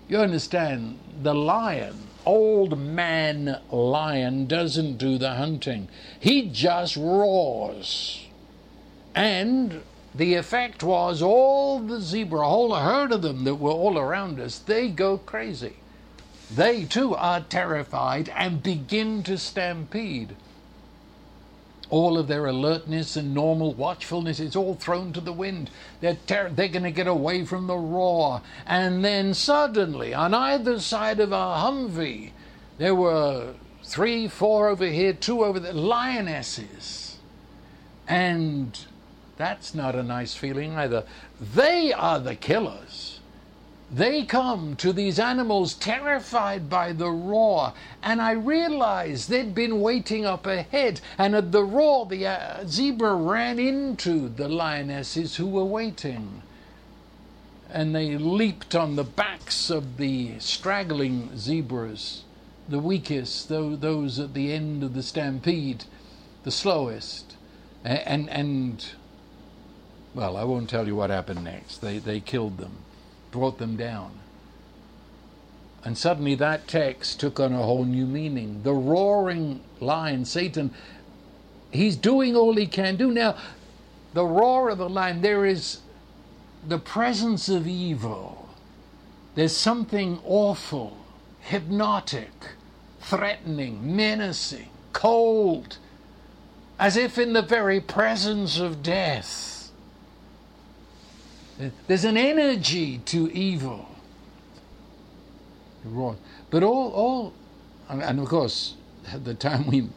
You 0.08 0.18
understand? 0.18 0.98
The 1.22 1.34
lion, 1.34 1.96
old 2.24 2.78
man 2.78 3.60
lion, 3.70 4.46
doesn't 4.46 4.98
do 4.98 5.18
the 5.18 5.34
hunting, 5.34 5.88
he 6.20 6.48
just 6.48 6.96
roars. 6.96 8.24
And 9.14 9.82
the 10.14 10.34
effect 10.34 10.82
was 10.82 11.22
all 11.22 11.80
the 11.80 12.00
zebra, 12.00 12.46
whole 12.46 12.74
herd 12.74 13.10
of 13.10 13.22
them 13.22 13.44
that 13.44 13.56
were 13.56 13.72
all 13.72 13.98
around 13.98 14.38
us, 14.38 14.58
they 14.58 14.88
go 14.88 15.18
crazy. 15.18 15.74
They 16.50 16.84
too 16.84 17.14
are 17.16 17.40
terrified 17.40 18.28
and 18.28 18.62
begin 18.62 19.24
to 19.24 19.36
stampede 19.36 20.36
all 21.90 22.18
of 22.18 22.28
their 22.28 22.46
alertness 22.46 23.16
and 23.16 23.34
normal 23.34 23.72
watchfulness 23.74 24.40
is 24.40 24.56
all 24.56 24.74
thrown 24.74 25.12
to 25.12 25.20
the 25.20 25.32
wind. 25.32 25.70
They're, 26.00 26.18
ter- 26.26 26.50
they're 26.50 26.68
going 26.68 26.82
to 26.82 26.90
get 26.90 27.06
away 27.06 27.44
from 27.44 27.66
the 27.66 27.76
roar. 27.76 28.42
And 28.66 29.04
then 29.04 29.34
suddenly, 29.34 30.12
on 30.12 30.34
either 30.34 30.80
side 30.80 31.20
of 31.20 31.32
a 31.32 31.34
Humvee, 31.36 32.32
there 32.78 32.94
were 32.94 33.54
three, 33.84 34.28
four 34.28 34.68
over 34.68 34.86
here, 34.86 35.12
two 35.12 35.44
over 35.44 35.60
there, 35.60 35.72
lionesses. 35.72 37.18
And 38.08 38.78
that's 39.36 39.74
not 39.74 39.94
a 39.94 40.02
nice 40.02 40.34
feeling 40.34 40.72
either. 40.72 41.04
They 41.40 41.92
are 41.92 42.18
the 42.18 42.34
killers. 42.34 43.15
They 43.90 44.24
come 44.24 44.74
to 44.76 44.92
these 44.92 45.20
animals 45.20 45.74
terrified 45.74 46.68
by 46.68 46.92
the 46.92 47.10
roar, 47.10 47.72
and 48.02 48.20
I 48.20 48.32
realized 48.32 49.28
they'd 49.28 49.54
been 49.54 49.80
waiting 49.80 50.26
up 50.26 50.44
ahead, 50.44 51.00
and 51.16 51.36
at 51.36 51.52
the 51.52 51.62
roar, 51.62 52.04
the 52.04 52.26
uh, 52.26 52.66
zebra 52.66 53.14
ran 53.14 53.60
into 53.60 54.28
the 54.28 54.48
lionesses 54.48 55.36
who 55.36 55.46
were 55.46 55.64
waiting. 55.64 56.42
And 57.70 57.94
they 57.94 58.16
leaped 58.16 58.74
on 58.74 58.96
the 58.96 59.04
backs 59.04 59.70
of 59.70 59.98
the 59.98 60.40
straggling 60.40 61.36
zebras, 61.36 62.24
the 62.68 62.80
weakest, 62.80 63.48
though 63.48 63.76
those 63.76 64.18
at 64.18 64.34
the 64.34 64.52
end 64.52 64.82
of 64.82 64.94
the 64.94 65.02
stampede, 65.02 65.84
the 66.42 66.50
slowest. 66.50 67.36
And, 67.84 68.28
and, 68.30 68.84
well, 70.12 70.36
I 70.36 70.42
won't 70.42 70.68
tell 70.68 70.88
you 70.88 70.96
what 70.96 71.10
happened 71.10 71.44
next. 71.44 71.78
They, 71.78 71.98
they 71.98 72.18
killed 72.18 72.58
them 72.58 72.78
brought 73.36 73.58
them 73.58 73.76
down. 73.76 74.12
And 75.84 75.96
suddenly 75.96 76.34
that 76.36 76.66
text 76.66 77.20
took 77.20 77.38
on 77.38 77.52
a 77.52 77.62
whole 77.62 77.84
new 77.84 78.06
meaning. 78.06 78.62
The 78.62 78.72
roaring 78.72 79.60
lion, 79.78 80.24
Satan, 80.24 80.72
he's 81.70 81.96
doing 81.96 82.34
all 82.34 82.54
he 82.54 82.66
can 82.66 82.96
do. 82.96 83.12
Now, 83.12 83.36
the 84.14 84.24
roar 84.24 84.70
of 84.70 84.78
the 84.78 84.88
lion, 84.88 85.20
there 85.20 85.44
is 85.44 85.80
the 86.66 86.78
presence 86.78 87.50
of 87.50 87.66
evil. 87.66 88.48
There's 89.34 89.54
something 89.54 90.18
awful, 90.24 90.96
hypnotic, 91.40 92.54
threatening, 93.00 93.94
menacing, 93.94 94.70
cold, 94.94 95.76
as 96.78 96.96
if 96.96 97.18
in 97.18 97.34
the 97.34 97.42
very 97.42 97.80
presence 97.80 98.58
of 98.58 98.82
death. 98.82 99.55
There's 101.86 102.04
an 102.04 102.16
energy 102.16 102.98
to 103.06 103.32
evil. 103.32 103.88
But 106.50 106.62
all, 106.62 106.92
all, 106.92 107.32
and 107.88 108.20
of 108.20 108.28
course, 108.28 108.74
at 109.12 109.24
the 109.24 109.34
time 109.34 109.66
we 109.68 109.88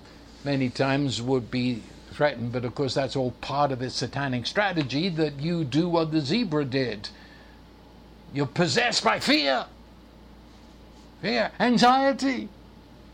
many 0.43 0.69
times 0.69 1.21
would 1.21 1.51
be 1.51 1.83
threatened, 2.11 2.51
but 2.51 2.65
of 2.65 2.75
course 2.75 2.93
that's 2.93 3.15
all 3.15 3.31
part 3.41 3.71
of 3.71 3.79
the 3.79 3.89
satanic 3.89 4.45
strategy 4.45 5.09
that 5.09 5.39
you 5.39 5.63
do 5.63 5.89
what 5.89 6.11
the 6.11 6.21
zebra 6.21 6.65
did. 6.65 7.09
You're 8.33 8.45
possessed 8.45 9.03
by 9.03 9.19
fear, 9.19 9.65
fear, 11.21 11.51
anxiety. 11.59 12.49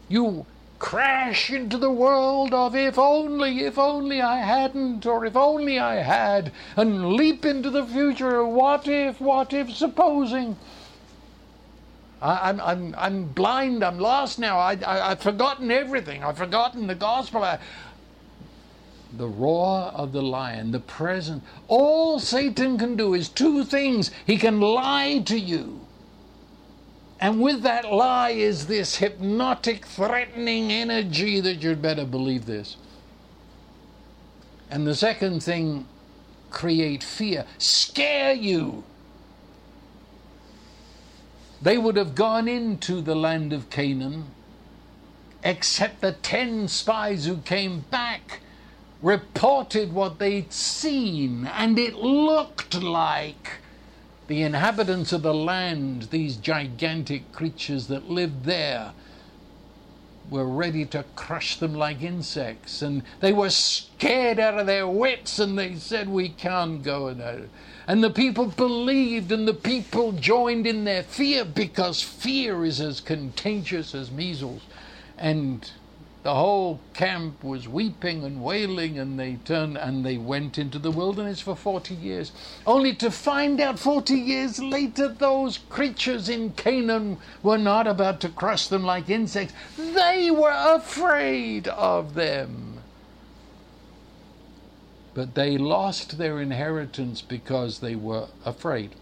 You 0.09 0.45
crash 0.85 1.49
into 1.49 1.79
the 1.79 1.89
world 1.89 2.53
of 2.53 2.75
if 2.75 2.99
only, 2.99 3.61
if 3.61 3.75
only 3.75 4.21
I 4.21 4.37
hadn't, 4.37 5.03
or 5.07 5.25
if 5.25 5.35
only 5.35 5.79
I 5.79 5.95
had, 5.95 6.51
and 6.77 7.13
leap 7.13 7.43
into 7.43 7.71
the 7.71 7.83
future. 7.83 8.45
What 8.45 8.87
if, 8.87 9.19
what 9.19 9.51
if, 9.51 9.75
supposing. 9.75 10.55
I, 12.21 12.51
am 12.51 12.61
I'm, 12.61 12.95
I'm, 12.99 13.25
blind, 13.25 13.83
I'm 13.83 13.97
lost 13.97 14.37
now. 14.37 14.59
I, 14.59 14.77
I, 14.85 15.09
I've 15.09 15.21
forgotten 15.21 15.71
everything. 15.71 16.23
I've 16.23 16.37
forgotten 16.37 16.85
the 16.85 16.93
gospel. 16.93 17.43
I, 17.43 17.57
the 19.17 19.27
roar 19.27 19.85
of 19.85 20.11
the 20.11 20.21
lion, 20.21 20.71
the 20.71 20.79
present. 20.79 21.41
All 21.67 22.19
Satan 22.19 22.77
can 22.77 22.95
do 22.95 23.15
is 23.15 23.27
two 23.27 23.63
things. 23.63 24.11
He 24.27 24.37
can 24.37 24.61
lie 24.61 25.23
to 25.25 25.39
you 25.39 25.84
and 27.25 27.41
with 27.41 27.63
that 27.63 27.91
lie 27.91 28.29
is 28.29 28.67
this 28.67 28.97
hypnotic, 28.97 29.83
threatening 29.83 30.71
energy 30.71 31.39
that 31.39 31.55
you'd 31.55 31.81
better 31.81 32.05
believe 32.05 32.45
this. 32.45 32.77
And 34.69 34.85
the 34.85 34.93
second 34.93 35.41
thing, 35.41 35.87
create 36.51 37.01
fear, 37.01 37.47
scare 37.57 38.33
you. 38.33 38.83
They 41.63 41.79
would 41.79 41.97
have 41.97 42.13
gone 42.13 42.47
into 42.47 43.01
the 43.01 43.15
land 43.15 43.53
of 43.53 43.71
Canaan, 43.71 44.25
except 45.43 46.01
the 46.01 46.11
ten 46.11 46.67
spies 46.67 47.25
who 47.25 47.37
came 47.37 47.85
back 47.89 48.41
reported 49.01 49.93
what 49.93 50.19
they'd 50.19 50.53
seen, 50.53 51.47
and 51.47 51.79
it 51.79 51.95
looked 51.95 52.75
like 52.75 53.53
the 54.27 54.41
inhabitants 54.41 55.13
of 55.13 55.21
the 55.21 55.33
land, 55.33 56.03
these 56.03 56.35
gigantic 56.37 57.31
creatures 57.31 57.87
that 57.87 58.09
lived 58.09 58.45
there, 58.45 58.93
were 60.29 60.47
ready 60.47 60.85
to 60.85 61.05
crush 61.15 61.57
them 61.57 61.75
like 61.75 62.01
insects. 62.01 62.81
And 62.81 63.03
they 63.19 63.31
were 63.31 63.49
scared 63.49 64.39
out 64.39 64.57
of 64.57 64.65
their 64.65 64.87
wits 64.87 65.37
and 65.37 65.57
they 65.57 65.75
said, 65.75 66.09
We 66.09 66.29
can't 66.29 66.81
go. 66.81 67.07
And 67.87 68.03
the 68.03 68.09
people 68.09 68.47
believed 68.47 69.31
and 69.31 69.47
the 69.47 69.53
people 69.53 70.11
joined 70.13 70.65
in 70.65 70.83
their 70.85 71.03
fear 71.03 71.45
because 71.45 72.01
fear 72.01 72.65
is 72.65 72.81
as 72.81 72.99
contagious 73.01 73.93
as 73.93 74.09
measles. 74.09 74.63
And 75.17 75.69
the 76.25 76.33
whole 76.33 76.79
camp 76.95 77.43
was 77.43 77.67
weeping 77.67 78.23
and 78.23 78.43
wailing, 78.43 78.97
and 78.97 79.19
they 79.19 79.35
turned 79.45 79.77
and 79.77 80.03
they 80.03 80.17
went 80.17 80.57
into 80.57 80.79
the 80.79 80.89
wilderness 80.89 81.39
for 81.39 81.55
40 81.55 81.93
years, 81.93 82.31
only 82.65 82.95
to 82.95 83.11
find 83.11 83.61
out 83.61 83.77
40 83.77 84.15
years 84.15 84.57
later 84.57 85.07
those 85.07 85.59
creatures 85.69 86.27
in 86.27 86.49
Canaan 86.53 87.19
were 87.43 87.59
not 87.59 87.85
about 87.85 88.21
to 88.21 88.29
crush 88.29 88.67
them 88.69 88.83
like 88.83 89.07
insects. 89.07 89.53
They 89.77 90.31
were 90.31 90.49
afraid 90.49 91.67
of 91.67 92.15
them. 92.15 92.79
But 95.13 95.35
they 95.35 95.59
lost 95.59 96.17
their 96.17 96.41
inheritance 96.41 97.21
because 97.21 97.81
they 97.81 97.93
were 97.93 98.29
afraid. 98.43 98.95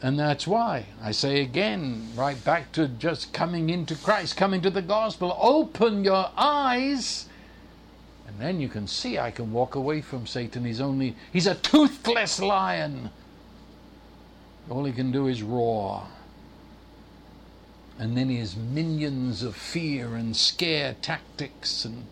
And 0.00 0.18
that's 0.18 0.46
why 0.46 0.86
I 1.02 1.10
say 1.10 1.42
again, 1.42 2.10
right 2.14 2.42
back 2.44 2.70
to 2.72 2.86
just 2.86 3.32
coming 3.32 3.68
into 3.68 3.96
Christ, 3.96 4.36
coming 4.36 4.60
to 4.62 4.70
the 4.70 4.82
gospel. 4.82 5.36
Open 5.40 6.04
your 6.04 6.30
eyes, 6.36 7.26
and 8.26 8.38
then 8.38 8.60
you 8.60 8.68
can 8.68 8.86
see 8.86 9.18
I 9.18 9.32
can 9.32 9.52
walk 9.52 9.74
away 9.74 10.00
from 10.00 10.26
Satan. 10.26 10.64
He's 10.64 10.80
only, 10.80 11.16
he's 11.32 11.48
a 11.48 11.56
toothless 11.56 12.38
lion. 12.40 13.10
All 14.70 14.84
he 14.84 14.92
can 14.92 15.10
do 15.10 15.26
is 15.26 15.42
roar. 15.42 16.04
And 17.98 18.16
then 18.16 18.28
his 18.28 18.54
minions 18.54 19.42
of 19.42 19.56
fear 19.56 20.14
and 20.14 20.36
scare 20.36 20.94
tactics 21.02 21.84
and 21.84 22.06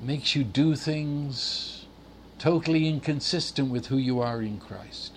makes 0.00 0.36
you 0.36 0.44
do 0.44 0.76
things 0.76 1.86
totally 2.38 2.86
inconsistent 2.86 3.70
with 3.70 3.86
who 3.86 3.96
you 3.96 4.20
are 4.20 4.40
in 4.40 4.58
Christ. 4.58 5.13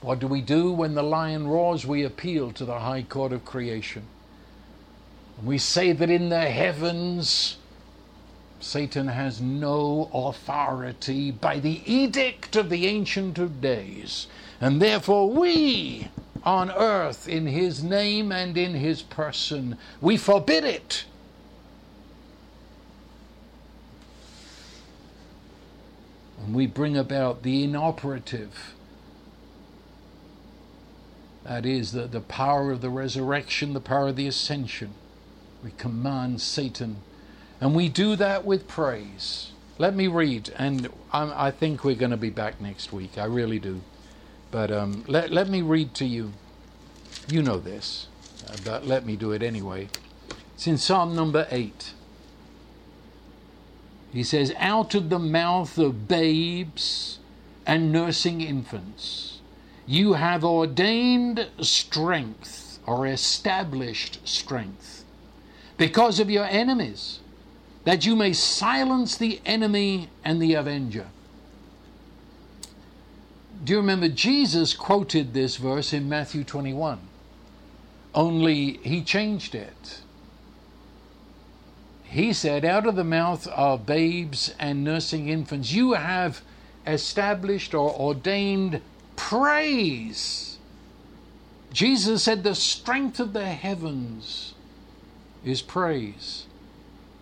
What 0.00 0.18
do 0.18 0.26
we 0.26 0.40
do 0.40 0.72
when 0.72 0.94
the 0.94 1.02
lion 1.02 1.46
roars? 1.46 1.86
We 1.86 2.04
appeal 2.04 2.52
to 2.52 2.64
the 2.64 2.78
high 2.78 3.02
court 3.02 3.32
of 3.32 3.44
creation. 3.44 4.04
We 5.42 5.58
say 5.58 5.92
that 5.92 6.10
in 6.10 6.30
the 6.30 6.48
heavens, 6.48 7.58
Satan 8.60 9.08
has 9.08 9.40
no 9.40 10.10
authority 10.12 11.30
by 11.30 11.60
the 11.60 11.82
edict 11.90 12.56
of 12.56 12.70
the 12.70 12.86
Ancient 12.86 13.38
of 13.38 13.60
Days. 13.60 14.26
And 14.60 14.80
therefore, 14.80 15.30
we 15.30 16.08
on 16.44 16.70
earth, 16.70 17.28
in 17.28 17.46
his 17.46 17.82
name 17.82 18.32
and 18.32 18.56
in 18.56 18.74
his 18.74 19.02
person, 19.02 19.76
we 20.00 20.16
forbid 20.16 20.64
it. 20.64 21.04
And 26.42 26.54
we 26.54 26.66
bring 26.66 26.96
about 26.96 27.42
the 27.42 27.64
inoperative 27.64 28.74
that 31.44 31.64
is 31.64 31.92
the, 31.92 32.06
the 32.06 32.20
power 32.20 32.70
of 32.70 32.80
the 32.80 32.90
resurrection, 32.90 33.72
the 33.72 33.80
power 33.80 34.08
of 34.08 34.16
the 34.16 34.26
ascension. 34.26 34.94
We 35.64 35.70
command 35.72 36.40
Satan. 36.40 36.96
And 37.60 37.74
we 37.74 37.88
do 37.88 38.16
that 38.16 38.44
with 38.44 38.68
praise. 38.68 39.52
Let 39.78 39.94
me 39.94 40.06
read, 40.06 40.52
and 40.58 40.88
I, 41.12 41.46
I 41.46 41.50
think 41.50 41.84
we're 41.84 41.94
going 41.94 42.10
to 42.10 42.16
be 42.16 42.30
back 42.30 42.60
next 42.60 42.92
week. 42.92 43.16
I 43.16 43.24
really 43.24 43.58
do. 43.58 43.80
But 44.50 44.70
um, 44.70 45.04
let, 45.06 45.30
let 45.30 45.48
me 45.48 45.62
read 45.62 45.94
to 45.94 46.04
you. 46.04 46.32
You 47.28 47.42
know 47.42 47.58
this, 47.58 48.08
uh, 48.48 48.56
but 48.64 48.86
let 48.86 49.06
me 49.06 49.16
do 49.16 49.32
it 49.32 49.42
anyway. 49.42 49.88
It's 50.54 50.66
in 50.66 50.76
Psalm 50.76 51.14
number 51.14 51.46
8. 51.50 51.94
He 54.12 54.22
says, 54.22 54.52
Out 54.58 54.94
of 54.94 55.08
the 55.08 55.18
mouth 55.18 55.78
of 55.78 56.08
babes 56.08 57.18
and 57.66 57.92
nursing 57.92 58.40
infants 58.40 59.29
you 59.90 60.12
have 60.12 60.44
ordained 60.44 61.48
strength 61.60 62.78
or 62.86 63.08
established 63.08 64.20
strength 64.22 65.04
because 65.76 66.20
of 66.20 66.30
your 66.30 66.44
enemies, 66.44 67.18
that 67.82 68.06
you 68.06 68.14
may 68.14 68.32
silence 68.32 69.16
the 69.16 69.40
enemy 69.44 70.08
and 70.24 70.40
the 70.40 70.54
avenger. 70.54 71.08
Do 73.64 73.72
you 73.72 73.78
remember 73.80 74.08
Jesus 74.08 74.74
quoted 74.74 75.34
this 75.34 75.56
verse 75.56 75.92
in 75.92 76.08
Matthew 76.08 76.44
21? 76.44 77.00
Only 78.14 78.74
he 78.84 79.02
changed 79.02 79.56
it. 79.56 80.02
He 82.04 82.32
said, 82.32 82.64
Out 82.64 82.86
of 82.86 82.94
the 82.94 83.02
mouth 83.02 83.48
of 83.48 83.86
babes 83.86 84.54
and 84.60 84.84
nursing 84.84 85.28
infants, 85.28 85.72
you 85.72 85.94
have 85.94 86.42
established 86.86 87.74
or 87.74 87.92
ordained 87.92 88.80
praise. 89.20 90.58
Jesus 91.74 92.24
said, 92.24 92.42
The 92.42 92.54
strength 92.54 93.20
of 93.20 93.34
the 93.34 93.46
heavens 93.46 94.54
is 95.44 95.60
praise. 95.60 96.46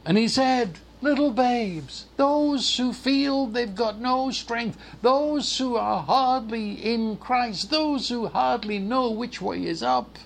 And 0.06 0.16
he 0.16 0.28
said, 0.28 0.78
Little 1.00 1.32
babes, 1.32 2.06
those 2.16 2.76
who 2.76 2.92
feel 2.92 3.46
they've 3.46 3.74
got 3.74 4.00
no 4.00 4.30
strength, 4.30 4.78
those 5.02 5.58
who 5.58 5.76
are 5.76 6.02
hardly 6.02 6.72
in 6.72 7.16
Christ, 7.16 7.70
those 7.70 8.08
who 8.08 8.28
hardly 8.28 8.78
know 8.78 9.10
which 9.10 9.42
way 9.42 9.66
is 9.66 9.82
up, 9.82 10.18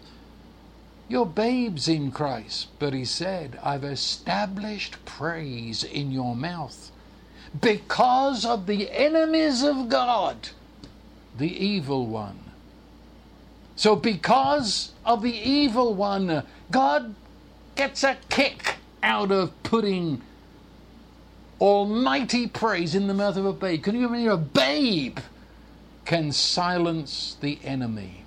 you're 1.09 1.27
babes 1.27 1.89
in 1.89 2.11
Christ. 2.11 2.69
But 2.79 2.93
he 2.93 3.05
said, 3.05 3.59
I've 3.63 3.85
established 3.85 5.05
praise 5.05 5.83
in 5.85 6.13
your 6.13 6.37
mouth 6.37 6.93
because 7.61 8.45
of 8.45 8.67
the 8.67 8.91
enemies 8.91 9.63
of 9.63 9.89
God 9.89 10.51
the 11.37 11.65
evil 11.65 12.07
one. 12.07 12.39
So, 13.77 13.97
because 13.97 14.93
of 15.05 15.23
the 15.23 15.35
evil 15.35 15.95
one, 15.95 16.45
God 16.71 17.15
gets 17.75 18.05
a 18.05 18.17
kick 18.29 18.77
out 19.03 19.33
of 19.33 19.61
putting 19.63 20.23
almighty 21.61 22.47
praise 22.47 22.95
in 22.95 23.07
the 23.07 23.15
mouth 23.15 23.37
of 23.37 23.47
a 23.47 23.53
babe. 23.53 23.83
Can 23.83 23.95
you 23.95 24.07
imagine 24.07 24.29
a 24.29 24.37
babe 24.37 25.19
can 26.05 26.33
silence 26.33 27.37
the 27.41 27.59
enemy? 27.65 28.25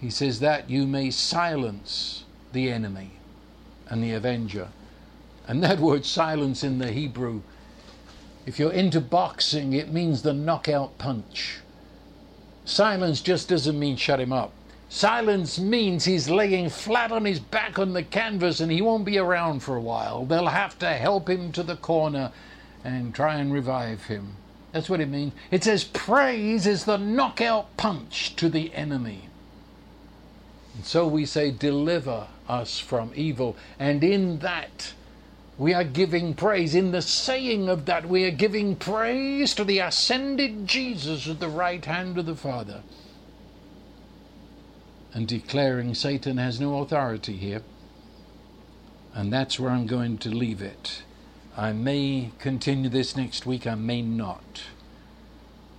He 0.00 0.10
says 0.10 0.40
that 0.40 0.70
you 0.70 0.86
may 0.86 1.10
silence 1.10 2.24
the 2.52 2.70
enemy 2.70 3.12
and 3.88 4.02
the 4.02 4.12
avenger. 4.12 4.68
And 5.48 5.62
that 5.62 5.78
word 5.78 6.04
silence 6.04 6.62
in 6.62 6.78
the 6.78 6.92
Hebrew 6.92 7.42
if 8.46 8.58
you're 8.58 8.72
into 8.72 9.00
boxing, 9.00 9.72
it 9.72 9.92
means 9.92 10.22
the 10.22 10.32
knockout 10.32 10.96
punch. 10.98 11.58
Silence 12.64 13.20
just 13.20 13.48
doesn't 13.48 13.78
mean 13.78 13.96
shut 13.96 14.20
him 14.20 14.32
up. 14.32 14.52
Silence 14.88 15.58
means 15.58 16.04
he's 16.04 16.30
laying 16.30 16.68
flat 16.68 17.10
on 17.10 17.24
his 17.24 17.40
back 17.40 17.78
on 17.78 17.92
the 17.92 18.04
canvas 18.04 18.60
and 18.60 18.70
he 18.70 18.80
won't 18.80 19.04
be 19.04 19.18
around 19.18 19.60
for 19.60 19.76
a 19.76 19.80
while. 19.80 20.24
They'll 20.24 20.46
have 20.46 20.78
to 20.78 20.88
help 20.90 21.28
him 21.28 21.50
to 21.52 21.64
the 21.64 21.76
corner 21.76 22.32
and 22.84 23.12
try 23.12 23.34
and 23.36 23.52
revive 23.52 24.04
him. 24.04 24.36
That's 24.70 24.88
what 24.88 25.00
it 25.00 25.08
means. 25.08 25.32
It 25.50 25.64
says 25.64 25.82
praise 25.82 26.66
is 26.66 26.84
the 26.84 26.98
knockout 26.98 27.76
punch 27.76 28.36
to 28.36 28.48
the 28.48 28.72
enemy. 28.74 29.28
And 30.74 30.84
so 30.84 31.08
we 31.08 31.24
say, 31.24 31.50
deliver 31.50 32.28
us 32.48 32.78
from 32.78 33.10
evil. 33.14 33.56
And 33.78 34.04
in 34.04 34.38
that, 34.40 34.92
we 35.58 35.72
are 35.72 35.84
giving 35.84 36.34
praise. 36.34 36.74
In 36.74 36.90
the 36.92 37.02
saying 37.02 37.68
of 37.68 37.86
that, 37.86 38.08
we 38.08 38.24
are 38.24 38.30
giving 38.30 38.76
praise 38.76 39.54
to 39.54 39.64
the 39.64 39.78
ascended 39.78 40.66
Jesus 40.66 41.28
at 41.28 41.40
the 41.40 41.48
right 41.48 41.84
hand 41.84 42.18
of 42.18 42.26
the 42.26 42.36
Father. 42.36 42.82
And 45.14 45.26
declaring 45.26 45.94
Satan 45.94 46.36
has 46.36 46.60
no 46.60 46.80
authority 46.80 47.36
here. 47.36 47.62
And 49.14 49.32
that's 49.32 49.58
where 49.58 49.70
I'm 49.70 49.86
going 49.86 50.18
to 50.18 50.28
leave 50.28 50.60
it. 50.60 51.02
I 51.56 51.72
may 51.72 52.32
continue 52.38 52.90
this 52.90 53.16
next 53.16 53.46
week, 53.46 53.66
I 53.66 53.76
may 53.76 54.02
not. 54.02 54.64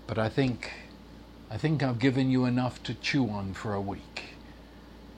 But 0.08 0.18
I 0.18 0.28
think 0.28 0.72
I 1.50 1.58
think 1.58 1.82
I've 1.82 2.00
given 2.00 2.30
you 2.30 2.46
enough 2.46 2.84
to 2.84 2.94
chew 2.94 3.30
on 3.30 3.54
for 3.54 3.74
a 3.74 3.82
week. 3.82 4.24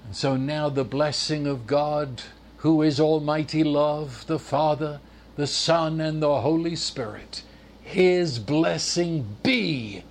And 0.05 0.15
so 0.15 0.35
now 0.35 0.69
the 0.69 0.83
blessing 0.83 1.47
of 1.47 1.65
God 1.65 2.21
who 2.59 2.81
is 2.81 2.99
Almighty 2.99 3.63
Love, 3.63 4.25
the 4.27 4.39
Father, 4.39 4.99
the 5.37 5.47
Son, 5.47 6.01
and 6.01 6.21
the 6.21 6.41
Holy 6.41 6.75
Spirit, 6.75 7.43
His 7.81 8.37
blessing 8.37 9.37
be 9.43 10.03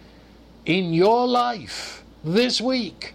in 0.64 0.94
your 0.94 1.26
life 1.26 2.02
this 2.24 2.58
week, 2.58 3.14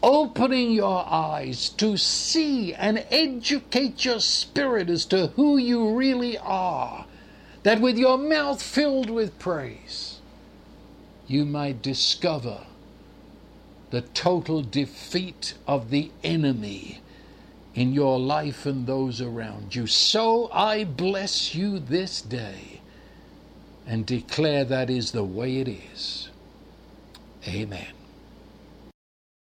opening 0.00 0.70
your 0.70 1.04
eyes 1.08 1.68
to 1.70 1.96
see 1.96 2.72
and 2.72 3.04
educate 3.10 4.04
your 4.04 4.20
spirit 4.20 4.88
as 4.88 5.04
to 5.06 5.28
who 5.28 5.56
you 5.56 5.96
really 5.96 6.38
are, 6.38 7.04
that 7.64 7.80
with 7.80 7.98
your 7.98 8.16
mouth 8.16 8.62
filled 8.62 9.10
with 9.10 9.40
praise, 9.40 10.20
you 11.26 11.44
might 11.44 11.82
discover 11.82 12.60
the 13.90 14.02
total 14.02 14.62
defeat 14.62 15.54
of 15.66 15.90
the 15.90 16.12
enemy 16.22 17.00
in 17.78 17.92
your 17.92 18.18
life 18.18 18.66
and 18.66 18.88
those 18.88 19.20
around 19.20 19.72
you. 19.72 19.86
So 19.86 20.50
I 20.52 20.82
bless 20.82 21.54
you 21.54 21.78
this 21.78 22.20
day 22.20 22.80
and 23.86 24.04
declare 24.04 24.64
that 24.64 24.90
is 24.90 25.12
the 25.12 25.22
way 25.22 25.58
it 25.58 25.68
is. 25.68 26.28
Amen. 27.46 27.97